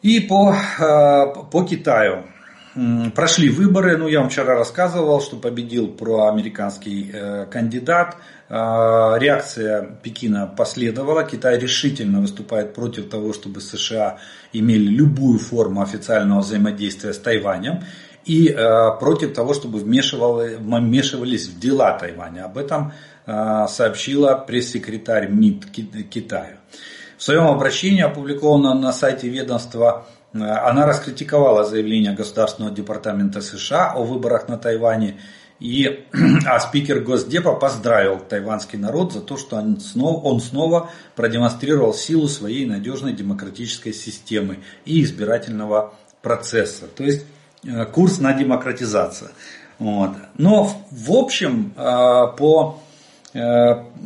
И 0.04 0.20
по, 0.20 0.56
по 1.52 1.64
Китаю. 1.64 2.26
Прошли 3.16 3.50
выборы, 3.50 3.98
ну 3.98 4.08
я 4.08 4.20
вам 4.20 4.30
вчера 4.30 4.56
рассказывал, 4.56 5.20
что 5.20 5.36
победил 5.38 5.88
проамериканский 5.88 7.10
э, 7.12 7.46
кандидат. 7.48 8.18
Э, 8.50 9.16
реакция 9.18 9.98
Пекина 10.04 10.46
последовала. 10.46 11.24
Китай 11.24 11.58
решительно 11.58 12.22
выступает 12.22 12.76
против 12.76 13.10
того, 13.10 13.34
чтобы 13.34 13.62
США 13.62 14.20
имели 14.54 14.86
любую 14.86 15.40
форму 15.40 15.82
официального 15.82 16.42
взаимодействия 16.42 17.14
с 17.14 17.18
Тайванем 17.18 17.84
и 18.26 18.50
э, 18.50 19.00
против 19.00 19.34
того, 19.34 19.56
чтобы 19.56 19.80
вмешивались 19.80 21.48
в 21.48 21.60
дела 21.60 21.98
Тайваня. 21.98 22.46
Об 22.46 22.60
этом 22.60 22.94
сообщила 23.26 24.36
пресс-секретарь 24.36 25.30
МИД 25.30 25.66
Китая. 26.10 26.58
В 27.18 27.24
своем 27.24 27.48
обращении, 27.48 28.02
опубликованном 28.02 28.80
на 28.80 28.94
сайте 28.94 29.28
ведомства 29.28 30.06
Э, 30.06 30.17
она 30.42 30.86
раскритиковала 30.86 31.64
заявление 31.64 32.14
Государственного 32.14 32.74
департамента 32.74 33.42
США 33.42 33.94
о 33.94 34.04
выборах 34.04 34.48
на 34.48 34.58
Тайване. 34.58 35.20
И, 35.60 36.06
а 36.46 36.60
спикер 36.60 37.00
Госдепа 37.00 37.54
поздравил 37.54 38.20
тайванский 38.20 38.78
народ 38.78 39.14
за 39.14 39.22
то, 39.22 39.38
что 39.38 39.56
он 39.56 39.80
снова, 39.80 40.22
он 40.22 40.40
снова 40.40 40.92
продемонстрировал 41.16 41.94
силу 41.94 42.28
своей 42.28 42.66
надежной 42.66 43.14
демократической 43.14 43.92
системы 43.92 44.60
и 44.86 45.02
избирательного 45.04 45.96
процесса. 46.22 46.86
То 46.88 47.04
есть 47.04 47.26
э, 47.64 47.86
курс 47.86 48.20
на 48.20 48.34
демократизацию. 48.34 49.32
Вот. 49.80 50.12
Но 50.38 50.72
в 50.92 51.12
общем, 51.12 51.74
э, 51.76 51.82
по, 52.38 52.80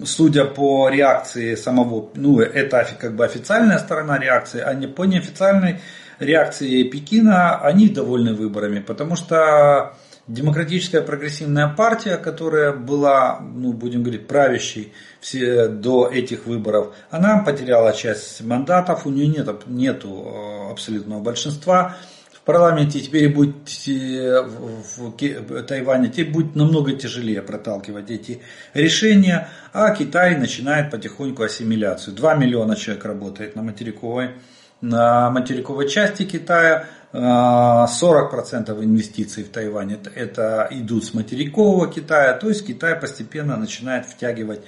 судя 0.04 0.46
по 0.46 0.90
реакции 0.90 1.56
самого, 1.56 2.10
ну 2.16 2.40
это 2.40 2.86
как 3.00 3.16
бы 3.16 3.24
официальная 3.24 3.78
сторона 3.78 4.18
реакции, 4.18 4.62
а 4.62 4.74
не 4.74 4.88
по 4.88 5.04
неофициальной, 5.04 5.80
реакции 6.22 6.84
Пекина, 6.84 7.60
они 7.60 7.90
довольны 7.90 8.34
выборами, 8.34 8.80
потому 8.80 9.16
что 9.16 9.94
демократическая 10.28 11.02
прогрессивная 11.02 11.68
партия, 11.68 12.18
которая 12.18 12.74
была, 12.74 13.40
ну, 13.40 13.74
будем 13.74 14.04
говорить, 14.04 14.28
правящей 14.28 14.94
все, 15.20 15.68
до 15.68 16.08
этих 16.08 16.46
выборов, 16.46 16.94
она 17.10 17.40
потеряла 17.40 17.94
часть 17.94 18.42
мандатов, 18.42 19.06
у 19.06 19.10
нее 19.10 19.28
нет 19.28 19.68
нету 19.68 20.10
э, 20.10 20.72
абсолютного 20.72 21.22
большинства. 21.22 21.98
В 22.32 22.44
парламенте 22.44 23.00
теперь 23.02 23.34
будет 23.34 23.56
э, 23.88 24.42
в 24.42 25.64
Тайване 25.64 26.10
теперь 26.10 26.32
будет 26.32 26.56
намного 26.56 26.94
тяжелее 26.94 27.42
проталкивать 27.42 28.10
эти 28.12 28.42
решения, 28.74 29.50
а 29.74 29.94
Китай 29.94 30.38
начинает 30.38 30.92
потихоньку 30.92 31.44
ассимиляцию. 31.44 32.16
2 32.16 32.36
миллиона 32.36 32.76
человек 32.76 33.06
работает 33.06 33.56
на 33.56 33.64
материковой 33.64 34.32
на 34.82 35.30
материковой 35.30 35.88
части 35.88 36.24
Китая 36.24 36.88
40% 37.14 37.90
э, 38.70 38.84
инвестиций 38.84 39.44
в 39.44 39.50
Тайвань 39.50 39.94
это, 39.94 40.10
это 40.10 40.68
идут 40.72 41.06
с 41.06 41.14
материкового 41.14 41.88
Китая, 41.92 42.34
то 42.34 42.48
есть 42.48 42.66
Китай 42.66 42.96
постепенно 42.96 43.58
начинает 43.58 44.06
втягивать 44.06 44.62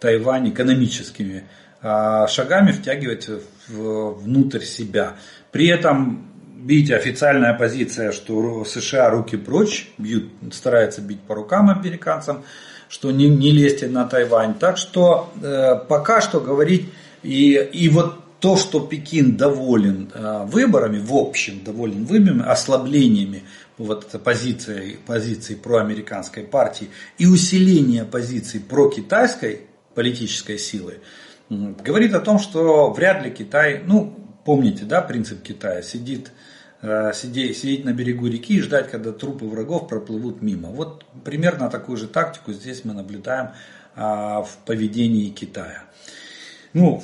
Тайвань 0.00 0.50
экономическими 0.50 1.44
э, 1.82 2.26
шагами, 2.28 2.72
втягивать 2.72 3.28
внутрь 3.68 4.62
себя. 4.62 5.16
При 5.50 5.66
этом, 5.66 6.30
видите, 6.64 6.96
официальная 6.96 7.52
позиция, 7.52 8.12
что 8.12 8.64
США 8.64 9.10
руки 9.10 9.36
прочь, 9.36 9.90
бьют, 9.98 10.30
стараются 10.52 11.02
бить 11.02 11.20
по 11.20 11.34
рукам 11.34 11.68
американцам, 11.68 12.44
что 12.88 13.10
не, 13.10 13.28
не 13.28 13.50
лезьте 13.50 13.88
на 13.88 14.06
Тайвань. 14.06 14.54
Так 14.54 14.78
что 14.78 15.30
э, 15.42 15.74
пока 15.88 16.20
что 16.20 16.40
говорить, 16.40 16.90
и, 17.22 17.54
и 17.72 17.88
вот 17.88 18.20
то, 18.40 18.56
что 18.56 18.80
Пекин 18.80 19.36
доволен 19.36 20.10
э, 20.14 20.44
выборами, 20.46 20.98
в 20.98 21.14
общем 21.14 21.64
доволен 21.64 22.04
выборами, 22.04 22.44
ослаблениями 22.48 23.42
вот 23.78 24.10
позиции, 24.22 24.98
позиции 25.06 25.54
проамериканской 25.54 26.44
партии 26.44 26.88
и 27.18 27.26
усиление 27.26 28.04
позиций 28.04 28.60
прокитайской 28.60 29.62
политической 29.94 30.58
силы, 30.58 30.98
говорит 31.50 32.14
о 32.14 32.20
том, 32.20 32.38
что 32.38 32.90
вряд 32.92 33.24
ли 33.24 33.30
Китай, 33.30 33.82
ну, 33.84 34.14
помните, 34.44 34.84
да, 34.84 35.00
принцип 35.00 35.42
Китая, 35.42 35.82
сидит, 35.82 36.30
э, 36.82 37.12
сидеть, 37.14 37.58
сидеть 37.58 37.84
на 37.84 37.92
берегу 37.92 38.28
реки 38.28 38.54
и 38.54 38.60
ждать, 38.60 38.90
когда 38.90 39.12
трупы 39.12 39.46
врагов 39.46 39.88
проплывут 39.88 40.42
мимо. 40.42 40.68
Вот 40.68 41.04
примерно 41.24 41.70
такую 41.70 41.96
же 41.96 42.06
тактику 42.06 42.52
здесь 42.52 42.84
мы 42.84 42.94
наблюдаем 42.94 43.50
а, 43.96 44.42
в 44.42 44.58
поведении 44.64 45.30
Китая. 45.30 45.82
Ну, 46.72 47.02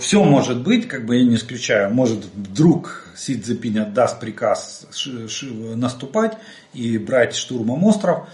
все 0.00 0.24
может 0.24 0.62
быть, 0.62 0.88
как 0.88 1.06
бы 1.06 1.16
я 1.16 1.24
не 1.24 1.36
исключаю, 1.36 1.92
может 1.92 2.24
вдруг 2.34 3.06
Си 3.16 3.40
Цзепинь 3.40 3.78
отдаст 3.78 4.20
приказ 4.20 4.86
наступать 5.74 6.38
и 6.72 6.98
брать 6.98 7.34
штурмом 7.34 7.84
остров. 7.84 8.28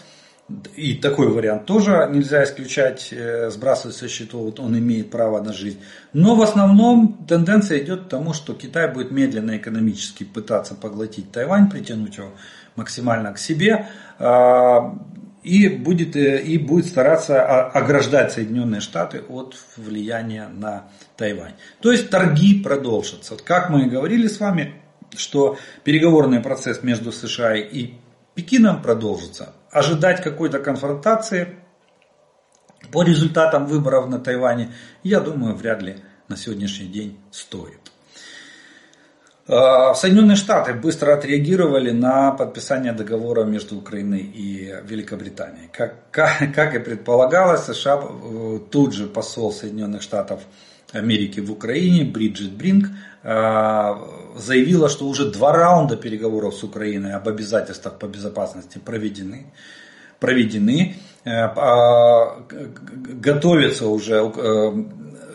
И 0.77 0.95
такой 0.95 1.29
вариант 1.29 1.67
тоже 1.67 2.09
нельзя 2.13 2.45
исключать, 2.45 3.09
э, 3.11 3.51
сбрасывать 3.51 3.97
со 3.97 4.07
счетов, 4.07 4.55
он 4.61 4.79
имеет 4.79 5.11
право 5.11 5.43
на 5.43 5.53
жизнь. 5.53 5.81
Но 6.13 6.37
в 6.37 6.43
основном 6.43 7.27
тенденция 7.27 7.83
идет 7.83 8.05
к 8.05 8.09
тому, 8.09 8.33
что 8.33 8.55
Китай 8.55 8.89
будет 8.93 9.11
медленно 9.11 9.57
экономически 9.57 10.23
пытаться 10.23 10.77
поглотить 10.77 11.33
Тайвань, 11.33 11.69
притянуть 11.69 12.19
его 12.19 12.31
максимально 12.77 13.33
к 13.33 13.39
себе. 13.39 13.89
А, 15.47 15.49
и 15.49 15.69
будет, 15.69 16.17
э, 16.17 16.43
и 16.43 16.59
будет 16.59 16.87
стараться 16.87 17.45
ограждать 17.71 18.33
Соединенные 18.33 18.81
Штаты 18.81 19.23
от 19.29 19.57
влияния 19.77 20.49
на 20.49 20.91
Тайвань. 21.17 21.55
То 21.81 21.93
есть 21.93 22.11
торги 22.11 22.63
продолжатся. 22.63 23.37
Как 23.37 23.71
мы 23.71 23.85
и 23.87 23.89
говорили 23.89 24.27
с 24.27 24.41
вами, 24.41 24.75
что 25.17 25.57
переговорный 25.85 26.41
процесс 26.41 26.83
между 26.83 27.13
США 27.13 27.55
и 27.55 27.95
Пекином 28.35 28.83
продолжится. 28.83 29.55
Ожидать 29.71 30.23
какой-то 30.23 30.59
конфронтации 30.59 31.57
по 32.93 33.03
результатам 33.03 33.67
выборов 33.67 34.09
на 34.09 34.19
Тайване, 34.19 34.75
я 35.03 35.21
думаю, 35.21 35.55
вряд 35.55 35.81
ли 35.81 35.97
на 36.29 36.37
сегодняшний 36.37 36.89
день 36.89 37.19
стоит. 37.31 37.86
А, 39.49 39.95
Соединенные 39.95 40.37
Штаты 40.37 40.75
быстро 40.75 41.15
отреагировали 41.15 41.93
на 41.93 42.33
подписание 42.33 42.93
договора 42.93 43.45
между 43.45 43.77
Украиной 43.77 44.21
и 44.21 44.75
Великобританией. 44.85 45.69
Как, 45.73 46.11
как, 46.11 46.39
как 46.55 46.75
и 46.75 46.79
предполагалось, 46.81 47.65
США 47.65 48.01
э, 48.03 48.59
тут 48.71 48.93
же 48.93 49.07
посол 49.07 49.53
Соединенных 49.53 50.03
Штатов 50.03 50.41
Америки 50.93 51.41
в 51.41 51.53
Украине 51.53 52.05
Бриджит 52.05 52.53
Бринг 52.53 52.89
а, 53.23 53.99
заявила, 54.37 54.89
что 54.89 55.07
уже 55.07 55.31
два 55.31 55.53
раунда 55.53 55.97
переговоров 55.97 56.55
с 56.55 56.63
Украиной 56.63 57.13
об 57.15 57.29
обязательствах 57.29 57.99
по 57.99 58.07
безопасности 58.07 58.79
проведены. 58.79 59.47
проведены 60.21 60.97
э, 61.25 61.31
а, 61.31 62.39
готовится 62.51 63.87
уже 63.87 64.15
э, 64.15 64.85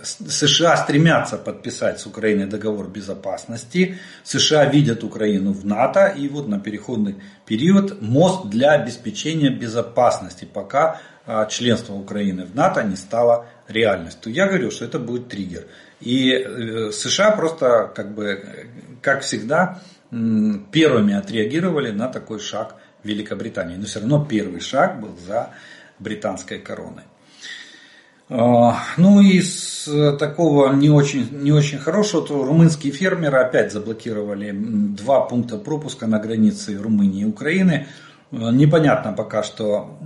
США 0.04 0.78
стремятся 0.78 1.38
подписать 1.38 2.00
с 2.00 2.06
Украиной 2.06 2.46
договор 2.46 2.88
безопасности. 2.88 3.98
США 4.24 4.66
видят 4.66 5.04
Украину 5.04 5.54
в 5.54 5.66
НАТО. 5.66 6.08
И 6.08 6.28
вот 6.28 6.48
на 6.48 6.60
переходный 6.60 7.16
период 7.46 8.02
мост 8.02 8.50
для 8.50 8.72
обеспечения 8.72 9.50
безопасности, 9.50 10.46
пока 10.46 11.00
а, 11.26 11.46
членство 11.46 11.94
Украины 11.94 12.46
в 12.46 12.56
НАТО 12.56 12.84
не 12.84 12.96
стало 12.96 13.46
реальность, 13.68 14.20
то 14.22 14.30
я 14.30 14.48
говорю, 14.48 14.72
что 14.72 14.86
это 14.86 15.00
будет 15.00 15.30
триггер. 15.30 15.68
И 16.00 16.32
э, 16.32 16.92
США 16.92 17.32
просто, 17.32 17.92
как 17.96 18.16
бы, 18.16 18.44
как 19.02 19.22
всегда, 19.22 19.82
первыми 20.10 21.14
отреагировали 21.14 21.92
на 21.92 22.08
такой 22.08 22.40
шаг 22.40 22.76
Великобритании. 23.04 23.78
Но 23.78 23.86
все 23.86 24.00
равно 24.00 24.26
первый 24.26 24.60
шаг 24.60 25.00
был 25.00 25.16
за 25.26 25.52
британской 26.00 26.60
короной. 26.60 27.04
А, 28.34 28.78
ну 28.96 29.20
и 29.20 29.42
с 29.42 30.16
такого 30.18 30.72
не 30.72 30.90
очень, 30.90 31.28
не 31.44 31.52
очень 31.52 31.80
хорошего, 31.80 32.26
то 32.26 32.46
румынские 32.46 32.94
фермеры 32.94 33.40
опять 33.40 33.74
заблокировали 33.74 34.52
два 34.54 35.20
пункта 35.20 35.58
пропуска 35.58 36.08
на 36.08 36.18
границе 36.18 36.78
Румынии 36.78 37.24
и 37.24 37.26
Украины. 37.26 37.88
А, 38.32 38.52
непонятно 38.52 39.12
пока 39.12 39.44
что 39.44 39.98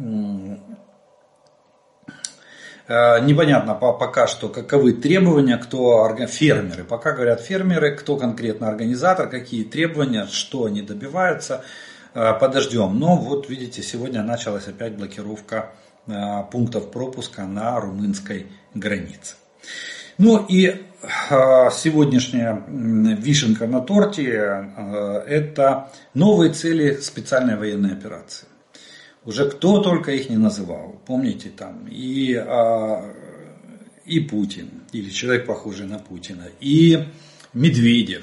а, 2.87 3.19
непонятно 3.19 3.75
пока 3.75 4.25
что, 4.25 4.49
каковы 4.49 4.93
требования, 4.93 5.57
кто 5.57 6.11
фермеры. 6.25 6.83
Пока 6.83 7.11
говорят 7.11 7.41
фермеры, 7.41 7.95
кто 7.95 8.17
конкретно 8.17 8.69
организатор, 8.69 9.29
какие 9.29 9.63
требования, 9.63 10.25
что 10.25 10.65
они 10.65 10.81
добиваются. 10.81 11.63
Подождем. 12.13 12.97
Но 12.97 13.17
вот 13.17 13.49
видите, 13.49 13.83
сегодня 13.83 14.23
началась 14.23 14.67
опять 14.69 14.95
блокировка 14.95 15.57
Э, 15.57 15.84
пунктов 16.51 16.91
пропуска 16.91 17.45
на 17.45 17.79
румынской 17.79 18.47
границе. 18.73 19.35
Ну 20.17 20.45
и 20.47 20.67
э, 20.67 20.79
сегодняшняя 21.71 22.63
вишенка 22.67 23.67
на 23.67 23.81
торте 23.81 24.31
э,– 24.31 25.23
это 25.27 25.91
новые 26.13 26.53
цели 26.53 26.95
специальной 27.01 27.57
военной 27.57 27.93
операции. 27.93 28.47
Уже 29.25 29.49
кто 29.49 29.81
только 29.81 30.11
их 30.11 30.29
не 30.29 30.37
называл. 30.37 31.01
Помните 31.07 31.49
там 31.49 31.87
и, 31.89 32.39
и 34.05 34.19
Путин, 34.19 34.69
или 34.91 35.09
человек 35.09 35.47
похожий 35.47 35.87
на 35.87 35.97
Путина, 35.97 36.45
и 36.59 37.07
Медведев, 37.51 38.21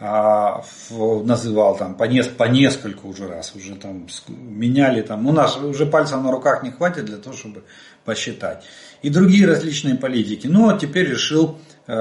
а, 0.00 0.62
называл 0.90 1.76
там 1.76 1.96
по, 1.96 2.04
нес, 2.04 2.28
по 2.28 2.44
нескольку 2.44 3.08
уже 3.08 3.26
раз, 3.26 3.56
уже 3.56 3.74
там 3.74 4.06
меняли 4.28 5.02
там, 5.02 5.26
у 5.26 5.32
нас 5.32 5.56
уже 5.56 5.86
пальцев 5.86 6.22
на 6.22 6.30
руках 6.30 6.62
не 6.62 6.70
хватит 6.70 7.06
для 7.06 7.16
того, 7.16 7.34
чтобы 7.34 7.64
посчитать. 8.04 8.62
И 9.02 9.10
другие 9.10 9.46
различные 9.46 9.96
политики. 9.96 10.46
Ну, 10.46 10.68
а 10.68 10.78
теперь 10.78 11.10
решил 11.10 11.58
э, 11.88 11.92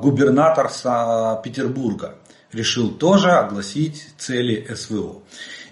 губернатор 0.00 0.68
Петербурга, 1.42 2.16
решил 2.52 2.90
тоже 2.90 3.30
огласить 3.30 4.08
цели 4.18 4.66
СВО. 4.74 5.22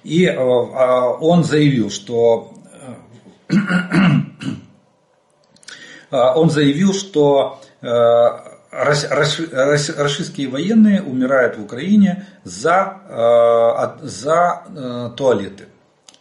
И 0.02 0.24
э, 0.24 0.34
он 0.34 1.44
заявил, 1.44 1.90
что 1.90 2.54
э, 3.50 3.56
он 6.10 6.48
заявил, 6.48 6.94
что 6.94 7.60
российские 8.84 10.48
военные 10.48 11.02
умирают 11.02 11.56
в 11.56 11.62
Украине 11.62 12.26
за, 12.44 13.00
э, 13.08 14.06
за 14.06 14.62
э, 14.68 15.10
туалеты, 15.16 15.64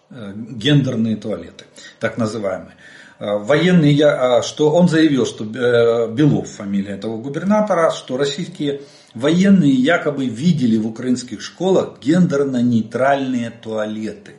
э, 0.09 0.33
гендерные 0.35 1.15
туалеты, 1.17 1.65
так 1.99 2.17
называемые. 2.17 2.75
Военные, 3.17 4.41
что 4.41 4.71
он 4.71 4.89
заявил, 4.89 5.25
что 5.25 5.45
Белов, 5.45 6.49
фамилия 6.49 6.95
этого 6.95 7.15
губернатора, 7.15 7.91
что 7.91 8.17
российские 8.17 8.81
военные 9.13 9.71
якобы 9.71 10.25
видели 10.25 10.75
в 10.75 10.85
украинских 10.85 11.39
школах 11.41 11.99
гендерно-нейтральные 12.01 13.51
туалеты. 13.51 14.33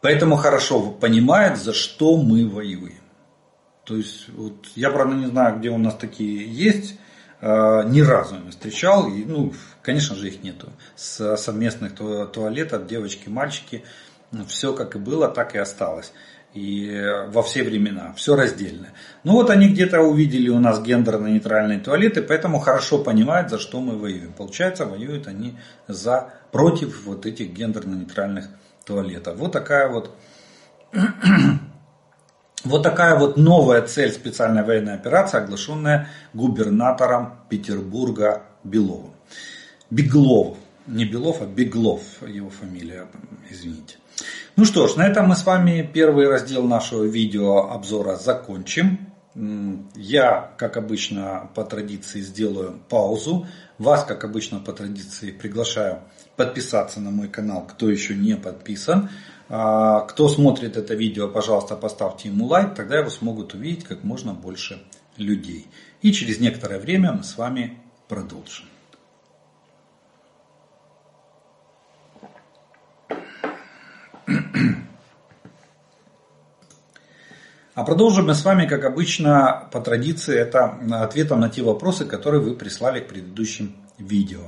Поэтому 0.00 0.36
хорошо 0.36 0.82
понимает, 0.92 1.58
за 1.58 1.72
что 1.72 2.16
мы 2.16 2.48
воюем. 2.48 3.00
То 3.84 3.96
есть, 3.96 4.28
вот, 4.28 4.66
я, 4.76 4.90
правда, 4.90 5.16
не 5.16 5.26
знаю, 5.26 5.58
где 5.58 5.70
у 5.70 5.78
нас 5.78 5.96
такие 5.96 6.46
есть, 6.48 6.94
ни 7.44 8.00
разу 8.00 8.36
не 8.38 8.50
встречал, 8.50 9.06
и, 9.08 9.24
ну, 9.24 9.52
конечно 9.82 10.16
же, 10.16 10.28
их 10.28 10.42
нету. 10.42 10.72
С 10.96 11.36
совместных 11.36 11.94
туалетов, 11.94 12.86
девочки, 12.86 13.28
мальчики, 13.28 13.84
все 14.48 14.72
как 14.72 14.96
и 14.96 14.98
было, 14.98 15.28
так 15.28 15.54
и 15.54 15.58
осталось. 15.58 16.12
И 16.54 17.02
во 17.28 17.42
все 17.42 17.64
времена, 17.64 18.14
все 18.16 18.36
раздельно. 18.36 18.88
Ну 19.24 19.32
вот 19.32 19.50
они 19.50 19.68
где-то 19.68 20.00
увидели 20.00 20.48
у 20.48 20.60
нас 20.60 20.80
гендерно-нейтральные 20.80 21.80
туалеты, 21.80 22.22
поэтому 22.22 22.60
хорошо 22.60 22.98
понимают, 22.98 23.50
за 23.50 23.58
что 23.58 23.80
мы 23.80 23.98
воюем. 23.98 24.32
Получается, 24.32 24.86
воюют 24.86 25.26
они 25.26 25.58
за, 25.88 26.32
против 26.52 27.04
вот 27.06 27.26
этих 27.26 27.50
гендерно-нейтральных 27.50 28.46
туалетов. 28.86 29.36
Вот 29.36 29.52
такая 29.52 29.88
вот 29.88 30.16
вот 32.64 32.82
такая 32.82 33.16
вот 33.16 33.36
новая 33.36 33.82
цель 33.82 34.12
специальной 34.12 34.62
военной 34.62 34.94
операции, 34.94 35.38
оглашенная 35.38 36.08
губернатором 36.32 37.34
Петербурга 37.48 38.42
Беловым. 38.64 39.12
Беглов, 39.90 40.56
не 40.86 41.04
Белов, 41.04 41.40
а 41.40 41.46
Беглов 41.46 42.02
его 42.26 42.50
фамилия, 42.50 43.06
извините. 43.50 43.96
Ну 44.56 44.64
что 44.64 44.86
ж, 44.86 44.96
на 44.96 45.06
этом 45.06 45.28
мы 45.28 45.36
с 45.36 45.44
вами 45.44 45.88
первый 45.92 46.28
раздел 46.28 46.64
нашего 46.64 47.04
видеообзора 47.04 48.16
закончим. 48.16 49.10
Я, 49.96 50.52
как 50.56 50.76
обычно, 50.76 51.50
по 51.54 51.64
традиции 51.64 52.20
сделаю 52.20 52.78
паузу. 52.88 53.46
Вас, 53.78 54.04
как 54.04 54.24
обычно, 54.24 54.60
по 54.60 54.72
традиции 54.72 55.32
приглашаю 55.32 55.98
подписаться 56.36 57.00
на 57.00 57.10
мой 57.10 57.28
канал, 57.28 57.66
кто 57.66 57.90
еще 57.90 58.14
не 58.14 58.36
подписан. 58.36 59.10
А, 59.48 60.00
кто 60.00 60.28
смотрит 60.28 60.76
это 60.76 60.94
видео, 60.94 61.28
пожалуйста, 61.28 61.76
поставьте 61.76 62.28
ему 62.28 62.46
лайк, 62.46 62.74
тогда 62.74 62.98
его 62.98 63.10
смогут 63.10 63.54
увидеть 63.54 63.84
как 63.84 64.02
можно 64.02 64.32
больше 64.32 64.82
людей. 65.16 65.66
И 66.02 66.12
через 66.12 66.40
некоторое 66.40 66.78
время 66.78 67.12
мы 67.12 67.24
с 67.24 67.36
вами 67.36 67.78
продолжим. 68.08 68.66
А 77.74 77.82
продолжим 77.82 78.26
мы 78.26 78.34
с 78.34 78.44
вами, 78.44 78.66
как 78.66 78.84
обычно, 78.84 79.68
по 79.72 79.80
традиции, 79.80 80.38
это 80.38 80.78
ответом 81.02 81.40
на 81.40 81.48
те 81.48 81.62
вопросы, 81.62 82.04
которые 82.04 82.40
вы 82.40 82.54
прислали 82.54 83.00
к 83.00 83.08
предыдущим 83.08 83.74
видео. 83.98 84.42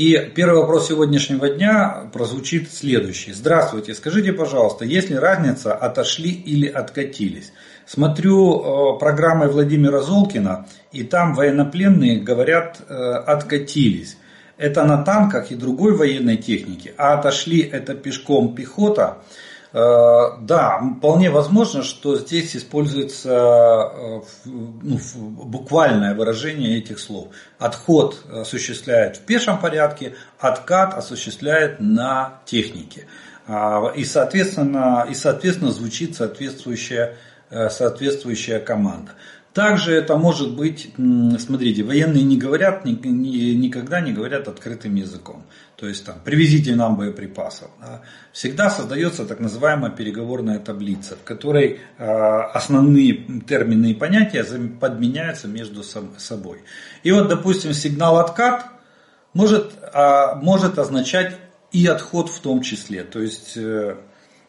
И 0.00 0.32
первый 0.34 0.60
вопрос 0.60 0.88
сегодняшнего 0.88 1.50
дня 1.50 2.08
прозвучит 2.14 2.72
следующий. 2.72 3.34
Здравствуйте, 3.34 3.92
скажите, 3.92 4.32
пожалуйста, 4.32 4.86
есть 4.86 5.10
ли 5.10 5.16
разница 5.16 5.74
отошли 5.74 6.30
или 6.30 6.66
откатились? 6.66 7.52
Смотрю 7.84 8.94
э, 8.94 8.98
программы 8.98 9.48
Владимира 9.48 10.00
Золкина, 10.00 10.66
и 10.90 11.02
там 11.02 11.34
военнопленные 11.34 12.18
говорят 12.18 12.80
э, 12.88 12.94
откатились. 12.94 14.16
Это 14.56 14.84
на 14.84 15.02
танках 15.02 15.50
и 15.50 15.54
другой 15.54 15.94
военной 15.94 16.38
технике, 16.38 16.94
а 16.96 17.18
отошли 17.18 17.60
это 17.60 17.92
пешком 17.92 18.54
пехота– 18.54 19.18
да, 19.72 20.82
вполне 20.98 21.30
возможно, 21.30 21.82
что 21.84 22.18
здесь 22.18 22.56
используется 22.56 23.30
э, 23.30 24.20
ну, 24.44 24.98
буквальное 25.44 26.14
выражение 26.14 26.78
этих 26.78 26.98
слов. 26.98 27.28
Отход 27.58 28.24
осуществляет 28.32 29.18
в 29.18 29.20
пешем 29.20 29.60
порядке, 29.60 30.16
откат 30.38 30.94
осуществляет 30.94 31.78
на 31.78 32.40
технике. 32.46 33.06
А, 33.46 33.92
и 33.94 34.04
соответственно, 34.04 35.06
и 35.08 35.14
соответственно 35.14 35.70
звучит 35.70 36.16
соответствующая, 36.16 37.16
э, 37.50 37.68
соответствующая 37.68 38.58
команда. 38.58 39.12
Также 39.52 39.92
это 39.92 40.16
может 40.16 40.54
быть, 40.54 40.92
смотрите, 40.96 41.82
военные 41.82 42.22
не 42.22 42.36
говорят, 42.36 42.84
никогда 42.84 44.00
не 44.00 44.12
говорят 44.12 44.46
открытым 44.46 44.94
языком. 44.94 45.44
То 45.80 45.88
есть 45.88 46.04
там, 46.04 46.16
привезите 46.22 46.74
нам 46.76 46.96
боеприпасов. 46.96 47.70
Да. 47.80 48.02
Всегда 48.32 48.68
создается 48.68 49.24
так 49.24 49.40
называемая 49.40 49.90
переговорная 49.90 50.58
таблица, 50.58 51.16
в 51.16 51.24
которой 51.24 51.80
э, 51.96 52.04
основные 52.04 53.14
термины 53.48 53.92
и 53.92 53.94
понятия 53.94 54.44
подменяются 54.78 55.48
между 55.48 55.82
собой. 55.82 56.58
И 57.02 57.10
вот, 57.10 57.28
допустим, 57.28 57.72
сигнал 57.72 58.18
откат 58.18 58.66
может, 59.32 59.72
э, 59.80 60.34
может 60.42 60.78
означать 60.78 61.38
и 61.72 61.86
отход 61.86 62.28
в 62.28 62.40
том 62.40 62.60
числе. 62.60 63.02
То 63.02 63.20
есть 63.20 63.56
э, 63.56 63.96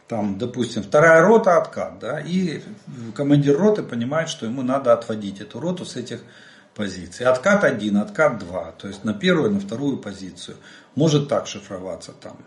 там, 0.09 0.37
допустим, 0.37 0.83
вторая 0.83 1.21
рота 1.21 1.57
откат, 1.57 1.97
да, 1.99 2.19
и 2.19 2.61
командир 3.15 3.57
роты 3.57 3.83
понимает, 3.83 4.27
что 4.27 4.45
ему 4.45 4.63
надо 4.63 4.91
отводить 4.91 5.39
эту 5.39 5.61
роту 5.61 5.85
с 5.85 5.95
этих 5.95 6.19
позиций. 6.75 7.25
Откат 7.25 7.63
один, 7.63 7.97
откат 7.97 8.39
два, 8.39 8.71
то 8.77 8.87
есть 8.87 9.03
на 9.03 9.13
первую, 9.13 9.51
на 9.51 9.59
вторую 9.59 9.97
позицию. 9.97 10.57
Может 10.95 11.27
так 11.27 11.47
шифроваться 11.47 12.11
там. 12.11 12.37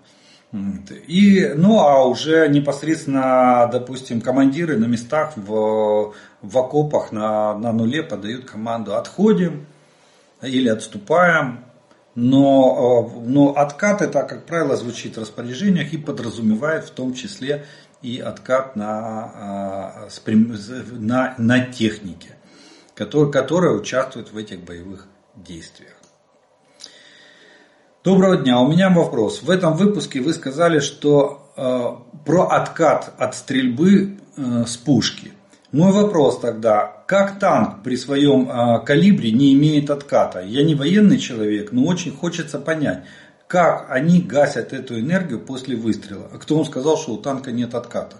И, 1.09 1.53
ну 1.57 1.81
а 1.81 2.07
уже 2.07 2.49
непосредственно, 2.49 3.69
допустим, 3.73 4.21
командиры 4.21 4.77
на 4.77 4.85
местах 4.85 5.33
в, 5.37 6.15
в 6.43 6.59
окопах 6.59 7.11
на, 7.11 7.59
на 7.59 7.73
нуле 7.73 8.05
подают 8.05 8.45
команду 8.45 8.95
отходим 8.95 9.67
или 10.43 10.69
отступаем, 10.69 11.65
но, 12.15 13.11
э, 13.17 13.21
но 13.27 13.55
откат 13.57 14.01
это, 14.01 14.23
как 14.23 14.47
правило, 14.47 14.77
звучит 14.77 15.17
в 15.17 15.21
распоряжениях 15.21 15.93
и 15.93 15.99
подразумевает 15.99 16.85
в 16.85 16.91
том 16.91 17.15
числе 17.15 17.67
и 18.01 18.21
откат 18.21 18.77
на, 18.77 20.07
на, 20.93 21.35
на 21.39 21.61
технике, 21.61 22.37
которая, 22.95 23.31
которая 23.31 23.73
участвует 23.73 24.33
в 24.33 24.37
этих 24.37 24.61
боевых 24.61 25.07
действиях. 25.35 25.93
Доброго 28.05 28.37
дня, 28.37 28.61
у 28.61 28.69
меня 28.69 28.91
вопрос. 28.91 29.43
В 29.43 29.51
этом 29.51 29.75
выпуске 29.77 30.21
вы 30.21 30.35
сказали, 30.35 30.79
что 30.79 31.51
э, 31.57 32.21
про 32.27 32.43
откат 32.49 33.15
от 33.19 33.35
стрельбы 33.35 34.19
э, 34.37 34.65
с 34.67 34.77
пушки. 34.77 35.33
Мой 35.73 35.91
вопрос 35.91 36.39
тогда, 36.39 37.03
как 37.07 37.39
танк 37.39 37.83
при 37.83 37.97
своем 37.97 38.51
э, 38.51 38.85
калибре 38.85 39.33
не 39.33 39.55
имеет 39.55 39.89
отката? 39.89 40.41
Я 40.41 40.65
не 40.65 40.75
военный 40.75 41.19
человек, 41.19 41.73
но 41.73 41.87
очень 41.87 42.15
хочется 42.15 42.59
понять, 42.59 43.05
как 43.47 43.87
они 43.89 44.21
гасят 44.21 44.75
эту 44.75 45.01
энергию 45.01 45.41
после 45.41 45.75
выстрела. 45.75 46.29
А 46.33 46.39
кто 46.39 46.57
вам 46.57 46.67
сказал, 46.67 46.99
что 46.99 47.15
у 47.15 47.17
танка 47.17 47.53
нет 47.53 47.75
отката? 47.75 48.17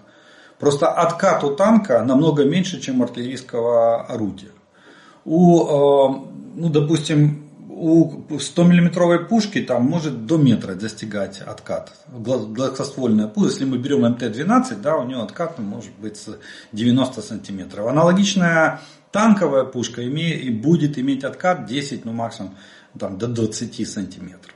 Просто 0.57 0.87
откат 0.87 1.43
у 1.43 1.55
танка 1.55 2.03
намного 2.03 2.43
меньше, 2.43 2.81
чем 2.81 3.03
артиллерийского 3.03 4.05
орудия. 4.05 4.54
У, 5.25 5.59
э, 5.59 6.21
ну, 6.55 6.69
допустим, 6.69 7.45
у 7.67 8.21
100-миллиметровой 8.29 9.25
пушки 9.27 9.61
там 9.61 9.83
может 9.83 10.25
до 10.25 10.37
метра 10.37 10.75
достигать 10.75 11.41
откат. 11.41 11.91
Гладкоствольная 12.07 13.27
пушка, 13.27 13.51
если 13.51 13.65
мы 13.65 13.77
берем 13.77 14.05
МТ-12, 14.05 14.81
да, 14.81 14.95
у 14.97 15.05
нее 15.05 15.21
откат 15.21 15.59
может 15.59 15.91
быть 15.99 16.23
90 16.71 17.21
сантиметров. 17.21 17.87
Аналогичная 17.87 18.79
танковая 19.11 19.65
пушка 19.65 20.07
имеет, 20.07 20.61
будет 20.61 20.97
иметь 20.97 21.23
откат 21.23 21.65
10, 21.65 22.05
ну 22.05 22.13
максимум 22.13 22.55
там, 22.97 23.17
до 23.17 23.27
20 23.27 23.87
сантиметров. 23.87 24.53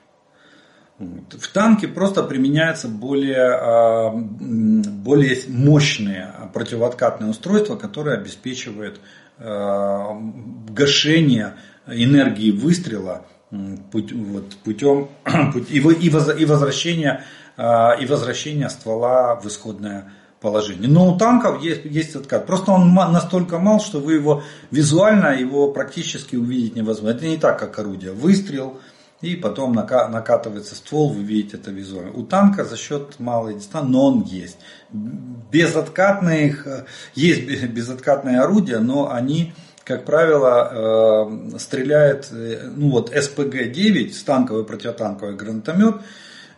В 0.98 1.48
танке 1.54 1.88
просто 1.88 2.24
применяются 2.24 2.90
более, 2.90 3.54
а, 3.54 4.12
более 4.12 5.38
мощные 5.48 6.34
противооткатные 6.54 7.30
устройства, 7.30 7.78
которые 7.78 8.18
обеспечивают 8.18 9.00
а, 9.40 10.18
гашение 10.70 11.56
энергии 11.88 12.52
выстрела 12.52 13.26
путем 13.92 15.10
и, 15.70 15.80
и, 15.80 16.46
возвращения, 16.46 17.24
а, 17.58 17.94
и 17.94 18.06
возвращения 18.06 18.70
ствола 18.70 19.36
в 19.36 19.48
исходное 19.48 20.12
положение. 20.42 20.90
Но 20.90 21.14
у 21.14 21.18
танков 21.18 21.62
есть, 21.64 21.86
есть 21.86 22.16
откат. 22.16 22.46
Просто 22.46 22.72
он 22.72 22.94
настолько 22.94 23.60
мал, 23.60 23.80
что 23.80 24.00
вы 24.00 24.14
его 24.14 24.44
визуально 24.72 25.38
его 25.40 25.72
практически 25.72 26.36
увидеть 26.36 26.76
невозможно. 26.76 27.16
Это 27.16 27.26
не 27.26 27.38
так, 27.38 27.60
как 27.60 27.78
орудие. 27.80 28.14
Выстрел, 28.14 28.80
и 29.22 29.36
потом 29.36 29.74
накатывается 29.74 30.76
ствол, 30.76 31.10
вы 31.10 31.24
видите 31.24 31.58
это 31.58 31.72
визуально. 31.72 32.14
У 32.14 32.24
танка 32.24 32.64
за 32.64 32.78
счет 32.78 33.20
малой 33.20 33.56
дистанции, 33.56 33.92
но 33.92 34.06
он 34.06 34.24
есть. 34.24 34.58
Безоткатные, 34.92 36.56
есть 37.16 37.64
безоткатные 37.66 38.40
орудия, 38.40 38.80
но 38.80 39.12
они 39.12 39.54
как 39.90 40.06
правило, 40.06 41.26
э, 41.56 41.58
стреляет, 41.58 42.30
э, 42.32 42.70
ну 42.76 42.92
вот 42.92 43.12
СПГ-9, 43.12 44.14
станковый 44.14 44.64
противотанковый 44.64 45.36
гранатомет, 45.36 45.96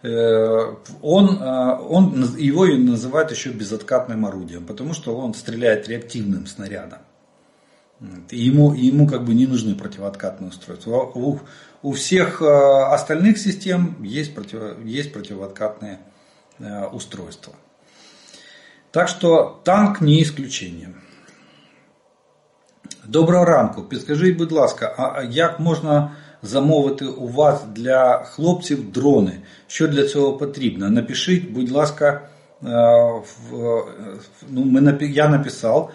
э, 0.03 0.75
он, 1.01 1.41
он, 1.41 2.35
его 2.37 2.65
называют 2.65 3.31
еще 3.31 3.51
безоткатным 3.51 4.25
орудием, 4.25 4.65
потому 4.65 4.93
что 4.93 5.15
он 5.15 5.33
стреляет 5.33 5.87
реактивным 5.87 6.45
снарядом. 6.45 6.99
И 8.31 8.37
ему, 8.37 8.73
ему 8.73 9.07
как 9.07 9.23
бы 9.23 9.33
не 9.33 9.47
нужны 9.47 9.75
противооткатные 9.75 10.49
устройства. 10.49 10.97
У, 11.13 11.39
у 11.82 11.92
всех 11.92 12.42
остальных 12.42 13.38
систем 13.38 13.96
есть, 14.02 14.34
против, 14.34 14.84
есть 14.84 15.12
противооткатные 15.12 15.98
устройства. 16.92 17.52
Так 18.90 19.08
что 19.08 19.60
танк 19.64 20.00
не 20.00 20.22
исключение. 20.22 20.94
Доброго 23.04 23.44
ранку. 23.44 23.82
Підскажіть, 23.82 24.36
будь 24.36 24.52
ласка, 24.52 24.94
а 24.98 25.22
як 25.22 25.60
можна 25.60 26.10
замовити 26.42 27.04
у 27.04 27.28
вас 27.28 27.64
для 27.74 28.18
хлопців 28.18 28.92
дрони? 28.92 29.40
Що 29.66 29.88
для 29.88 30.06
цього 30.06 30.32
потрібно? 30.32 30.90
Напишіть, 30.90 31.50
будь 31.50 31.70
ласка, 31.70 32.28
е, 32.64 32.68
ну, 34.48 34.94
я 35.00 35.28
написал, 35.28 35.90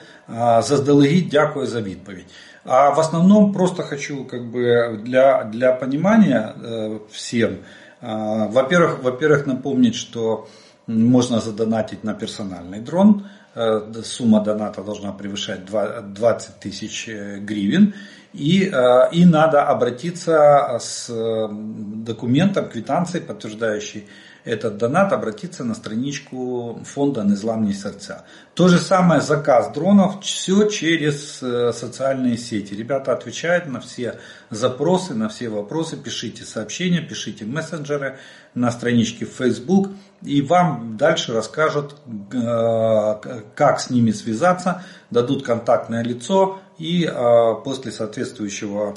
заздалегідь 0.60 1.30
дякую 1.30 1.68
за 1.68 1.82
відповідь. 1.82 2.26
А 2.67 2.91
в 2.91 3.01
основном 3.01 3.53
просто 3.53 3.83
хочу 3.83 4.25
как 4.25 4.45
бы 4.51 5.01
для, 5.03 5.45
для 5.45 5.73
понимания 5.73 6.55
э, 6.57 6.99
всем, 7.11 7.59
во-первых, 8.01 9.03
во-первых, 9.03 9.47
напомнить, 9.47 9.95
что 9.95 10.47
можно 10.87 11.41
задонатить 11.41 12.05
на 12.05 12.15
персональный 12.15 12.81
дрон. 12.81 13.27
Э, 13.55 13.81
сумма 14.05 14.41
доната 14.41 14.83
должна 14.83 15.13
превышать 15.13 15.65
20 15.65 16.61
тысяч 16.61 17.09
э, 17.09 17.39
гривен. 17.39 17.95
И, 18.33 18.71
э, 18.71 19.11
и 19.13 19.25
надо 19.25 19.63
обратиться 19.63 20.79
с 20.79 21.11
документом, 21.51 22.69
квитанцией, 22.69 23.25
подтверждающей 23.25 24.07
этот 24.47 24.79
донат, 24.79 25.13
обратиться 25.13 25.65
на 25.65 25.75
страничку 25.75 26.81
фонда 26.85 27.25
«Незламні 27.25 27.75
сердца». 27.75 28.25
То 28.55 28.69
же 28.69 28.79
самое 28.79 29.21
заказ 29.21 29.73
дронов, 29.75 30.21
все 30.23 30.65
через 30.71 31.43
социальные 31.73 32.39
сети. 32.39 32.75
Ребята 32.75 33.13
отвечают 33.13 33.67
на 33.67 33.81
все 33.81 34.15
запросы, 34.51 35.15
на 35.15 35.29
все 35.29 35.51
вопросы, 35.51 35.97
пишите 35.97 36.45
сообщения, 36.45 37.03
пишите 37.03 37.45
мессенджеры 37.45 38.17
на 38.55 38.71
страничке 38.71 39.27
в 39.27 39.31
Facebook– 39.31 39.91
и 40.23 40.43
вам 40.43 40.97
дальше 40.97 41.33
расскажут, 41.33 41.95
э, 42.33 43.15
как 43.55 43.81
с 43.81 43.91
ними 43.91 44.11
связаться, 44.11 44.83
дадут 45.11 45.45
контактное 45.45 46.03
лицо 46.03 46.59
и 46.79 47.05
э, 47.05 47.55
после 47.65 47.93
соответствующего 47.93 48.95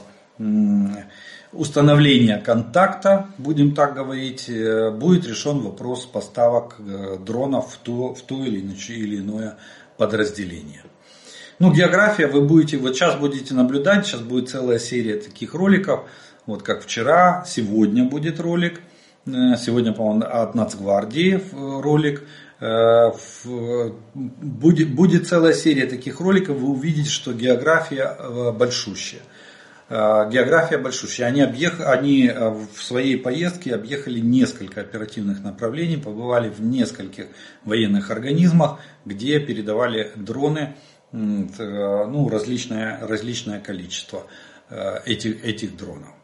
установления 1.52 2.38
контакта, 2.38 3.28
будем 3.38 3.74
так 3.74 3.95
говорить, 3.95 4.50
э, 4.50 4.91
будет 4.91 5.28
решен 5.28 5.60
вопрос 5.60 6.06
поставок 6.06 6.78
дронов 7.26 7.74
в 7.74 7.78
то, 7.78 8.14
в 8.14 8.22
то 8.22 8.43
или, 8.43 8.60
или 8.60 9.18
иное 9.18 9.58
подразделение. 9.97 10.84
Ну, 11.60 11.74
география 11.74 12.28
вы 12.28 12.41
будете, 12.41 12.78
вот 12.78 12.95
сейчас 12.95 13.16
будете 13.16 13.54
наблюдать, 13.54 14.06
сейчас 14.06 14.22
будет 14.22 14.50
целая 14.50 14.80
серия 14.80 15.16
таких 15.16 15.54
роликов, 15.54 16.10
вот 16.45 16.64
как 16.64 16.84
вчера, 16.84 17.43
сегодня 17.45 18.06
будет 18.06 18.39
ролик– 18.39 18.82
Э, 19.34 19.56
сегодня, 19.58 19.93
по-моему, 19.93 20.26
от 20.26 20.56
Нацгвардии 20.56 21.36
э, 21.36 21.82
ролик. 21.82 22.24
Э, 22.60 23.12
будет, 24.14 24.93
будет 24.93 25.28
целая 25.28 25.54
серия 25.54 25.86
таких 25.86 26.20
роликов, 26.20 26.58
вы 26.58 26.70
увидите, 26.70 27.10
что 27.10 27.34
география 27.34 28.52
большущая. 28.52 29.22
География 29.90 30.78
большущая. 30.78 31.28
Они, 31.28 31.42
объех... 31.42 31.82
Они 31.82 32.30
в 32.30 32.82
своей 32.82 33.18
поездке 33.18 33.74
объехали 33.74 34.20
несколько 34.20 34.82
оперативных 34.82 35.42
направлений, 35.42 35.98
побывали 35.98 36.50
в 36.50 36.62
нескольких 36.62 37.28
военных 37.66 38.12
организмах, 38.12 38.80
где 39.06 39.40
передавали 39.40 40.12
дроны 40.16 40.76
ну, 41.12 42.30
различное, 42.30 43.00
различное 43.02 43.60
количество 43.60 44.28
этих, 45.06 45.44
этих 45.44 45.76
дронов. 45.76 46.18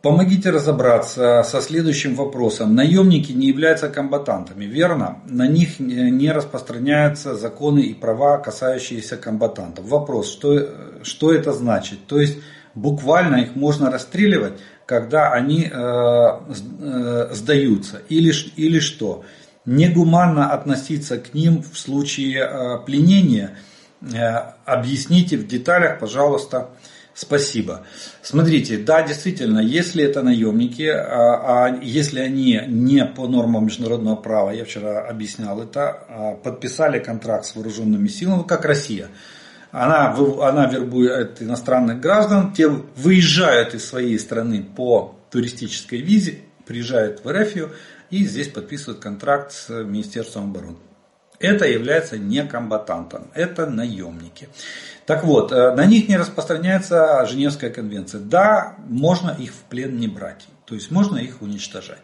Помогите 0.00 0.50
разобраться 0.50 1.42
со 1.42 1.60
следующим 1.60 2.14
вопросом. 2.14 2.76
Наемники 2.76 3.32
не 3.32 3.48
являются 3.48 3.88
комбатантами, 3.88 4.64
верно? 4.64 5.18
На 5.26 5.48
них 5.48 5.80
не 5.80 6.30
распространяются 6.30 7.34
законы 7.34 7.80
и 7.80 7.94
права, 7.94 8.38
касающиеся 8.38 9.16
комбатантов. 9.16 9.88
Вопрос, 9.88 10.30
что, 10.30 10.68
что 11.02 11.32
это 11.32 11.52
значит? 11.52 12.06
То 12.06 12.20
есть 12.20 12.38
буквально 12.76 13.36
их 13.36 13.56
можно 13.56 13.90
расстреливать, 13.90 14.60
когда 14.86 15.32
они 15.32 15.64
э, 15.64 15.70
э, 15.70 17.28
сдаются? 17.32 18.00
Или, 18.08 18.32
или 18.54 18.78
что? 18.78 19.24
Негуманно 19.66 20.52
относиться 20.52 21.18
к 21.18 21.34
ним 21.34 21.62
в 21.62 21.76
случае 21.76 22.44
э, 22.44 22.78
пленения? 22.86 23.56
Э, 24.00 24.52
объясните 24.64 25.36
в 25.36 25.48
деталях, 25.48 25.98
пожалуйста. 25.98 26.68
Спасибо. 27.20 27.84
Смотрите, 28.22 28.78
да, 28.78 29.02
действительно, 29.02 29.58
если 29.58 30.04
это 30.04 30.22
наемники, 30.22 30.86
а, 30.86 31.64
а 31.66 31.78
если 31.82 32.20
они 32.20 32.62
не 32.68 33.04
по 33.04 33.26
нормам 33.26 33.64
международного 33.64 34.14
права, 34.14 34.52
я 34.52 34.64
вчера 34.64 35.04
объяснял 35.04 35.60
это, 35.60 36.04
а, 36.08 36.34
подписали 36.36 37.00
контракт 37.00 37.46
с 37.46 37.56
вооруженными 37.56 38.06
силами, 38.06 38.44
как 38.46 38.64
Россия, 38.64 39.08
она, 39.72 40.14
она 40.14 40.66
вербует 40.66 41.42
иностранных 41.42 41.98
граждан, 41.98 42.52
те 42.52 42.68
выезжают 42.68 43.74
из 43.74 43.84
своей 43.84 44.16
страны 44.16 44.62
по 44.62 45.16
туристической 45.32 46.00
визе, 46.00 46.38
приезжают 46.66 47.24
в 47.24 47.28
РФ 47.28 47.72
и 48.10 48.24
здесь 48.26 48.46
подписывают 48.46 49.00
контракт 49.00 49.50
с 49.50 49.68
Министерством 49.70 50.50
обороны. 50.50 50.76
Это 51.40 51.66
является 51.66 52.18
не 52.18 52.44
комбатантом, 52.44 53.30
это 53.34 53.66
наемники. 53.66 54.48
Так 55.06 55.24
вот, 55.24 55.52
э, 55.52 55.74
на 55.74 55.86
них 55.86 56.08
не 56.08 56.16
распространяется 56.16 57.24
Женевская 57.26 57.70
конвенция. 57.70 58.20
Да, 58.20 58.74
можно 58.88 59.30
их 59.30 59.52
в 59.52 59.62
плен 59.70 59.98
не 59.98 60.08
брать, 60.08 60.46
то 60.64 60.74
есть 60.74 60.90
можно 60.90 61.16
их 61.18 61.40
уничтожать. 61.42 62.02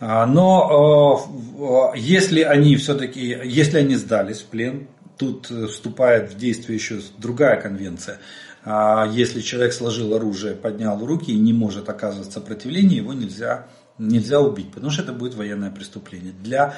Но 0.00 1.92
если 1.94 2.40
они 2.40 2.74
все-таки, 2.76 3.38
если 3.44 3.78
они 3.78 3.94
сдались 3.94 4.40
в 4.40 4.46
плен, 4.46 4.88
тут 5.16 5.46
вступает 5.46 6.32
в 6.32 6.36
действие 6.36 6.76
еще 6.76 7.00
другая 7.18 7.60
конвенция. 7.60 8.18
Если 9.12 9.40
человек 9.40 9.72
сложил 9.72 10.12
оружие, 10.14 10.54
поднял 10.54 10.98
руки 11.06 11.30
и 11.30 11.38
не 11.38 11.52
может 11.52 11.88
оказывать 11.88 12.32
сопротивление, 12.32 12.96
его 12.96 13.12
нельзя 13.12 13.66
нельзя 13.98 14.40
убить, 14.40 14.72
потому 14.72 14.90
что 14.90 15.02
это 15.02 15.12
будет 15.12 15.34
военное 15.34 15.70
преступление 15.70 16.32
для, 16.32 16.74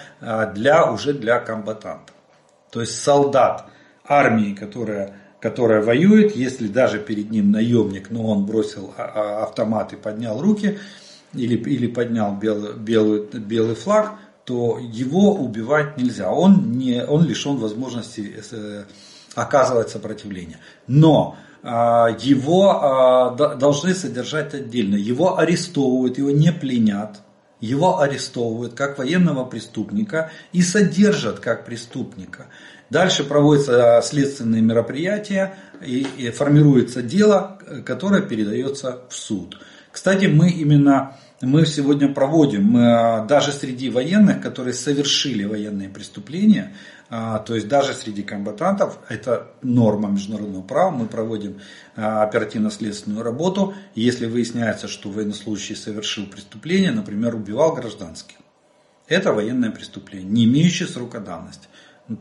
для, 0.54 0.90
уже 0.90 1.12
для 1.12 1.38
комбатантов. 1.38 2.14
То 2.70 2.80
есть 2.80 3.00
солдат 3.00 3.66
армии, 4.04 4.54
которая, 4.54 5.16
которая 5.40 5.82
воюет, 5.82 6.36
если 6.36 6.68
даже 6.68 6.98
перед 6.98 7.30
ним 7.30 7.50
наемник, 7.50 8.10
но 8.10 8.26
он 8.26 8.46
бросил 8.46 8.92
а, 8.96 9.02
а, 9.04 9.42
автомат 9.44 9.92
и 9.92 9.96
поднял 9.96 10.40
руки, 10.40 10.78
или, 11.32 11.56
или 11.56 11.86
поднял 11.86 12.36
белый, 12.36 12.74
белый, 12.74 13.26
белый 13.32 13.74
флаг, 13.74 14.14
то 14.44 14.78
его 14.78 15.34
убивать 15.34 15.96
нельзя. 15.96 16.30
Он, 16.30 16.72
не, 16.72 17.04
он 17.04 17.24
лишен 17.24 17.56
возможности 17.56 18.36
э, 18.52 18.84
оказывать 19.34 19.88
сопротивление. 19.88 20.58
Но 20.86 21.36
а, 21.36 21.44
его 21.64 23.34
должны 23.36 23.94
содержать 23.94 24.52
отдельно. 24.52 24.96
Его 24.96 25.38
арестовывают, 25.38 26.18
его 26.18 26.30
не 26.30 26.52
пленят. 26.52 27.20
Его 27.60 28.00
арестовывают 28.00 28.74
как 28.74 28.98
военного 28.98 29.46
преступника 29.46 30.30
и 30.52 30.60
содержат 30.60 31.40
как 31.40 31.64
преступника. 31.64 32.48
Дальше 32.90 33.24
проводятся 33.24 34.02
следственные 34.04 34.60
мероприятия 34.60 35.56
и, 35.80 36.06
и 36.18 36.30
формируется 36.30 37.00
дело, 37.02 37.58
которое 37.86 38.20
передается 38.20 39.00
в 39.08 39.14
суд. 39.14 39.58
Кстати, 39.90 40.26
мы 40.26 40.50
именно 40.50 41.16
мы 41.44 41.66
сегодня 41.66 42.12
проводим, 42.12 42.64
мы, 42.64 43.26
даже 43.28 43.52
среди 43.52 43.90
военных, 43.90 44.40
которые 44.40 44.74
совершили 44.74 45.44
военные 45.44 45.88
преступления, 45.88 46.74
а, 47.10 47.38
то 47.38 47.54
есть 47.54 47.68
даже 47.68 47.94
среди 47.94 48.22
комбатантов, 48.22 48.98
это 49.08 49.48
норма 49.62 50.08
международного 50.08 50.62
права, 50.62 50.90
мы 50.90 51.06
проводим 51.06 51.60
а, 51.96 52.22
оперативно-следственную 52.22 53.22
работу, 53.22 53.74
если 53.94 54.26
выясняется, 54.26 54.88
что 54.88 55.10
военнослужащий 55.10 55.76
совершил 55.76 56.26
преступление, 56.26 56.92
например, 56.92 57.34
убивал 57.34 57.74
гражданских. 57.74 58.36
Это 59.06 59.32
военное 59.32 59.70
преступление, 59.70 60.28
не 60.28 60.44
имеющее 60.44 60.88
срока 60.88 61.20
давности. 61.20 61.68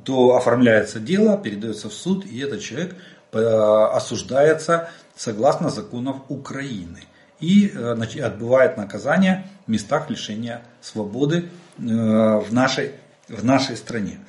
То 0.03 0.35
оформляется 0.35 0.99
дело, 0.99 1.37
передается 1.37 1.89
в 1.89 1.93
суд, 1.93 2.25
и 2.25 2.39
этот 2.39 2.61
человек 2.61 2.95
э, 3.31 3.39
осуждается 3.39 4.89
согласно 5.15 5.69
законов 5.69 6.17
Украины 6.29 7.03
и 7.43 7.67
э, 7.67 8.21
отбывает 8.21 8.77
наказание 8.77 9.45
в 9.67 9.71
местах 9.71 10.09
лишения 10.09 10.61
свободы 10.81 11.49
э, 11.77 11.81
в 11.81 12.47
нашей, 12.51 12.91
в 13.27 13.43
нашей 13.43 13.75
стране. 13.75 14.19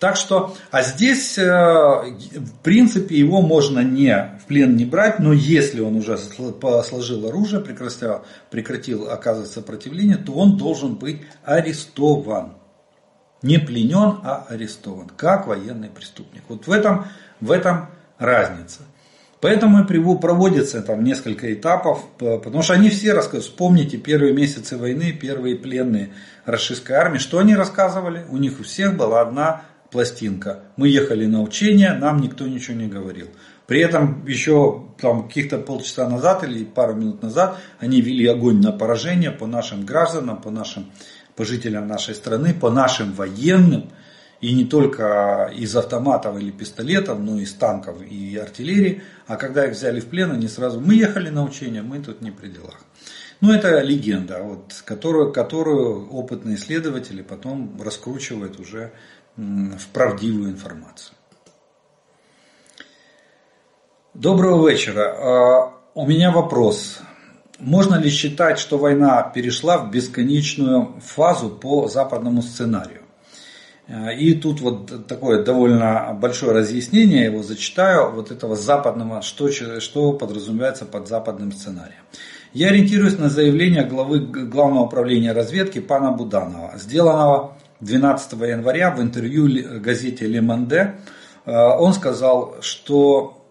Так 0.00 0.16
что, 0.16 0.56
а 0.70 0.82
здесь, 0.82 1.38
э, 1.38 1.44
в 1.44 2.58
принципе, 2.62 3.16
его 3.16 3.42
можно 3.42 3.80
не 3.80 4.38
в 4.40 4.46
плен 4.46 4.76
не 4.76 4.84
брать, 4.84 5.18
но 5.18 5.32
если 5.32 5.80
он 5.80 5.96
уже 5.96 6.16
сложил 6.18 7.26
оружие, 7.26 7.60
прекратил, 7.60 8.24
прекратил 8.50 9.10
оказывать 9.10 9.50
сопротивление, 9.50 10.16
то 10.16 10.32
он 10.34 10.56
должен 10.56 10.94
быть 10.94 11.22
арестован. 11.44 12.54
Не 13.42 13.58
пленен, 13.58 14.20
а 14.22 14.46
арестован, 14.48 15.08
как 15.16 15.46
военный 15.46 15.88
преступник. 15.88 16.42
Вот 16.48 16.66
в 16.66 16.72
этом, 16.72 17.06
в 17.40 17.50
этом 17.50 17.88
разница. 18.18 18.82
Поэтому 19.44 19.84
и 19.84 20.18
проводится 20.20 20.80
там 20.80 21.04
несколько 21.04 21.52
этапов, 21.52 22.02
потому 22.16 22.62
что 22.62 22.72
они 22.72 22.88
все 22.88 23.12
рассказывают. 23.12 23.44
Вспомните 23.44 23.98
первые 23.98 24.32
месяцы 24.32 24.78
войны, 24.78 25.12
первые 25.12 25.54
пленные 25.54 26.14
российской 26.46 26.92
армии. 26.92 27.18
Что 27.18 27.40
они 27.40 27.54
рассказывали? 27.54 28.24
У 28.30 28.38
них 28.38 28.58
у 28.58 28.62
всех 28.62 28.96
была 28.96 29.20
одна 29.20 29.64
пластинка. 29.90 30.60
Мы 30.78 30.88
ехали 30.88 31.26
на 31.26 31.42
учения, 31.42 31.92
нам 31.92 32.22
никто 32.22 32.46
ничего 32.46 32.74
не 32.74 32.86
говорил. 32.86 33.26
При 33.66 33.80
этом 33.80 34.24
еще 34.24 34.84
там 34.98 35.28
каких-то 35.28 35.58
полчаса 35.58 36.08
назад 36.08 36.42
или 36.44 36.64
пару 36.64 36.94
минут 36.94 37.22
назад 37.22 37.58
они 37.80 38.00
вели 38.00 38.26
огонь 38.26 38.62
на 38.62 38.72
поражение 38.72 39.30
по 39.30 39.46
нашим 39.46 39.84
гражданам, 39.84 40.40
по 40.40 40.50
нашим 40.50 40.86
по 41.36 41.44
жителям 41.44 41.86
нашей 41.86 42.14
страны, 42.14 42.54
по 42.54 42.70
нашим 42.70 43.12
военным. 43.12 43.90
И 44.44 44.52
не 44.52 44.66
только 44.66 45.50
из 45.56 45.74
автоматов 45.74 46.38
или 46.38 46.50
пистолетов, 46.50 47.18
но 47.18 47.38
и 47.38 47.44
из 47.44 47.54
танков 47.54 48.02
и 48.02 48.36
артиллерии. 48.36 49.02
А 49.26 49.36
когда 49.36 49.64
их 49.64 49.72
взяли 49.72 50.00
в 50.00 50.06
плен, 50.06 50.32
они 50.32 50.48
сразу, 50.48 50.82
мы 50.82 50.96
ехали 50.96 51.30
на 51.30 51.44
учения, 51.44 51.80
мы 51.80 51.98
тут 52.00 52.20
не 52.20 52.30
при 52.30 52.48
делах. 52.48 52.78
Ну, 53.40 53.52
это 53.52 53.80
легенда, 53.80 54.42
вот, 54.42 54.82
которую, 54.84 55.32
которую 55.32 56.10
опытные 56.10 56.56
исследователи 56.56 57.22
потом 57.22 57.80
раскручивают 57.82 58.60
уже 58.60 58.92
в 59.38 59.86
правдивую 59.94 60.50
информацию. 60.50 61.16
Доброго 64.12 64.68
вечера. 64.68 65.14
А, 65.16 65.74
у 65.94 66.06
меня 66.06 66.30
вопрос. 66.30 66.98
Можно 67.58 67.94
ли 67.94 68.10
считать, 68.10 68.58
что 68.58 68.76
война 68.76 69.22
перешла 69.22 69.78
в 69.78 69.90
бесконечную 69.90 71.00
фазу 71.00 71.48
по 71.48 71.88
западному 71.88 72.42
сценарию? 72.42 73.03
Э, 73.86 74.14
и 74.14 74.34
тут 74.34 74.60
вот 74.60 75.06
такое 75.06 75.44
довольно 75.44 76.16
большое 76.20 76.52
разъяснение, 76.52 77.20
я 77.20 77.26
его 77.26 77.42
зачитаю, 77.42 78.12
вот 78.12 78.30
этого 78.30 78.56
западного, 78.56 79.22
что, 79.22 79.50
что 79.50 80.12
подразумевается 80.12 80.84
под 80.84 81.08
западным 81.08 81.52
сценарием. 81.52 82.02
Я 82.52 82.68
ориентируюсь 82.68 83.18
на 83.18 83.28
заявление 83.28 83.84
главы 83.84 84.20
Главного 84.20 84.84
управления 84.84 85.32
разведки 85.32 85.80
пана 85.80 86.12
Буданова, 86.12 86.72
сделанного 86.76 87.56
12 87.80 88.32
января 88.32 88.92
в 88.92 89.02
интервью 89.02 89.48
газете 89.80 90.26
«Ле 90.26 90.40
Манде». 90.40 90.94
Э, 91.44 91.52
он 91.78 91.92
сказал, 91.92 92.56
что 92.60 93.44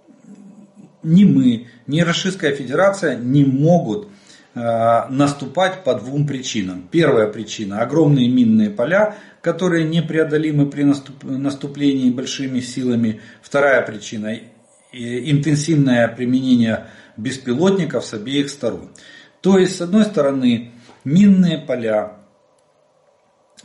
ни 1.04 1.26
мы, 1.26 1.68
ни 1.86 2.02
Российская 2.02 2.56
Федерация 2.56 3.16
не 3.16 3.44
могут 3.44 4.08
Э, 4.56 5.08
наступать 5.10 5.84
по 5.84 5.96
двум 5.96 6.28
причинам. 6.28 6.88
Первая 6.92 7.26
причина– 7.26 7.80
огромные 7.82 8.30
минные 8.30 8.70
поля, 8.70 9.16
которые 9.44 9.84
непреодолимы 9.84 10.70
при 10.70 10.84
наступлении 11.22 12.10
большими 12.12 12.62
силами. 12.62 13.20
Вторая 13.42 13.82
причина– 13.82 14.40
интенсивное 14.94 16.08
применение 16.08 16.88
беспилотников 17.18 18.06
с 18.06 18.14
обеих 18.14 18.50
сторон. 18.50 18.92
То 19.42 19.58
есть, 19.58 19.76
с 19.76 19.82
одной 19.82 20.06
стороны, 20.06 20.72
минные 21.04 21.58
поля, 21.58 22.20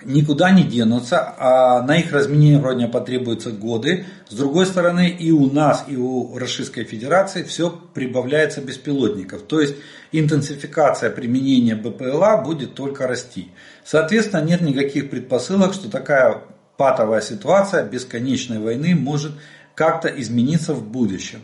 никуда 0.04 0.50
не 0.50 0.64
денутся, 0.64 1.34
а 1.38 1.82
на 1.82 1.96
их 1.98 2.12
разминирование 2.12 2.88
потребуются 2.88 3.52
годы. 3.52 4.04
С 4.28 4.34
другой 4.34 4.66
стороны, 4.66 5.08
и 5.08 5.30
у 5.30 5.48
нас, 5.48 5.84
и 5.86 5.96
у 5.96 6.36
Российской 6.36 6.82
Федерации 6.82 7.44
все 7.44 7.70
прибавляется 7.70 8.60
беспилотников. 8.60 9.42
То 9.42 9.60
есть 9.60 9.76
интенсификация 10.10 11.10
применения 11.10 11.76
БПЛА 11.76 12.42
будет 12.44 12.74
только 12.74 13.06
расти. 13.06 13.52
Соответственно, 13.90 14.42
нет 14.42 14.60
никаких 14.60 15.08
предпосылок, 15.08 15.72
что 15.72 15.90
такая 15.90 16.42
патовая 16.76 17.22
ситуация 17.22 17.82
бесконечной 17.84 18.58
войны 18.58 18.94
может 18.94 19.32
как-то 19.74 20.08
измениться 20.08 20.74
в 20.74 20.86
будущем. 20.86 21.38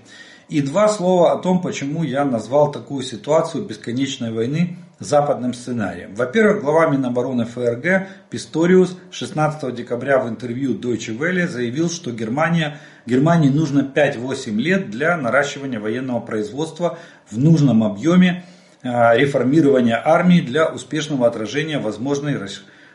И 0.51 0.61
два 0.61 0.89
слова 0.89 1.33
о 1.33 1.39
том, 1.39 1.63
почему 1.63 2.03
я 2.03 2.27
назвал 2.27 2.71
такую 2.71 3.03
ситуацию 3.03 3.65
бесконечной 3.65 4.31
войны 4.31 4.77
западным 4.99 5.55
сценарием. 5.55 6.15
Во-первых, 6.15 6.63
глава 6.63 6.89
Минобороны 6.89 7.47
ФРГ 7.47 8.09
Писториус 8.29 8.99
16 9.11 9.75
декабря 9.75 10.19
в 10.19 10.29
интервью 10.29 10.79
Deutsche 10.79 11.17
Welle 11.17 11.49
заявил, 11.49 11.89
что 11.89 12.13
Германия, 12.13 12.79
Германии 13.07 13.49
нужно 13.49 13.91
5-8 13.95 14.51
лет 14.57 14.91
для 14.91 15.17
наращивания 15.17 15.81
военного 15.81 16.21
производства 16.21 16.99
в 17.31 17.39
нужном 17.39 17.83
объеме, 17.83 18.45
реформирования 18.85 20.01
армии 20.03 20.41
для 20.41 20.67
успешного 20.67 21.27
отражения 21.27 21.79
возможной 21.79 22.39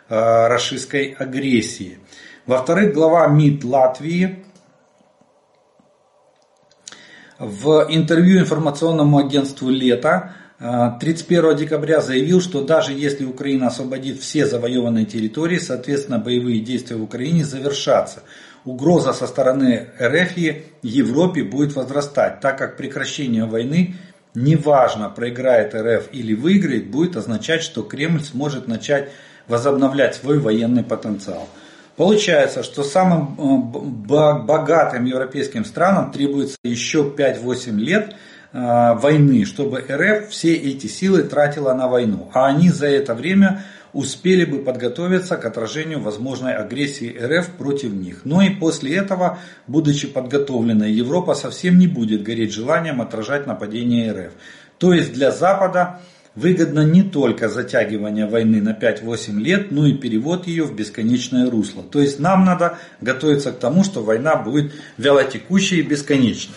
российской 0.08 1.12
э, 1.12 1.14
агрессии. 1.16 1.98
Во-вторых, 2.46 2.94
глава 2.94 3.28
МИД 3.28 3.64
Латвии 3.64 4.46
в 7.40 7.88
интервью 7.90 8.40
информационному 8.40 9.18
агентству 9.18 9.70
«Лето» 9.70 10.34
31 10.60 11.56
декабря 11.56 12.02
заявил, 12.02 12.42
что 12.42 12.64
даже 12.66 12.92
если 12.92 13.24
Украина 13.24 13.68
освободит 13.68 14.20
все 14.20 14.46
завоеванные 14.46 15.06
территории, 15.06 15.58
соответственно 15.58 16.20
боевые 16.20 16.60
действия 16.60 16.98
в 16.98 17.04
Украине 17.04 17.46
завершатся. 17.46 18.24
Угроза 18.66 19.14
со 19.14 19.26
стороны 19.26 19.88
РФ 20.02 20.38
Европе 20.82 21.44
будет 21.44 21.76
возрастать, 21.76 22.42
так 22.42 22.58
как 22.58 22.76
прекращение 22.76 23.46
войны, 23.46 23.96
неважно 24.36 25.10
проиграет 25.10 25.76
РФ 25.76 26.10
или 26.12 26.34
выиграет, 26.34 26.90
будет 26.90 27.16
означать, 27.16 27.64
что 27.64 27.84
Кремль 27.84 28.22
сможет 28.22 28.68
начать 28.68 29.10
возобновлять 29.48 30.16
свой 30.16 30.40
военный 30.40 30.84
потенциал. 30.84 31.48
Получается, 31.96 32.64
что 32.64 32.84
самым 32.84 33.36
э, 33.38 34.46
богатым 34.46 35.04
европейским 35.04 35.66
странам 35.66 36.12
требуется 36.12 36.58
еще 36.64 37.14
5-8 37.18 37.72
лет 37.74 38.16
э, 38.54 38.94
войны, 38.94 39.44
чтобы 39.44 39.80
РФ 39.82 40.30
все 40.30 40.54
эти 40.54 40.88
силы 40.88 41.24
тратила 41.24 41.74
на 41.74 41.90
войну. 41.90 42.32
А 42.34 42.46
они 42.46 42.70
за 42.70 42.88
это 42.88 43.16
время 43.16 43.64
успели 43.94 44.46
бы 44.46 44.60
подготовиться 44.60 45.38
к 45.38 45.46
отражению 45.46 46.02
возможной 46.02 46.54
агрессии 46.54 47.16
РФ 47.20 47.52
против 47.58 47.94
них. 47.94 48.22
Но 48.24 48.42
и 48.42 48.50
после 48.50 48.96
этого, 48.96 49.40
будучи 49.68 50.08
подготовленной, 50.08 50.92
Европа 50.92 51.34
совсем 51.34 51.78
не 51.78 51.88
будет 51.88 52.24
гореть 52.24 52.54
желанием 52.54 53.02
отражать 53.02 53.48
нападение 53.48 54.12
РФ. 54.12 54.34
То 54.78 54.94
есть 54.94 55.14
для 55.14 55.32
Запада 55.32 56.00
выгодно 56.36 56.86
не 56.86 57.04
только 57.04 57.50
затягивание 57.50 58.28
войны 58.28 58.62
на 58.62 58.72
5-8 58.72 59.40
лет, 59.40 59.72
но 59.72 59.86
и 59.86 59.94
перевод 59.94 60.48
ее 60.48 60.64
в 60.64 60.76
бесконечное 60.76 61.50
русло. 61.50 61.84
То 61.84 62.00
есть 62.00 62.20
нам 62.20 62.46
надо 62.46 62.78
готовиться 63.02 63.52
к 63.52 63.60
тому, 63.60 63.84
что 63.84 64.04
война 64.04 64.36
будет 64.36 64.72
вялотекущей 64.98 65.80
и 65.80 65.84
бесконечной. 65.84 66.56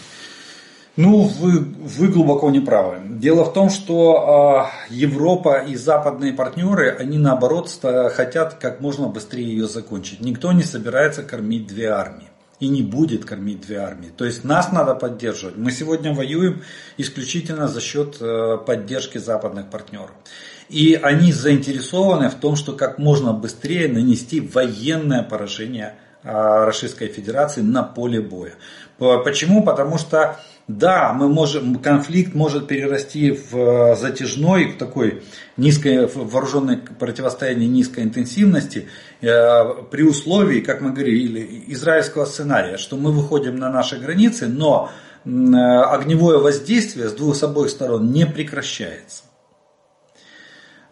Ну, 0.96 1.22
вы, 1.22 1.60
вы 1.60 2.08
глубоко 2.08 2.50
не 2.50 2.60
правы. 2.60 2.98
Дело 3.08 3.44
в 3.44 3.54
том, 3.54 3.70
что 3.70 4.68
э, 4.90 4.94
Европа 4.94 5.64
и 5.66 5.74
западные 5.74 6.34
партнеры, 6.34 6.90
они 6.90 7.16
наоборот 7.16 7.70
хотят 8.14 8.54
как 8.54 8.80
можно 8.80 9.08
быстрее 9.08 9.46
ее 9.46 9.66
закончить. 9.66 10.20
Никто 10.20 10.52
не 10.52 10.62
собирается 10.62 11.22
кормить 11.22 11.66
две 11.66 11.88
армии 11.88 12.28
и 12.60 12.68
не 12.68 12.82
будет 12.82 13.24
кормить 13.24 13.62
две 13.62 13.78
армии. 13.78 14.10
То 14.14 14.26
есть 14.26 14.44
нас 14.44 14.70
надо 14.70 14.94
поддерживать. 14.94 15.56
Мы 15.56 15.72
сегодня 15.72 16.12
воюем 16.12 16.62
исключительно 16.98 17.68
за 17.68 17.80
счет 17.80 18.18
э, 18.20 18.58
поддержки 18.64 19.16
западных 19.16 19.70
партнеров. 19.70 20.10
И 20.68 20.94
они 20.94 21.32
заинтересованы 21.32 22.28
в 22.28 22.34
том, 22.34 22.54
что 22.54 22.74
как 22.74 22.98
можно 22.98 23.32
быстрее 23.32 23.88
нанести 23.88 24.40
военное 24.40 25.22
поражение 25.22 25.94
э, 26.22 26.30
Российской 26.64 27.08
Федерации 27.08 27.62
на 27.62 27.82
поле 27.82 28.20
боя. 28.20 28.52
Почему? 28.98 29.64
Потому 29.64 29.98
что 29.98 30.38
да, 30.68 31.12
мы 31.12 31.28
можем, 31.28 31.76
конфликт 31.76 32.34
может 32.34 32.68
перерасти 32.68 33.32
в 33.32 33.56
э, 33.56 33.96
затяжной, 33.96 34.66
в 34.66 34.78
такой 34.78 35.22
низкое 35.56 36.06
вооруженное 36.06 36.76
противостояние 36.76 37.68
низкой 37.68 38.04
интенсивности, 38.04 38.88
э, 39.20 39.64
при 39.90 40.02
условии, 40.02 40.60
как 40.60 40.80
мы 40.80 40.92
говорили, 40.92 41.64
израильского 41.68 42.26
сценария, 42.26 42.76
что 42.76 42.96
мы 42.96 43.10
выходим 43.10 43.56
на 43.56 43.70
наши 43.70 43.98
границы, 43.98 44.46
но 44.46 44.90
э, 45.24 45.28
огневое 45.28 46.38
воздействие 46.38 47.08
с 47.08 47.12
двух 47.12 47.34
с 47.34 47.42
обоих 47.42 47.70
сторон 47.70 48.12
не 48.12 48.24
прекращается. 48.24 49.24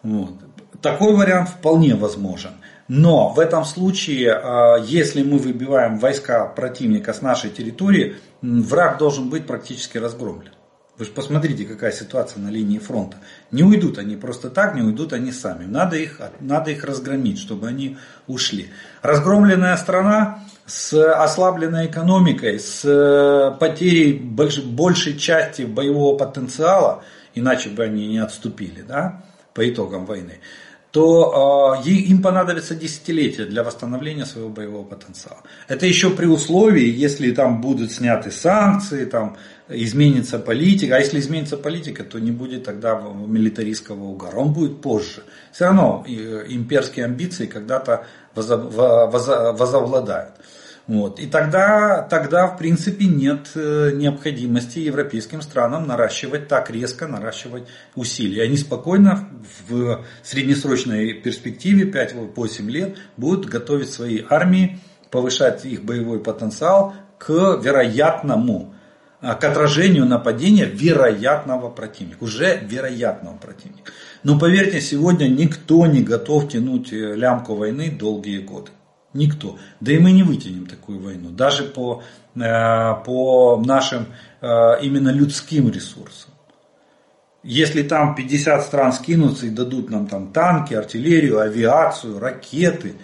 Вот. 0.03 0.33
Такой 0.81 1.15
вариант 1.15 1.49
вполне 1.49 1.95
возможен. 1.95 2.51
Но 2.93 3.29
в 3.29 3.39
этом 3.39 3.63
случае, 3.63 4.33
а, 4.33 4.75
если 4.75 5.23
мы 5.23 5.37
выбиваем 5.37 5.97
войска 5.97 6.45
противника 6.45 7.13
с 7.13 7.21
нашей 7.21 7.49
территории, 7.49 8.17
враг 8.41 8.97
должен 8.97 9.29
быть 9.29 9.47
практически 9.47 9.97
разгромлен. 9.97 10.51
Вы 10.97 11.05
же 11.05 11.11
посмотрите, 11.11 11.63
какая 11.63 11.93
ситуация 11.93 12.41
на 12.41 12.49
линии 12.49 12.79
фронта. 12.79 13.15
Не 13.49 13.63
уйдут 13.63 13.97
они 13.97 14.17
просто 14.17 14.49
так, 14.49 14.75
не 14.75 14.81
уйдут 14.81 15.13
они 15.13 15.31
сами. 15.31 15.63
Надо 15.63 15.95
их, 15.95 16.19
надо 16.41 16.71
их 16.71 16.83
разгромить, 16.83 17.39
чтобы 17.39 17.69
они 17.69 17.95
ушли. 18.27 18.67
Разгромленная 19.01 19.77
страна 19.77 20.43
с 20.65 20.93
ослабленной 21.13 21.85
экономикой, 21.85 22.59
с 22.59 22.83
э, 22.83 23.57
потерей 23.57 24.19
больш, 24.19 24.59
большей 24.59 25.17
части 25.17 25.61
боевого 25.61 26.17
потенциала, 26.17 27.05
иначе 27.35 27.69
бы 27.69 27.85
они 27.85 28.09
не 28.09 28.17
отступили 28.17 28.81
да, 28.81 29.23
по 29.53 29.67
итогам 29.67 30.05
войны 30.05 30.41
то 30.91 31.81
э, 31.85 31.89
им 31.89 32.21
понадобится 32.21 32.75
десятилетия 32.75 33.45
для 33.45 33.63
восстановления 33.63 34.25
своего 34.25 34.49
боевого 34.49 34.83
потенциала. 34.83 35.41
Это 35.69 35.85
еще 35.85 36.09
при 36.09 36.25
условии, 36.25 36.89
если 36.89 37.31
там 37.31 37.61
будут 37.61 37.93
сняты 37.93 38.29
санкции, 38.29 39.05
там 39.05 39.37
изменится 39.69 40.37
политика. 40.37 40.97
А 40.97 40.99
если 40.99 41.19
изменится 41.19 41.55
политика, 41.55 42.03
то 42.03 42.19
не 42.19 42.31
будет 42.31 42.65
тогда 42.65 42.99
милитаристского 42.99 44.03
угара. 44.03 44.35
Он 44.35 44.51
будет 44.51 44.81
позже. 44.81 45.23
Все 45.53 45.65
равно 45.65 46.03
имперские 46.05 47.05
амбиции 47.05 47.45
когда-то 47.45 48.05
возобладают. 48.35 50.33
Вот. 50.87 51.19
И 51.19 51.27
тогда, 51.27 52.01
тогда, 52.01 52.47
в 52.47 52.57
принципе, 52.57 53.05
нет 53.05 53.51
э, 53.55 53.91
необходимости 53.93 54.79
европейским 54.79 55.41
странам 55.41 55.87
наращивать 55.87 56.47
так 56.47 56.69
резко, 56.71 57.07
наращивать 57.07 57.63
усилия. 57.95 58.43
Они 58.43 58.57
спокойно 58.57 59.29
в 59.69 60.03
среднесрочной 60.23 61.13
перспективе 61.13 61.89
5-8 61.89 62.65
лет 62.69 62.97
будут 63.15 63.45
готовить 63.45 63.91
свои 63.91 64.23
армии, 64.27 64.79
повышать 65.11 65.65
их 65.65 65.83
боевой 65.83 66.19
потенциал 66.19 66.95
к 67.17 67.29
вероятному, 67.29 68.73
а, 69.21 69.35
к 69.35 69.43
отражению 69.43 70.05
нападения 70.05 70.65
вероятного 70.65 71.69
противника, 71.69 72.23
уже 72.23 72.59
вероятного 72.63 73.37
противника. 73.37 73.91
Но 74.23 74.39
поверьте, 74.39 74.81
сегодня 74.81 75.27
никто 75.27 75.85
не 75.85 76.01
готов 76.01 76.49
тянуть 76.49 76.91
э, 76.91 77.15
лямку 77.15 77.53
войны 77.53 77.91
долгие 77.91 78.39
годы. 78.39 78.71
Никто. 79.13 79.57
Да 79.79 79.91
и 79.91 79.99
мы 79.99 80.11
не 80.11 80.23
вытянем 80.23 80.65
такую 80.65 80.99
войну. 80.99 81.29
Даже 81.29 81.63
по, 81.63 82.01
э, 82.35 82.39
по 83.05 83.61
нашим 83.65 84.05
э, 84.41 84.47
именно 84.81 85.09
людским 85.09 85.69
ресурсам. 85.69 86.31
Если 87.43 87.83
там 87.83 88.15
50 88.15 88.63
стран 88.63 88.93
скинутся 88.93 89.47
и 89.47 89.49
дадут 89.49 89.89
нам 89.89 90.07
там 90.07 90.31
танки, 90.31 90.75
артиллерию, 90.75 91.39
авиацию, 91.39 92.19
ракеты, 92.19 92.95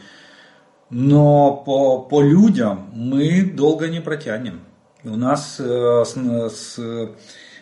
но 0.89 1.55
по, 1.55 2.01
по 2.03 2.21
людям 2.21 2.89
мы 2.93 3.41
долго 3.41 3.87
не 3.87 3.99
протянем. 3.99 4.61
У 5.03 5.15
нас 5.15 5.59
э, 5.59 6.03
с, 6.05 6.15
с 6.49 6.79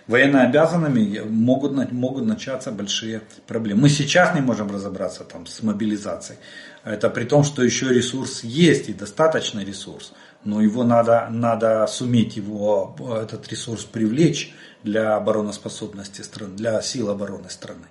военнообязанными 0.07 1.21
могут, 1.27 1.91
могут 1.91 2.25
начаться 2.25 2.71
большие 2.71 3.21
проблемы. 3.47 3.81
Мы 3.81 3.89
сейчас 3.89 4.35
не 4.35 4.41
можем 4.41 4.69
разобраться 4.69 5.23
там, 5.23 5.45
с 5.47 5.63
мобилизацией. 5.63 6.39
Это 6.85 7.09
при 7.09 7.23
том, 7.23 7.43
что 7.43 7.63
еще 7.63 7.89
ресурс 7.91 8.43
есть 8.43 8.89
и 8.89 8.93
достаточный 8.93 9.65
ресурс, 9.65 10.13
но 10.43 10.61
его 10.61 10.83
надо, 10.83 11.27
надо 11.31 11.87
суметь 11.87 12.37
его, 12.37 12.95
этот 13.21 13.47
ресурс 13.49 13.83
привлечь 13.83 14.53
для 14.85 15.15
обороноспособности 15.15 16.21
страны, 16.21 16.55
для 16.55 16.81
сил 16.81 17.09
обороны 17.09 17.49
страны. 17.49 17.87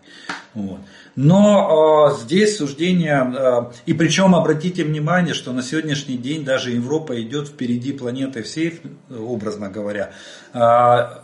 Вот. 0.55 0.79
Но 1.17 2.13
э, 2.13 2.23
здесь 2.23 2.57
суждение, 2.57 3.35
э, 3.37 3.73
и 3.87 3.93
причем 3.93 4.37
обратите 4.37 4.85
внимание, 4.85 5.35
что 5.35 5.53
на 5.53 5.63
сегодняшний 5.63 6.17
день 6.17 6.45
даже 6.45 6.71
Европа 6.71 7.21
идет 7.21 7.49
впереди 7.49 7.93
планеты 7.93 8.45
всей, 8.45 8.81
образно 9.11 9.69
говоря. 9.69 10.13
Э, 10.53 10.59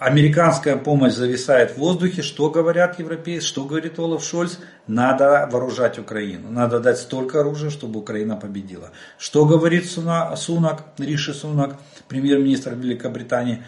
американская 0.01 0.77
помощь 0.77 1.15
зависает 1.15 1.73
в 1.73 1.79
воздухе, 1.79 2.23
что 2.23 2.51
говорят 2.51 2.99
европейцы, 2.99 3.47
что 3.47 3.65
говорит 3.65 4.01
Олаф 4.01 4.25
Шольц, 4.25 4.59
надо 4.89 5.49
вооружать 5.53 6.01
Украину, 6.01 6.51
надо 6.51 6.81
дать 6.81 6.99
столько 6.99 7.41
оружия, 7.41 7.71
чтобы 7.71 8.01
Украина 8.01 8.37
победила. 8.37 8.91
Что 9.19 9.45
говорит 9.47 9.89
Сунак, 9.89 10.87
Риши 10.99 11.33
Сунак, 11.33 11.79
премьер-министр 12.09 12.75
Великобритании, 12.75 13.63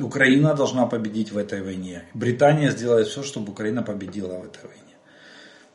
Украина 0.00 0.54
должна 0.54 0.86
победить 0.86 1.32
в 1.32 1.38
этой 1.38 1.62
войне. 1.62 2.04
Британия 2.14 2.70
сделает 2.70 3.08
все, 3.08 3.22
чтобы 3.22 3.52
Украина 3.52 3.82
победила 3.82 4.38
в 4.38 4.44
этой 4.44 4.66
войне. 4.66 4.86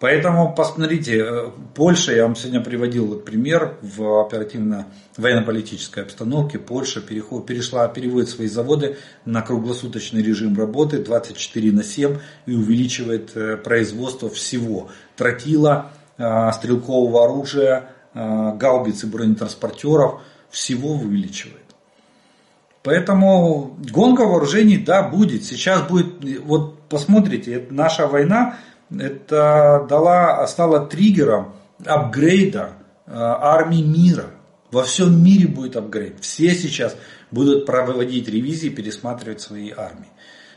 Поэтому 0.02 0.56
посмотрите, 0.56 1.20
э, 1.20 1.52
Польша, 1.76 2.12
я 2.12 2.24
вам 2.24 2.36
сегодня 2.36 2.60
приводил 2.60 3.20
пример 3.20 3.78
в 3.84 4.20
оперативно 4.20 4.88
военно-политической 5.16 6.02
обстановке. 6.02 6.58
Польша 6.58 7.02
переход, 7.02 7.46
перешла, 7.46 7.88
переводит 7.88 8.30
свои 8.30 8.48
заводы 8.48 8.98
на 9.26 9.44
круглосуточный 9.44 10.24
режим 10.24 10.58
работы 10.58 10.98
24 10.98 11.72
на 11.72 11.84
7 11.84 12.18
и 12.48 12.54
увеличивает 12.56 13.38
э, 13.38 13.58
производство 13.58 14.28
всего. 14.32 14.90
Тротила, 15.16 15.92
э, 16.18 16.52
стрелкового 16.52 17.26
оружия, 17.26 17.92
гаубиц 18.14 19.06
и 19.06 19.08
бронетранспортеров, 19.08 20.22
всего 20.50 20.96
увеличивает. 20.96 21.61
Поэтому 22.84 23.78
гонка 23.92 24.22
вооружений, 24.22 24.78
да, 24.78 25.04
будет. 25.04 25.44
Сейчас 25.44 25.84
будет, 25.84 26.24
вот 26.44 26.82
посмотрите, 26.90 27.68
наша 27.70 28.08
война, 28.08 28.58
это 28.90 29.86
дала, 29.88 30.46
стала 30.48 30.86
триггером 30.86 31.54
апгрейда 31.86 32.74
э, 33.06 33.12
армии 33.14 33.84
мира. 33.84 34.26
Во 34.72 34.84
всем 34.84 35.24
мире 35.24 35.48
будет 35.48 35.76
апгрейд. 35.76 36.22
Все 36.22 36.56
сейчас 36.56 36.96
будут 37.30 37.66
проводить 37.66 38.28
ревизии, 38.30 38.70
пересматривать 38.70 39.42
свои 39.42 39.72
армии. 39.72 40.10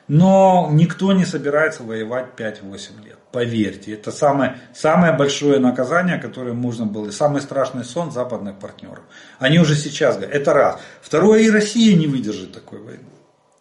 Но 0.08 0.68
никто 0.70 1.12
не 1.12 1.24
собирается 1.24 1.82
воевать 1.82 2.28
5-8 2.36 3.04
лет. 3.04 3.18
Поверьте, 3.34 3.94
это 3.94 4.12
самое, 4.12 4.58
самое 4.72 5.12
большое 5.12 5.58
наказание, 5.58 6.18
которое 6.18 6.52
можно 6.52 6.86
было, 6.86 7.08
и 7.08 7.10
самый 7.10 7.42
страшный 7.42 7.84
сон 7.84 8.12
западных 8.12 8.60
партнеров. 8.60 9.00
Они 9.40 9.58
уже 9.58 9.74
сейчас 9.74 10.14
говорят, 10.14 10.36
это 10.36 10.54
раз. 10.54 10.80
Второе, 11.02 11.40
и 11.40 11.50
Россия 11.50 11.96
не 11.96 12.06
выдержит 12.06 12.52
такой 12.52 12.78
войны. 12.78 13.02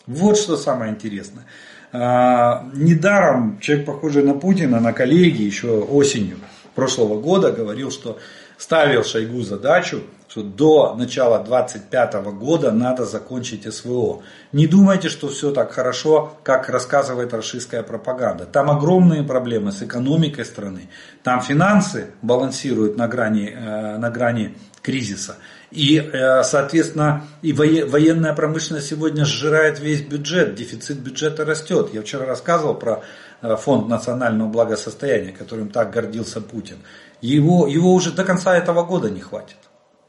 Вот 0.05 0.37
что 0.37 0.57
самое 0.57 0.91
интересное. 0.91 1.45
А, 1.91 2.69
недаром 2.75 3.57
человек, 3.61 3.87
похожий 3.87 4.21
на 4.21 4.35
Путина, 4.35 4.79
на 4.79 4.93
коллеги 4.93 5.41
еще 5.41 5.79
осенью 5.79 6.37
прошлого 6.75 7.19
года 7.19 7.51
говорил, 7.51 7.89
что 7.89 8.19
ставил 8.59 9.03
Шойгу 9.03 9.41
задачу, 9.41 10.03
что 10.33 10.41
до 10.41 10.95
начала 10.95 11.43
2025 11.43 12.13
года 12.33 12.71
надо 12.71 13.05
закончить 13.05 13.71
СВО. 13.71 14.23
Не 14.51 14.65
думайте, 14.65 15.09
что 15.09 15.27
все 15.27 15.51
так 15.51 15.71
хорошо, 15.73 16.35
как 16.41 16.69
рассказывает 16.69 17.35
российская 17.35 17.83
пропаганда. 17.83 18.45
Там 18.45 18.71
огромные 18.71 19.21
проблемы 19.21 19.71
с 19.71 19.83
экономикой 19.83 20.45
страны. 20.45 20.89
Там 21.21 21.39
финансы 21.41 22.07
балансируют 22.23 22.97
на 22.97 23.07
грани, 23.07 23.55
э, 23.55 23.97
на 23.97 24.09
грани 24.09 24.55
кризиса. 24.81 25.35
И, 25.69 25.99
э, 25.99 26.41
соответственно, 26.43 27.27
и 27.43 27.53
военная 27.53 28.33
промышленность 28.33 28.87
сегодня 28.87 29.25
сжирает 29.25 29.79
весь 29.79 30.01
бюджет, 30.01 30.55
дефицит 30.55 30.97
бюджета 30.97 31.45
растет. 31.45 31.91
Я 31.93 32.01
вчера 32.01 32.25
рассказывал 32.25 32.73
про 32.73 33.03
э, 33.43 33.55
фонд 33.55 33.87
национального 33.87 34.49
благосостояния, 34.49 35.31
которым 35.31 35.69
так 35.69 35.91
гордился 35.91 36.41
Путин. 36.41 36.77
Его, 37.21 37.67
его 37.67 37.93
уже 37.93 38.11
до 38.11 38.23
конца 38.23 38.57
этого 38.57 38.83
года 38.83 39.11
не 39.11 39.21
хватит, 39.21 39.57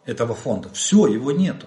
этого 0.06 0.35
фонда. 0.35 0.68
Все, 0.72 1.06
его 1.06 1.32
нету. 1.32 1.66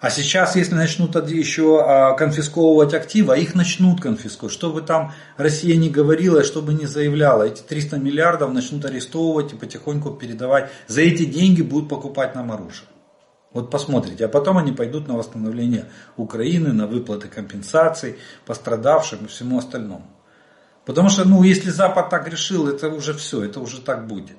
А 0.00 0.10
сейчас, 0.10 0.54
если 0.54 0.74
начнут 0.74 1.14
еще 1.30 1.82
а, 1.82 2.12
конфисковывать 2.12 2.92
активы, 2.92 3.32
а 3.32 3.36
их 3.38 3.54
начнут 3.54 4.02
конфисковать, 4.02 4.52
что 4.52 4.70
бы 4.70 4.82
там 4.82 5.14
Россия 5.38 5.76
не 5.76 5.88
говорила, 5.88 6.44
что 6.44 6.60
бы 6.60 6.74
не 6.74 6.84
заявляла, 6.84 7.44
эти 7.44 7.62
300 7.62 7.96
миллиардов 7.96 8.52
начнут 8.52 8.84
арестовывать 8.84 9.54
и 9.54 9.56
потихоньку 9.56 10.10
передавать. 10.10 10.70
За 10.88 11.00
эти 11.00 11.24
деньги 11.24 11.62
будут 11.62 11.88
покупать 11.88 12.34
нам 12.34 12.52
оружие. 12.52 12.86
Вот 13.54 13.70
посмотрите, 13.70 14.26
а 14.26 14.28
потом 14.28 14.58
они 14.58 14.72
пойдут 14.72 15.08
на 15.08 15.14
восстановление 15.14 15.86
Украины, 16.18 16.72
на 16.72 16.86
выплаты 16.86 17.28
компенсаций 17.28 18.16
пострадавшим 18.44 19.24
и 19.24 19.28
всему 19.28 19.56
остальному. 19.56 20.04
Потому 20.84 21.08
что, 21.08 21.24
ну, 21.26 21.42
если 21.44 21.70
Запад 21.70 22.10
так 22.10 22.28
решил, 22.28 22.68
это 22.68 22.88
уже 22.88 23.14
все, 23.14 23.42
это 23.42 23.60
уже 23.60 23.80
так 23.80 24.06
будет. 24.06 24.36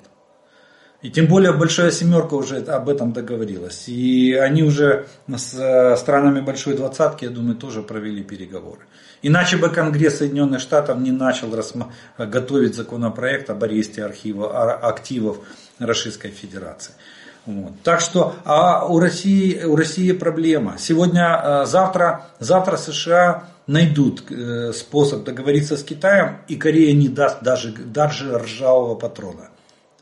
И 1.02 1.10
тем 1.10 1.26
более 1.26 1.52
Большая 1.52 1.90
Семерка 1.90 2.34
уже 2.34 2.58
об 2.58 2.88
этом 2.88 3.12
договорилась. 3.12 3.84
И 3.86 4.32
они 4.34 4.62
уже 4.62 5.06
с 5.28 5.54
э, 5.54 5.96
странами 5.96 6.40
Большой 6.40 6.74
Двадцатки, 6.74 7.24
я 7.24 7.30
думаю, 7.30 7.56
тоже 7.56 7.82
провели 7.82 8.22
переговоры. 8.22 8.80
Иначе 9.22 9.56
бы 9.56 9.68
Конгресс 9.68 10.18
Соединенных 10.18 10.60
Штатов 10.60 10.98
не 10.98 11.10
начал 11.10 11.48
готовить 12.18 12.74
законопроект 12.74 13.50
об 13.50 13.62
аресте 13.62 14.04
архива, 14.04 14.74
активов 14.74 15.38
Российской 15.78 16.30
Федерации. 16.30 16.94
Вот. 17.44 17.72
Так 17.84 18.00
что 18.00 18.34
а 18.44 18.86
у, 18.86 18.98
России, 18.98 19.62
у 19.62 19.76
России 19.76 20.10
проблема. 20.12 20.76
Сегодня, 20.78 21.40
э, 21.42 21.66
завтра, 21.66 22.26
завтра 22.40 22.76
США 22.76 23.44
найдут 23.66 24.24
э, 24.30 24.72
способ 24.72 25.24
договориться 25.24 25.76
с 25.76 25.84
Китаем, 25.84 26.38
и 26.48 26.56
Корея 26.56 26.92
не 26.92 27.08
даст 27.08 27.42
даже, 27.42 27.72
даже 27.72 28.36
ржавого 28.38 28.96
патрона. 28.96 29.50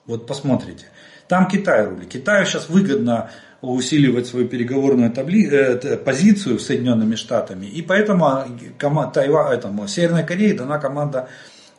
Вот 0.07 0.27
посмотрите. 0.27 0.87
Там 1.29 1.49
Китай 1.49 1.87
рулит. 1.87 2.09
Китаю 2.09 2.45
сейчас 2.45 2.69
выгодно 2.69 3.31
усиливать 3.63 4.27
свою 4.27 4.47
переговорную 4.47 5.11
табли... 5.11 5.49
э, 5.51 5.97
позицию 5.97 6.59
с 6.59 6.67
Соединенными 6.67 7.15
Штатами. 7.15 7.67
И 7.67 7.83
поэтому 7.83 8.45
кома... 8.79 9.11
Тайва... 9.11 9.53
этому, 9.53 9.89
Северной 9.89 10.25
Корее 10.25 10.55
дана 10.55 10.79
команда 10.79 11.29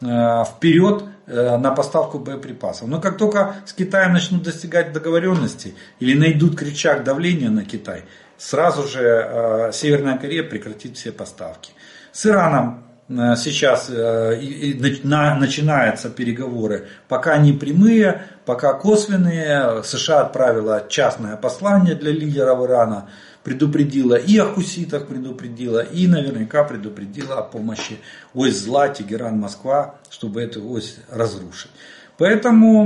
э, 0.02 0.44
вперед 0.46 1.04
э, 1.28 1.58
на 1.58 1.72
поставку 1.72 2.20
боеприпасов. 2.20 2.88
Но 2.88 3.00
как 3.00 3.18
только 3.18 3.58
с 3.66 3.74
Китаем 3.74 4.14
начнут 4.14 4.44
достигать 4.44 4.94
договоренности 4.94 5.76
или 6.00 6.18
найдут 6.18 6.58
кричак 6.58 7.04
давления 7.04 7.50
на 7.50 7.66
Китай, 7.66 8.04
сразу 8.38 8.88
же 8.88 9.04
э, 9.04 9.72
Северная 9.72 10.18
Корея 10.18 10.44
прекратит 10.44 10.98
все 10.98 11.12
поставки. 11.12 11.72
С 12.12 12.26
Ираном 12.26 12.85
сейчас 13.08 13.88
э, 13.90 14.74
начинаются 14.80 16.10
переговоры, 16.10 16.88
пока 17.08 17.38
не 17.38 17.54
прямые, 17.54 18.24
пока 18.46 18.74
косвенные. 18.74 19.84
США 19.84 20.22
отправила 20.22 20.86
частное 20.90 21.38
послание 21.38 21.94
для 21.94 22.12
лидеров 22.12 22.66
Ирана, 22.66 23.10
предупредила 23.44 24.16
и 24.16 24.38
о 24.40 24.46
хуситах 24.46 25.08
предупредила, 25.08 25.80
и 25.80 26.08
наверняка 26.08 26.64
предупредила 26.64 27.38
о 27.38 27.44
помощи 27.44 28.00
ось 28.34 28.58
зла 28.58 28.90
Тегеран, 28.90 29.40
Москва, 29.40 29.96
чтобы 30.10 30.42
эту 30.42 30.68
ось 30.68 30.98
разрушить. 31.12 31.72
Поэтому 32.18 32.86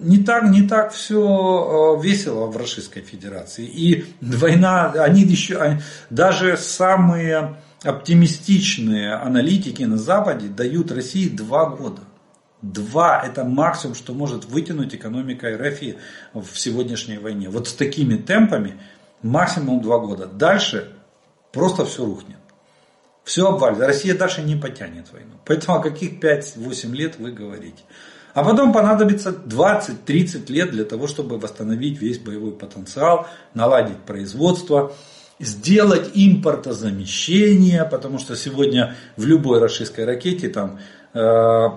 не 0.00 0.18
так, 0.18 0.44
не 0.44 0.62
так 0.62 0.92
все 0.92 1.98
э, 1.98 2.02
весело 2.02 2.46
в 2.46 2.56
Российской 2.56 3.02
Федерации. 3.02 3.66
И 3.66 4.06
война, 4.22 4.92
они 4.92 5.22
еще, 5.22 5.80
даже 6.08 6.56
самые 6.56 7.56
оптимистичные 7.82 9.14
аналитики 9.14 9.82
на 9.82 9.96
Западе 9.96 10.48
дают 10.48 10.92
России 10.92 11.28
два 11.28 11.66
года. 11.66 12.02
Два– 12.62 13.22
это 13.24 13.44
максимум, 13.44 13.94
что 13.94 14.12
может 14.12 14.44
вытянуть 14.44 14.94
экономика 14.94 15.48
РФ 15.48 15.80
в 16.34 16.58
сегодняшней 16.58 17.16
войне. 17.16 17.48
Вот 17.48 17.68
с 17.68 17.72
такими 17.72 18.16
темпами 18.16 18.78
максимум 19.22 19.80
два 19.80 19.98
года. 19.98 20.26
Дальше 20.26 20.92
просто 21.52 21.86
все 21.86 22.04
рухнет. 22.04 22.36
Все 23.24 23.48
обвалится. 23.48 23.86
Россия 23.86 24.14
дальше 24.16 24.42
не 24.42 24.56
потянет 24.56 25.10
войну. 25.12 25.32
Поэтому 25.46 25.78
о 25.78 25.82
каких 25.82 26.22
5-8 26.22 26.92
лет 26.94 27.18
вы 27.18 27.32
говорите. 27.32 27.82
А 28.34 28.44
потом 28.44 28.72
понадобится 28.72 29.30
20-30 29.30 30.52
лет 30.52 30.70
для 30.70 30.84
того, 30.84 31.06
чтобы 31.06 31.38
восстановить 31.38 32.00
весь 32.00 32.18
боевой 32.18 32.52
потенциал, 32.52 33.26
наладить 33.54 33.98
производство, 33.98 34.92
сделать 35.40 36.10
импортозамещение, 36.14 37.84
потому 37.84 38.18
что 38.18 38.36
сегодня 38.36 38.94
в 39.16 39.24
любой 39.24 39.58
российской 39.58 40.04
ракете 40.04 40.48
там 40.50 40.78
э, 41.14 41.68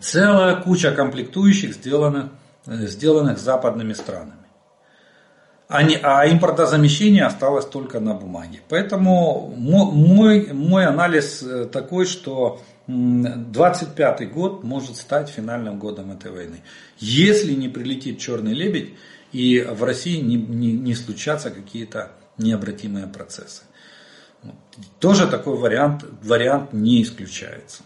целая 0.00 0.56
куча 0.56 0.92
комплектующих 0.92 1.74
сделанных, 1.74 2.26
э, 2.66 2.86
сделанных 2.86 3.38
западными 3.38 3.92
странами. 3.92 4.44
А, 5.66 5.82
не, 5.82 5.96
а 5.96 6.28
импортозамещение 6.30 7.24
осталось 7.24 7.64
только 7.64 7.98
на 7.98 8.14
бумаге. 8.14 8.60
Поэтому 8.68 9.52
мой, 9.56 10.52
мой 10.52 10.86
анализ 10.86 11.42
э, 11.42 11.64
такой, 11.64 12.06
что 12.06 12.60
25 12.86 14.32
год 14.32 14.62
может 14.62 14.96
стать 14.96 15.28
финальным 15.28 15.78
годом 15.78 16.12
этой 16.12 16.30
войны. 16.30 16.60
Если 16.98 17.54
не 17.54 17.68
прилетит 17.68 18.20
черный 18.20 18.52
лебедь 18.52 18.90
и 19.32 19.60
в 19.60 19.82
России 19.82 20.20
не, 20.20 20.36
не, 20.36 20.72
не 20.72 20.94
случатся 20.94 21.50
какие-то 21.50 22.12
необратимые 22.38 23.06
процессы. 23.06 23.62
Тоже 25.00 25.26
такой 25.26 25.56
вариант, 25.56 26.04
вариант 26.22 26.72
не 26.72 27.02
исключается. 27.02 27.82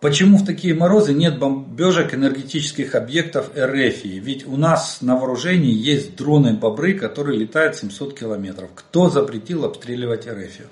Почему 0.00 0.36
в 0.36 0.44
такие 0.44 0.74
морозы 0.74 1.14
нет 1.14 1.38
бомбежек 1.38 2.12
энергетических 2.12 2.94
объектов 2.94 3.50
РФ? 3.56 4.04
Ведь 4.04 4.46
у 4.46 4.58
нас 4.58 4.98
на 5.00 5.16
вооружении 5.16 5.72
есть 5.72 6.14
дроны-бобры, 6.16 6.92
которые 6.92 7.38
летают 7.38 7.76
700 7.76 8.18
километров. 8.18 8.68
Кто 8.74 9.08
запретил 9.08 9.64
обстреливать 9.64 10.26
РФ? 10.26 10.68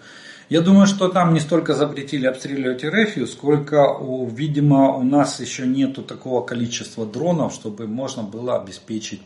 Я 0.50 0.60
думаю, 0.60 0.86
что 0.86 1.08
там 1.08 1.32
не 1.32 1.40
столько 1.40 1.72
запретили 1.72 2.26
обстреливать 2.26 2.84
РФ, 2.84 3.26
сколько, 3.30 3.96
видимо, 4.28 4.94
у 4.94 5.02
нас 5.02 5.40
еще 5.40 5.66
нету 5.66 6.02
такого 6.02 6.44
количества 6.44 7.06
дронов, 7.06 7.54
чтобы 7.54 7.86
можно 7.86 8.22
было 8.22 8.60
обеспечить 8.60 9.22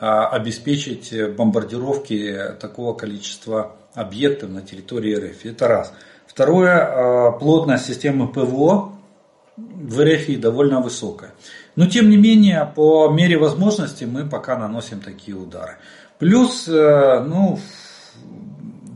обеспечить 0.00 1.12
бомбардировки 1.36 2.54
такого 2.60 2.94
количества 2.94 3.76
объектов 3.94 4.50
на 4.50 4.62
территории 4.62 5.14
РФ. 5.14 5.44
Это 5.44 5.68
раз. 5.68 5.92
Второе, 6.26 6.76
а, 6.76 7.32
плотность 7.32 7.86
системы 7.86 8.28
ПВО 8.28 8.92
в 9.56 10.04
РФ 10.04 10.38
довольно 10.38 10.80
высокая. 10.80 11.32
Но 11.74 11.86
тем 11.86 12.10
не 12.10 12.16
менее, 12.16 12.70
по 12.74 13.08
мере 13.08 13.38
возможности 13.38 14.04
мы 14.04 14.28
пока 14.28 14.56
наносим 14.56 15.00
такие 15.00 15.36
удары. 15.36 15.78
Плюс, 16.18 16.68
э, 16.68 17.24
ну, 17.26 17.58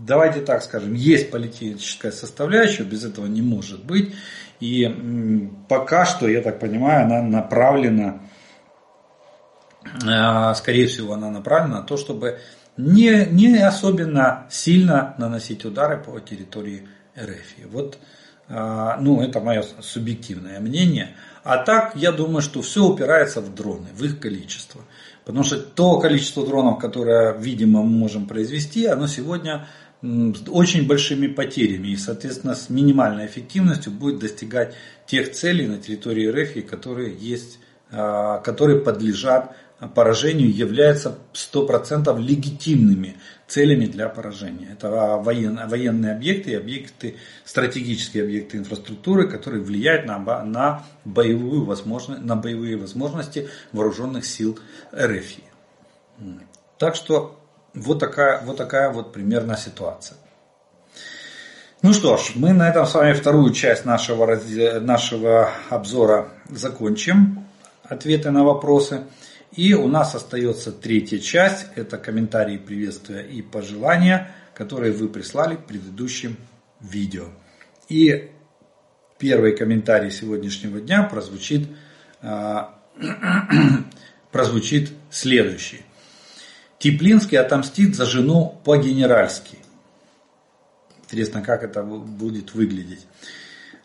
давайте 0.07 0.41
так 0.41 0.63
скажем, 0.63 0.95
есть 0.95 1.31
политическая 1.31 2.13
составляющая, 2.13 2.83
без 2.85 3.05
этого 3.05 3.27
не 3.27 3.43
может 3.43 3.85
быть. 3.85 4.15
И 4.61 5.49
пока 5.69 6.05
что, 6.05 6.29
я 6.29 6.43
так 6.43 6.61
понимаю, 6.61 7.07
она 7.07 7.23
направлена 7.23 8.21
Э, 8.21 8.32
скорее 10.55 10.87
всего, 10.87 11.15
она 11.15 11.31
направлена 11.31 11.81
на 11.81 11.87
то, 11.87 11.97
чтобы 11.97 12.39
не, 12.77 13.27
не 13.31 13.59
особенно 13.59 14.47
сильно 14.51 15.15
наносить 15.19 15.65
удары 15.65 16.03
по 16.03 16.19
территории 16.21 16.89
РФ. 17.19 17.71
Вот, 17.71 17.99
э, 18.49 18.97
ну, 19.01 19.21
это 19.21 19.41
мое 19.41 19.65
субъективное 19.81 20.61
мнение. 20.61 21.15
А 21.45 21.59
так, 21.59 21.97
я 21.97 22.13
думаю, 22.13 22.41
что 22.41 22.63
все 22.63 22.85
упирается 22.85 23.41
в 23.41 23.55
дроны, 23.55 23.89
в 23.95 24.03
их 24.05 24.21
количество. 24.21 24.81
Потому 25.25 25.45
что 25.45 25.59
то 25.59 25.99
количество 26.01 26.47
дронов, 26.47 26.79
которое, 26.79 27.37
видимо, 27.37 27.83
мы 27.83 27.91
можем 27.91 28.27
произвести, 28.27 28.87
оно 28.87 29.07
сегодня 29.07 29.67
с 30.03 30.49
очень 30.49 30.87
большими 30.87 31.29
потерями 31.29 31.89
и, 31.89 31.97
соответственно, 31.97 32.55
с 32.55 32.71
минимальной 32.71 33.27
эффективностью 33.27 33.93
будет 33.93 34.19
достигать 34.19 34.75
тех 35.07 35.31
целей 35.31 35.69
на 35.69 35.79
территории 35.79 36.27
РФ, 36.27 36.69
которые 36.69 37.15
есть 37.17 37.59
которые 37.93 38.81
подлежат 38.81 39.55
поражению, 39.89 40.55
являются 40.55 41.19
100% 41.33 42.19
легитимными 42.21 43.17
целями 43.47 43.87
для 43.87 44.09
поражения. 44.09 44.69
Это 44.73 44.89
военные, 45.19 46.13
объекты 46.13 46.53
и 46.53 46.55
объекты, 46.55 47.17
стратегические 47.45 48.25
объекты 48.25 48.59
инфраструктуры, 48.59 49.29
которые 49.29 49.63
влияют 49.63 50.07
на, 50.07 50.19
на, 50.45 50.85
боевую 51.05 51.65
возможность, 51.65 52.23
на 52.23 52.37
боевые 52.37 52.77
возможности 52.77 53.49
вооруженных 53.73 54.25
сил 54.25 54.59
РФ. 54.95 55.27
Так 56.79 56.95
что 56.95 57.39
вот 57.75 57.99
такая 57.99 58.43
вот, 58.45 58.57
такая 58.57 58.91
вот 58.91 59.13
примерно 59.13 59.57
ситуация. 59.57 60.17
Ну 61.83 61.93
что 61.93 62.17
ж, 62.17 62.33
мы 62.37 62.53
на 62.53 62.69
этом 62.69 62.87
с 62.87 62.95
вами 62.95 63.13
вторую 63.13 63.53
часть 63.53 63.85
нашего, 63.85 64.39
нашего 64.79 65.51
обзора 65.69 66.29
закончим. 66.49 67.45
Ответы 67.83 68.31
на 68.31 68.45
вопросы. 68.45 69.03
И 69.55 69.75
у 69.75 69.87
нас 69.87 70.15
остается 70.15 70.73
третья 70.73 71.19
часть, 71.19 71.67
это 71.75 71.99
комментарии, 71.99 72.57
приветствия 72.57 73.21
и 73.21 73.43
пожелания, 73.43 74.35
которые 74.55 74.93
вы 74.93 75.09
прислали 75.09 75.57
в 75.57 75.65
предыдущем 75.65 76.37
видео. 76.81 77.27
И 77.89 78.31
первый 79.19 79.55
комментарий 79.55 80.11
сегодняшнего 80.11 80.81
дня 80.81 81.03
прозвучит, 81.03 81.69
а, 82.23 82.79
прозвучит 84.33 84.91
следующий. 85.11 85.83
Теплинский 86.79 87.39
отомстит 87.39 87.95
за 87.95 88.07
жену 88.07 88.59
по-генеральски. 88.65 89.59
Интересно, 91.05 91.43
как 91.43 91.63
это 91.63 91.83
будет 91.83 92.55
выглядеть. 92.55 93.07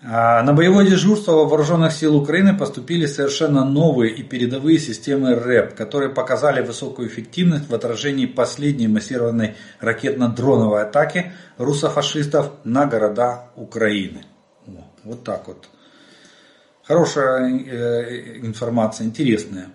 А, 0.04 0.44
на 0.44 0.54
боевое 0.54 0.86
дежурство 0.86 1.32
вооруженных 1.46 1.92
сил 1.92 2.16
Украины 2.16 2.56
поступили 2.56 3.08
совершенно 3.08 3.66
новые 3.66 4.14
и 4.14 4.22
передовые 4.22 4.78
системы 4.78 5.34
РЭП, 5.34 5.74
которые 5.74 6.12
показали 6.12 6.62
высокую 6.62 7.08
эффективность 7.08 7.68
в 7.68 7.74
отражении 7.74 8.28
последней 8.28 8.88
массированной 8.88 9.56
ракетно-дроновой 9.80 10.84
атаки 10.84 11.32
русофашистов 11.58 12.52
на 12.64 12.86
города 12.86 13.50
Украины. 13.56 14.24
Вот 15.04 15.24
так 15.24 15.48
вот. 15.48 15.68
Хорошая 16.84 17.50
э, 17.50 18.38
информация, 18.46 19.06
интересная. 19.06 19.70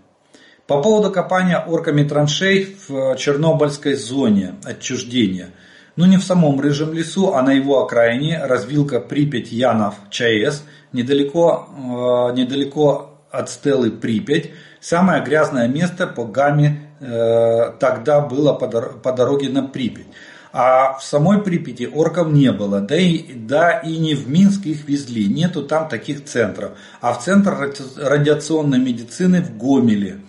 По 0.68 0.80
поводу 0.80 1.10
копания 1.10 1.58
орками 1.58 2.04
траншей 2.04 2.76
в 2.86 3.16
Чернобыльской 3.16 3.94
зоне 3.94 4.54
отчуждения– 4.64 5.50
но 5.96 6.06
не 6.06 6.16
в 6.16 6.24
самом 6.24 6.60
Рыжем 6.60 6.92
лесу, 6.92 7.34
а 7.34 7.42
на 7.42 7.52
его 7.52 7.82
окраине 7.82 8.44
развилка 8.44 9.00
Припять-Янов-ЧАЭС, 9.00 10.62
недалеко, 10.92 11.68
э, 11.76 12.36
недалеко 12.36 13.18
от 13.30 13.50
стелы 13.50 13.90
Припять, 13.90 14.50
самое 14.80 15.22
грязное 15.22 15.68
место 15.68 16.06
по 16.06 16.24
гамме 16.24 16.90
э, 17.00 17.72
тогда 17.78 18.20
было 18.20 18.52
по, 18.52 18.68
по 18.68 19.12
дороге 19.12 19.48
на 19.48 19.62
Припять. 19.62 20.06
А 20.52 20.98
в 20.98 21.02
самой 21.02 21.40
Припяти 21.42 21.86
орков 21.86 22.30
не 22.30 22.52
было, 22.52 22.80
да 22.80 22.96
и, 22.96 23.32
да 23.32 23.78
и 23.78 23.96
не 23.96 24.14
в 24.14 24.28
Минск 24.28 24.66
их 24.66 24.86
везли, 24.86 25.26
нету 25.26 25.62
там 25.62 25.88
таких 25.88 26.26
центров. 26.26 26.72
А 27.00 27.14
в 27.14 27.24
центр 27.24 27.72
радиационной 27.96 28.78
медицины 28.78 29.40
в 29.40 29.56
Гомеле. 29.56 30.20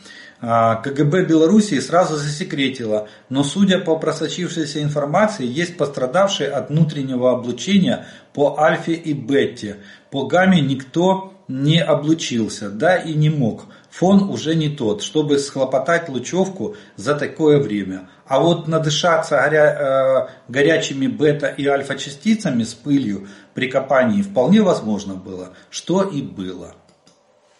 А, 0.45 0.75
КГБ 0.75 1.23
Белоруссии 1.23 1.79
сразу 1.79 2.17
засекретило, 2.17 3.07
но 3.29 3.45
судя 3.45 3.79
по 3.79 3.95
просочившейся 3.95 4.83
информации, 4.83 5.45
есть 5.45 5.77
пострадавшие 5.77 6.49
от 6.49 6.69
внутреннего 6.69 7.31
облучения 7.31 8.07
по 8.33 8.59
альфе 8.59 8.91
и 8.91 9.13
бетте. 9.13 9.77
По 10.11 10.27
гамме 10.27 10.59
никто 10.59 11.33
не 11.47 11.79
облучился, 11.81 12.69
да 12.69 12.97
и 12.97 13.13
не 13.13 13.29
мог. 13.29 13.67
Фон 13.89 14.29
уже 14.29 14.55
не 14.55 14.67
тот, 14.67 15.01
чтобы 15.01 15.39
схлопотать 15.39 16.09
лучевку 16.09 16.75
за 16.97 17.15
такое 17.15 17.59
время. 17.59 18.09
А 18.27 18.41
вот 18.41 18.67
надышаться 18.67 19.41
горя, 19.41 20.27
э, 20.27 20.51
горячими 20.51 21.07
бета 21.07 21.47
и 21.47 21.65
альфа 21.67 21.95
частицами 21.95 22.63
с 22.63 22.73
пылью 22.73 23.29
при 23.53 23.69
копании 23.69 24.21
вполне 24.21 24.61
возможно 24.61 25.13
было, 25.13 25.53
что 25.69 26.03
и 26.03 26.21
было. 26.21 26.75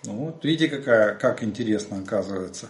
Ну, 0.06 0.14
вот 0.26 0.44
видите, 0.44 0.68
какая, 0.68 1.16
как 1.16 1.44
интересно 1.44 2.00
оказывается. 2.00 2.70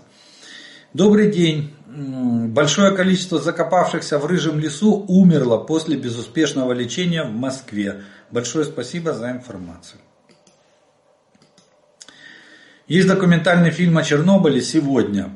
Добрый 0.93 1.31
день. 1.31 1.73
Большое 1.87 2.95
количество 2.95 3.39
закопавшихся 3.39 4.19
в 4.19 4.25
рыжем 4.27 4.59
лесу 4.59 5.03
умерло 5.07 5.57
после 5.57 5.97
безуспешного 5.97 6.73
лечения 6.73 7.23
в 7.23 7.31
Москве. 7.31 8.03
Большое 8.29 8.65
спасибо 8.65 9.13
за 9.13 9.31
информацию. 9.31 9.99
Есть 12.87 13.07
документальный 13.07 13.71
фильм 13.71 13.97
о 13.97 14.03
Чернобыле 14.03 14.61
сегодня. 14.61 15.31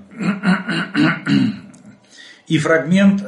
И 2.47 2.59
фрагмент, 2.59 3.21
э, 3.21 3.25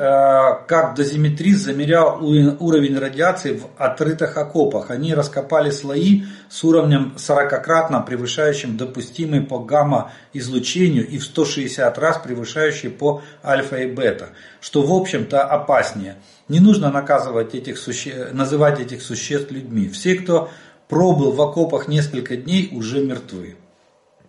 как 0.66 0.96
дозиметрист 0.96 1.66
замерял 1.66 2.24
уровень 2.24 2.98
радиации 2.98 3.58
в 3.58 3.68
отрытых 3.78 4.38
окопах. 4.38 4.92
Они 4.92 5.14
раскопали 5.14 5.72
слои 5.72 6.24
с 6.48 6.64
уровнем 6.64 7.16
40-кратно 7.18 8.02
превышающим 8.02 8.78
допустимый 8.78 9.42
по 9.42 9.60
гамма-излучению 9.60 11.06
и 11.06 11.18
в 11.18 11.26
160 11.26 11.98
раз 11.98 12.18
превышающий 12.20 12.90
по 12.90 13.22
альфа 13.44 13.76
и 13.80 13.92
бета, 13.92 14.30
что 14.62 14.84
в 14.84 14.94
общем-то 14.94 15.44
опаснее. 15.44 16.16
Не 16.48 16.62
нужно 16.62 16.90
наказывать 16.90 17.54
этих 17.54 17.78
суще... 17.78 18.30
называть 18.32 18.80
этих 18.80 19.02
существ 19.02 19.52
людьми. 19.52 19.90
Все, 19.90 20.16
кто 20.16 20.50
пробыл 20.88 21.34
в 21.34 21.42
окопах 21.42 21.90
несколько 21.90 22.38
дней, 22.38 22.70
уже 22.72 23.04
мертвы. 23.04 23.58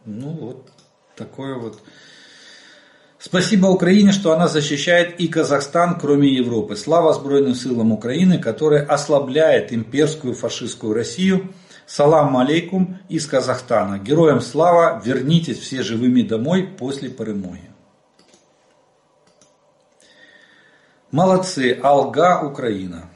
Ну 0.05 0.31
вот 0.31 0.69
такое 1.15 1.55
вот 1.55 1.81
Спасибо 3.23 3.67
Украине, 3.67 4.13
что 4.13 4.33
она 4.33 4.49
защищает 4.49 5.21
и 5.21 5.29
Казахстан, 5.29 5.99
кроме 6.01 6.35
Европы. 6.35 6.75
Слава 6.75 7.13
Сбройным 7.13 7.55
силам 7.55 7.93
Украины, 7.93 8.39
которая 8.39 8.83
ослабляет 8.87 9.75
имперскую 9.75 10.33
фашистскую 10.33 10.95
Россию. 10.95 11.53
Салам 11.87 12.39
алейкум 12.39 12.97
из 13.11 13.27
Казахстана. 13.27 13.99
Героям 13.99 14.41
слава, 14.41 15.03
вернитесь 15.05 15.59
все 15.59 15.83
живыми 15.83 16.23
домой 16.23 16.67
после 16.67 17.11
перемоги. 17.11 17.71
Молодцы, 21.11 21.79
Алга, 21.83 22.41
Украина 22.43 23.11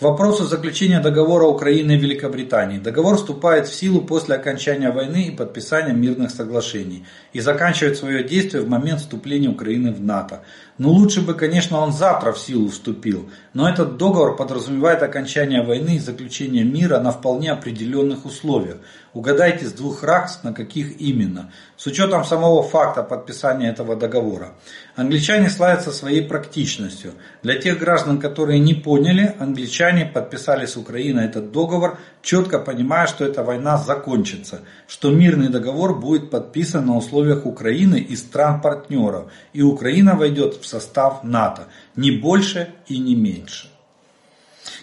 вопросу 0.00 0.44
заключения 0.44 1.00
договора 1.00 1.46
Украины 1.46 1.92
и 1.92 1.98
Великобритании. 1.98 2.78
Договор 2.78 3.16
вступает 3.16 3.68
в 3.68 3.74
силу 3.74 4.00
после 4.00 4.36
окончания 4.36 4.90
войны 4.90 5.24
и 5.24 5.36
подписания 5.36 5.92
мирных 5.92 6.30
соглашений 6.30 7.04
и 7.32 7.40
заканчивает 7.40 7.96
свое 7.96 8.24
действие 8.24 8.62
в 8.62 8.68
момент 8.68 9.00
вступления 9.00 9.48
Украины 9.48 9.92
в 9.92 10.00
НАТО. 10.00 10.42
Ну 10.78 10.90
лучше 10.90 11.20
бы, 11.20 11.34
конечно, 11.34 11.78
он 11.78 11.92
завтра 11.92 12.32
в 12.32 12.38
силу 12.38 12.68
вступил, 12.68 13.30
но 13.52 13.68
этот 13.68 13.98
договор 13.98 14.36
подразумевает 14.36 15.02
окончание 15.02 15.62
войны 15.62 15.96
и 15.96 16.00
заключение 16.00 16.64
мира 16.64 16.98
на 16.98 17.12
вполне 17.12 17.52
определенных 17.52 18.24
условиях. 18.24 18.78
Угадайте 19.14 19.66
с 19.66 19.72
двух 19.72 20.02
ракс, 20.04 20.42
на 20.42 20.54
каких 20.54 20.98
именно. 20.98 21.52
С 21.76 21.86
учетом 21.86 22.24
самого 22.24 22.62
факта 22.62 23.02
подписания 23.02 23.68
этого 23.68 23.94
договора. 23.94 24.54
Англичане 24.96 25.50
славятся 25.50 25.92
своей 25.92 26.22
практичностью. 26.22 27.12
Для 27.42 27.56
тех 27.56 27.78
граждан, 27.78 28.18
которые 28.18 28.58
не 28.58 28.72
поняли, 28.72 29.36
англичане 29.38 30.06
подписали 30.06 30.64
с 30.64 30.78
Украиной 30.78 31.26
этот 31.26 31.52
договор, 31.52 31.98
четко 32.22 32.58
понимая, 32.58 33.06
что 33.06 33.26
эта 33.26 33.42
война 33.42 33.76
закончится, 33.76 34.62
что 34.86 35.10
мирный 35.10 35.50
договор 35.50 35.94
будет 35.94 36.30
подписан 36.30 36.86
на 36.86 36.96
условиях 36.96 37.44
Украины 37.44 37.96
и 37.96 38.16
стран-партнеров, 38.16 39.30
и 39.52 39.60
Украина 39.60 40.14
войдет 40.14 40.54
в 40.54 40.66
состав 40.66 41.22
НАТО, 41.22 41.64
не 41.96 42.12
больше 42.12 42.72
и 42.86 42.96
не 42.96 43.14
меньше. 43.14 43.71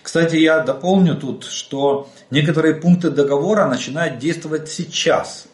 Кстати, 0.02 0.38
я 0.38 0.60
дополню 0.60 1.16
тут, 1.16 1.44
что 1.44 2.10
некоторые 2.32 2.76
пункты 2.76 3.10
договора 3.10 3.68
начинают 3.68 4.20
действовать 4.20 4.70
сейчас. 4.70 5.48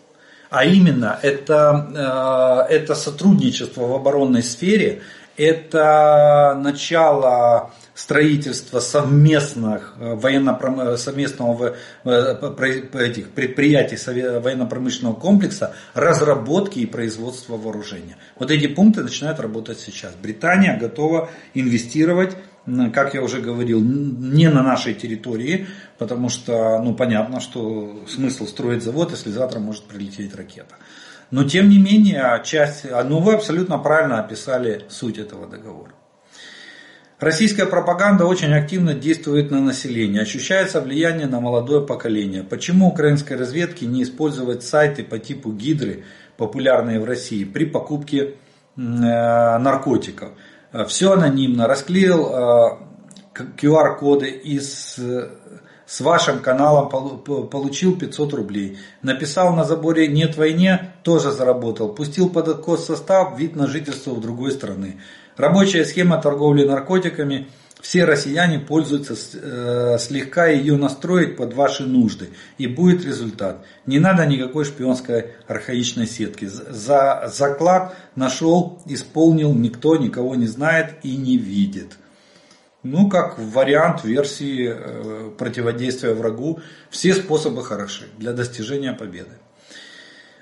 А 0.50 0.64
именно, 0.64 1.20
это, 1.22 2.68
э, 2.70 2.74
это 2.74 2.96
сотрудничество 2.96 3.88
в 3.88 3.94
оборонной 3.94 4.44
сфере, 4.44 5.02
это 5.38 6.58
начало 6.62 7.72
строительства 7.94 8.80
совместных 8.80 9.96
э, 10.00 10.16
военно 10.16 10.98
совместного 10.98 11.76
этих 12.04 13.32
предприятий 13.32 13.98
военно-промышленного 14.40 15.16
комплекса, 15.16 15.74
разработки 15.94 16.80
и 16.80 16.86
производства 16.86 17.58
вооружения. 17.58 18.18
Вот 18.38 18.52
эти 18.52 18.68
пункты 18.68 19.02
начинают 19.02 19.40
работать 19.40 19.80
сейчас. 19.80 20.14
Британия 20.22 20.78
готова 20.78 21.30
инвестировать 21.54 22.36
как 22.94 23.14
я 23.14 23.22
уже 23.22 23.42
говорил, 23.42 23.82
не 23.82 24.50
на 24.50 24.64
нашей 24.64 24.94
территории, 24.94 25.68
потому 25.98 26.30
что, 26.30 26.82
ну, 26.82 26.96
понятно, 26.96 27.40
что 27.40 28.04
смысл 28.08 28.48
строить 28.48 28.84
завод, 28.84 29.12
если 29.12 29.30
завтра 29.30 29.60
может 29.60 29.84
прилететь 29.84 30.36
ракета. 30.36 30.76
Но, 31.32 31.44
тем 31.44 31.70
не 31.70 31.80
менее, 31.80 32.42
часть, 32.44 32.86
ну, 33.06 33.20
вы 33.20 33.34
абсолютно 33.34 33.78
правильно 33.78 34.20
описали 34.20 34.86
суть 34.90 35.18
этого 35.18 35.48
договора. 35.48 35.92
Российская 37.20 37.66
пропаганда 37.66 38.26
очень 38.26 38.54
активно 38.54 38.94
действует 38.94 39.50
на 39.50 39.62
население, 39.62 40.24
ощущается 40.24 40.82
влияние 40.82 41.28
на 41.28 41.40
молодое 41.40 41.86
поколение. 41.86 42.44
Почему 42.44 42.88
украинской 42.88 43.34
разведке 43.34 43.86
не 43.86 44.04
использовать 44.04 44.64
сайты 44.64 45.04
по 45.04 45.18
типу 45.18 45.54
Гидры, 45.54 46.04
популярные 46.36 47.00
в 47.00 47.06
России, 47.06 47.46
при 47.46 47.66
покупке 47.66 48.22
э, 48.22 48.32
наркотиков? 48.78 50.32
Все 50.88 51.14
анонимно, 51.14 51.68
расклеил 51.68 52.80
QR-коды 53.34 54.30
из 54.30 55.00
с 55.86 56.02
вашим 56.02 56.40
каналом 56.40 56.90
получил 56.90 57.98
500 57.98 58.34
рублей. 58.34 58.80
Написал 59.02 59.54
на 59.54 59.64
заборе 59.64 60.08
«Нет 60.08 60.36
войне» 60.36 60.94
тоже 61.04 61.32
заработал. 61.32 61.90
Пустил 61.90 62.30
под 62.30 62.48
откос 62.48 62.86
состав 62.86 63.38
вид 63.38 63.56
на 63.56 63.68
жительство 63.68 64.12
в 64.12 64.22
другой 64.22 64.52
страны. 64.52 65.00
Рабочая 65.38 65.86
схема 65.86 66.20
торговли 66.20 66.66
наркотиками. 66.66 67.48
Все 67.86 68.04
россияне 68.04 68.58
пользуются, 68.58 69.14
э, 69.14 69.98
слегка 70.00 70.48
ее 70.48 70.76
настроить 70.76 71.38
под 71.38 71.54
ваши 71.54 71.84
нужды. 71.84 72.30
И 72.58 72.66
будет 72.66 73.06
результат. 73.06 73.64
Не 73.86 74.00
надо 74.00 74.26
никакой 74.26 74.66
шпионской 74.66 75.36
архаичной 75.48 76.08
сетки. 76.08 76.46
За 76.46 77.32
заклад 77.32 77.96
нашел, 78.16 78.82
исполнил, 78.88 79.54
никто 79.54 79.98
никого 79.98 80.34
не 80.34 80.48
знает 80.48 80.96
и 81.04 81.16
не 81.16 81.38
видит. 81.38 81.92
Ну, 82.82 83.08
как 83.08 83.38
вариант 83.38 84.04
версии 84.04 84.68
э, 84.68 85.30
противодействия 85.38 86.16
врагу, 86.16 86.62
все 86.90 87.14
способы 87.14 87.64
хороши 87.64 88.06
для 88.18 88.34
достижения 88.34 88.94
победы. 88.94 89.38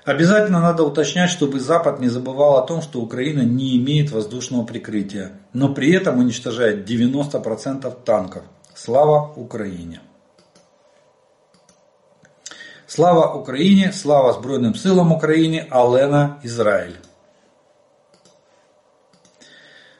Обязательно 0.05 0.59
надо 0.59 0.83
уточнять, 0.83 1.29
чтобы 1.29 1.59
Запад 1.59 1.99
не 1.99 2.07
забывал 2.07 2.57
о 2.57 2.65
том, 2.65 2.81
что 2.81 2.99
Украина 2.99 3.41
не 3.41 3.77
имеет 3.77 4.11
воздушного 4.11 4.65
прикрытия, 4.65 5.33
но 5.53 5.73
при 5.73 5.91
этом 5.93 6.17
уничтожает 6.17 6.89
90% 6.89 8.03
танков. 8.03 8.43
Слава 8.73 9.33
Украине! 9.35 10.01
Слава 12.87 13.33
Україні, 13.33 13.91
слава 13.93 14.33
Збройним 14.33 14.75
силам 14.75 15.11
України, 15.11 15.67
Алена 15.69 16.35
Ізраїль. 16.43 16.95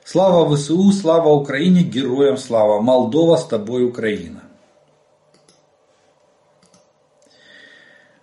Слава 0.03 0.55
ВСУ, 0.55 0.91
слава 0.91 1.33
Украине, 1.33 1.83
героям 1.83 2.37
слава. 2.37 2.81
Молдова 2.81 3.37
с 3.37 3.43
тобой, 3.43 3.83
Украина. 3.83 4.42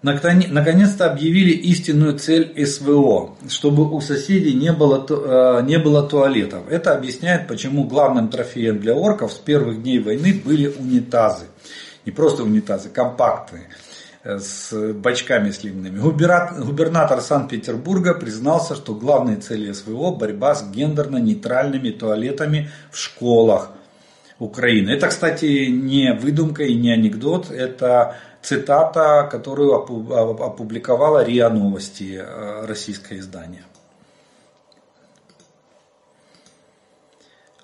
Наконец-то 0.02 1.12
объявили 1.12 1.52
истинную 1.52 2.18
цель 2.18 2.66
СВО, 2.66 3.36
чтобы 3.48 3.88
у 3.92 4.02
соседей 4.02 4.54
не 4.54 4.72
было, 4.72 5.06
э, 5.08 5.62
не 5.64 5.78
было 5.78 6.02
туалетов. 6.08 6.64
Это 6.70 6.96
объясняет, 6.96 7.48
почему 7.48 7.84
главным 7.84 8.30
трофеем 8.30 8.80
для 8.80 8.96
орков 8.96 9.32
с 9.32 9.36
первых 9.38 9.84
дней 9.84 10.00
войны 10.00 10.42
были 10.44 10.68
унитазы. 10.68 11.46
Не 12.06 12.12
просто 12.12 12.44
унитазы, 12.44 12.90
компактные 12.90 13.68
с 14.24 14.94
бачками 14.94 15.52
сливными. 15.52 16.00
Губернатор 16.00 17.22
Санкт-Петербурга 17.22 18.14
признался, 18.14 18.76
что 18.76 18.94
главной 18.94 19.36
целью 19.38 19.74
СВО– 19.74 20.12
борьба 20.20 20.56
с 20.56 20.64
гендерно-нейтральными 20.72 21.92
туалетами 21.92 22.70
в 22.92 22.98
школах 22.98 23.72
Украины. 24.38 24.92
Это, 24.92 25.08
кстати, 25.08 25.68
не 25.68 26.14
выдумка 26.14 26.64
и 26.64 26.76
не 26.76 26.92
анекдот, 26.92 27.52
это 27.52 28.16
цитата, 28.42 29.28
которую 29.32 29.74
опубликовала 29.76 31.24
РИА 31.24 31.50
Новости, 31.50 32.20
э, 32.22 32.66
российское 32.66 33.20
издание. 33.20 33.64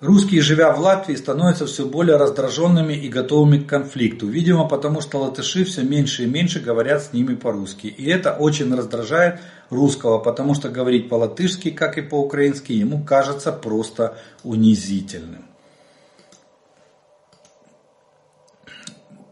Русские, 0.00 0.42
живя 0.42 0.70
в 0.72 0.78
Латвии, 0.78 1.16
становятся 1.16 1.66
все 1.66 1.84
более 1.84 2.18
раздраженными 2.18 2.92
и 2.92 3.08
готовыми 3.08 3.58
к 3.58 3.68
конфликту. 3.68 4.28
Видимо, 4.28 4.68
потому 4.68 5.00
что 5.00 5.18
латыши 5.18 5.64
все 5.64 5.82
меньше 5.82 6.22
и 6.22 6.26
меньше 6.26 6.60
говорят 6.60 7.02
с 7.02 7.12
ними 7.12 7.34
по-русски. 7.34 7.88
И 7.88 8.08
это 8.08 8.32
очень 8.32 8.72
раздражает 8.72 9.40
русского, 9.70 10.18
потому 10.18 10.54
что 10.54 10.68
говорить 10.68 11.08
по-латышски, 11.08 11.70
как 11.70 11.98
и 11.98 12.02
по-украински, 12.02 12.70
ему 12.70 13.02
кажется 13.02 13.50
просто 13.50 14.16
унизительным. 14.44 15.47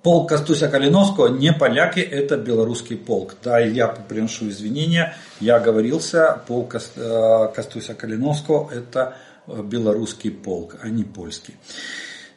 Полк 0.06 0.28
Костуся 0.28 0.68
Калиновского 0.68 1.26
не 1.26 1.52
поляки, 1.52 1.98
это 1.98 2.36
белорусский 2.36 2.96
полк. 2.96 3.34
Да, 3.42 3.58
я 3.58 3.88
приношу 3.88 4.48
извинения, 4.50 5.16
я 5.40 5.56
оговорился, 5.56 6.42
полк 6.46 6.76
э, 6.76 7.48
Костуся 7.52 7.94
Калиновского 7.94 8.70
это 8.70 9.16
белорусский 9.48 10.30
полк, 10.30 10.76
а 10.80 10.90
не 10.90 11.02
польский. 11.02 11.56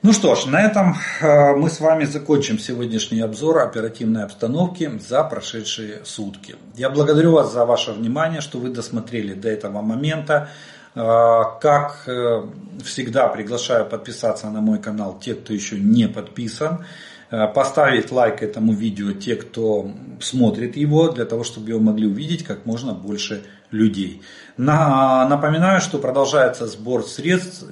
Ну 0.01 0.13
что 0.13 0.33
ж, 0.33 0.47
на 0.47 0.63
этом 0.63 0.95
э, 1.21 1.53
мы 1.57 1.69
с 1.69 1.79
вами 1.79 2.05
закончим 2.05 2.57
сегодняшний 2.57 3.21
обзор 3.21 3.59
оперативной 3.59 4.23
обстановки 4.23 4.91
за 5.07 5.23
прошедшие 5.23 6.03
сутки. 6.05 6.55
Я 6.75 6.89
благодарю 6.89 7.33
вас 7.33 7.53
за 7.53 7.65
ваше 7.65 7.91
внимание, 7.91 8.41
что 8.41 8.57
вы 8.57 8.69
досмотрели 8.69 9.35
до 9.35 9.47
этого 9.47 9.83
момента. 9.83 10.49
Э, 10.95 11.43
как 11.61 12.01
э, 12.07 12.45
всегда, 12.83 13.27
приглашаю 13.27 13.85
подписаться 13.85 14.49
на 14.49 14.59
мой 14.59 14.79
канал 14.79 15.19
те, 15.19 15.35
кто 15.35 15.53
еще 15.53 15.77
не 15.77 16.07
подписан. 16.07 16.83
Э, 17.31 17.47
поставить 17.47 18.11
лайк 18.11 18.41
этому 18.41 18.73
видео 18.73 19.11
те, 19.11 19.35
кто 19.35 19.91
смотрит 20.19 20.75
его, 20.75 21.11
для 21.11 21.25
того, 21.25 21.43
чтобы 21.43 21.69
его 21.69 21.79
могли 21.79 22.07
увидеть 22.07 22.43
как 22.43 22.65
можно 22.65 22.93
больше 22.93 23.43
людей. 23.71 24.23
Напоминаю, 24.57 25.79
что 25.79 25.99
продолжается 25.99 26.65
сбор 26.65 27.03
средств 27.03 27.65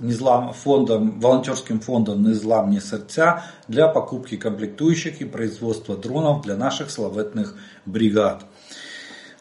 фондом, 0.63 1.19
волонтерским 1.19 1.79
фондом 1.79 2.23
«Незлам 2.23 2.69
не 2.69 2.79
сердца» 2.79 3.43
для 3.67 3.87
покупки 3.87 4.37
комплектующих 4.37 5.21
и 5.21 5.25
производства 5.25 5.97
дронов 5.97 6.43
для 6.43 6.55
наших 6.55 6.91
славетных 6.91 7.55
бригад. 7.87 8.45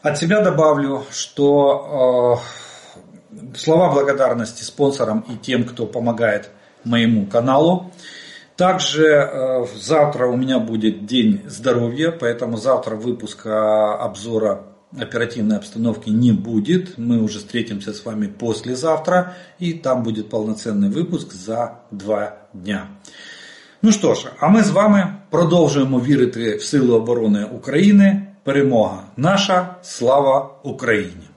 От 0.01 0.17
себя 0.17 0.41
добавлю, 0.41 1.05
что 1.11 2.41
э, 3.31 3.57
слова 3.57 3.93
благодарности 3.93 4.63
спонсорам 4.63 5.23
и 5.29 5.37
тем, 5.37 5.63
кто 5.63 5.85
помогает 5.85 6.49
моему 6.83 7.27
каналу. 7.27 7.91
Также 8.56 9.06
э, 9.06 9.66
завтра 9.76 10.26
у 10.26 10.36
меня 10.36 10.58
будет 10.58 11.06
день 11.06 11.40
здоровья, 11.46 12.10
поэтому 12.10 12.56
завтра 12.56 12.96
выпуска 12.96 13.94
обзора 13.94 14.64
оперативной 14.98 15.56
обстановки 15.56 16.10
не 16.10 16.32
будет. 16.32 16.98
Мы 16.98 17.20
уже 17.22 17.38
встретимся 17.38 17.92
с 17.92 18.04
вами 18.04 18.26
послезавтра, 18.26 19.34
и 19.58 19.72
там 19.72 20.02
будет 20.02 20.28
полноценный 20.28 20.90
выпуск 20.90 21.32
за 21.32 21.80
два 21.90 22.36
дня. 22.52 22.88
Ну 23.82 23.92
що 23.92 24.14
ж, 24.14 24.26
а 24.38 24.48
ми 24.48 24.62
з 24.62 24.70
вами 24.70 25.14
продовжуємо 25.30 26.00
вірити 26.00 26.56
в 26.56 26.62
силу 26.62 26.94
оборони 26.94 27.44
України. 27.44 28.26
Перемога 28.44 29.02
наша, 29.16 29.76
слава 29.82 30.50
Україні! 30.62 31.28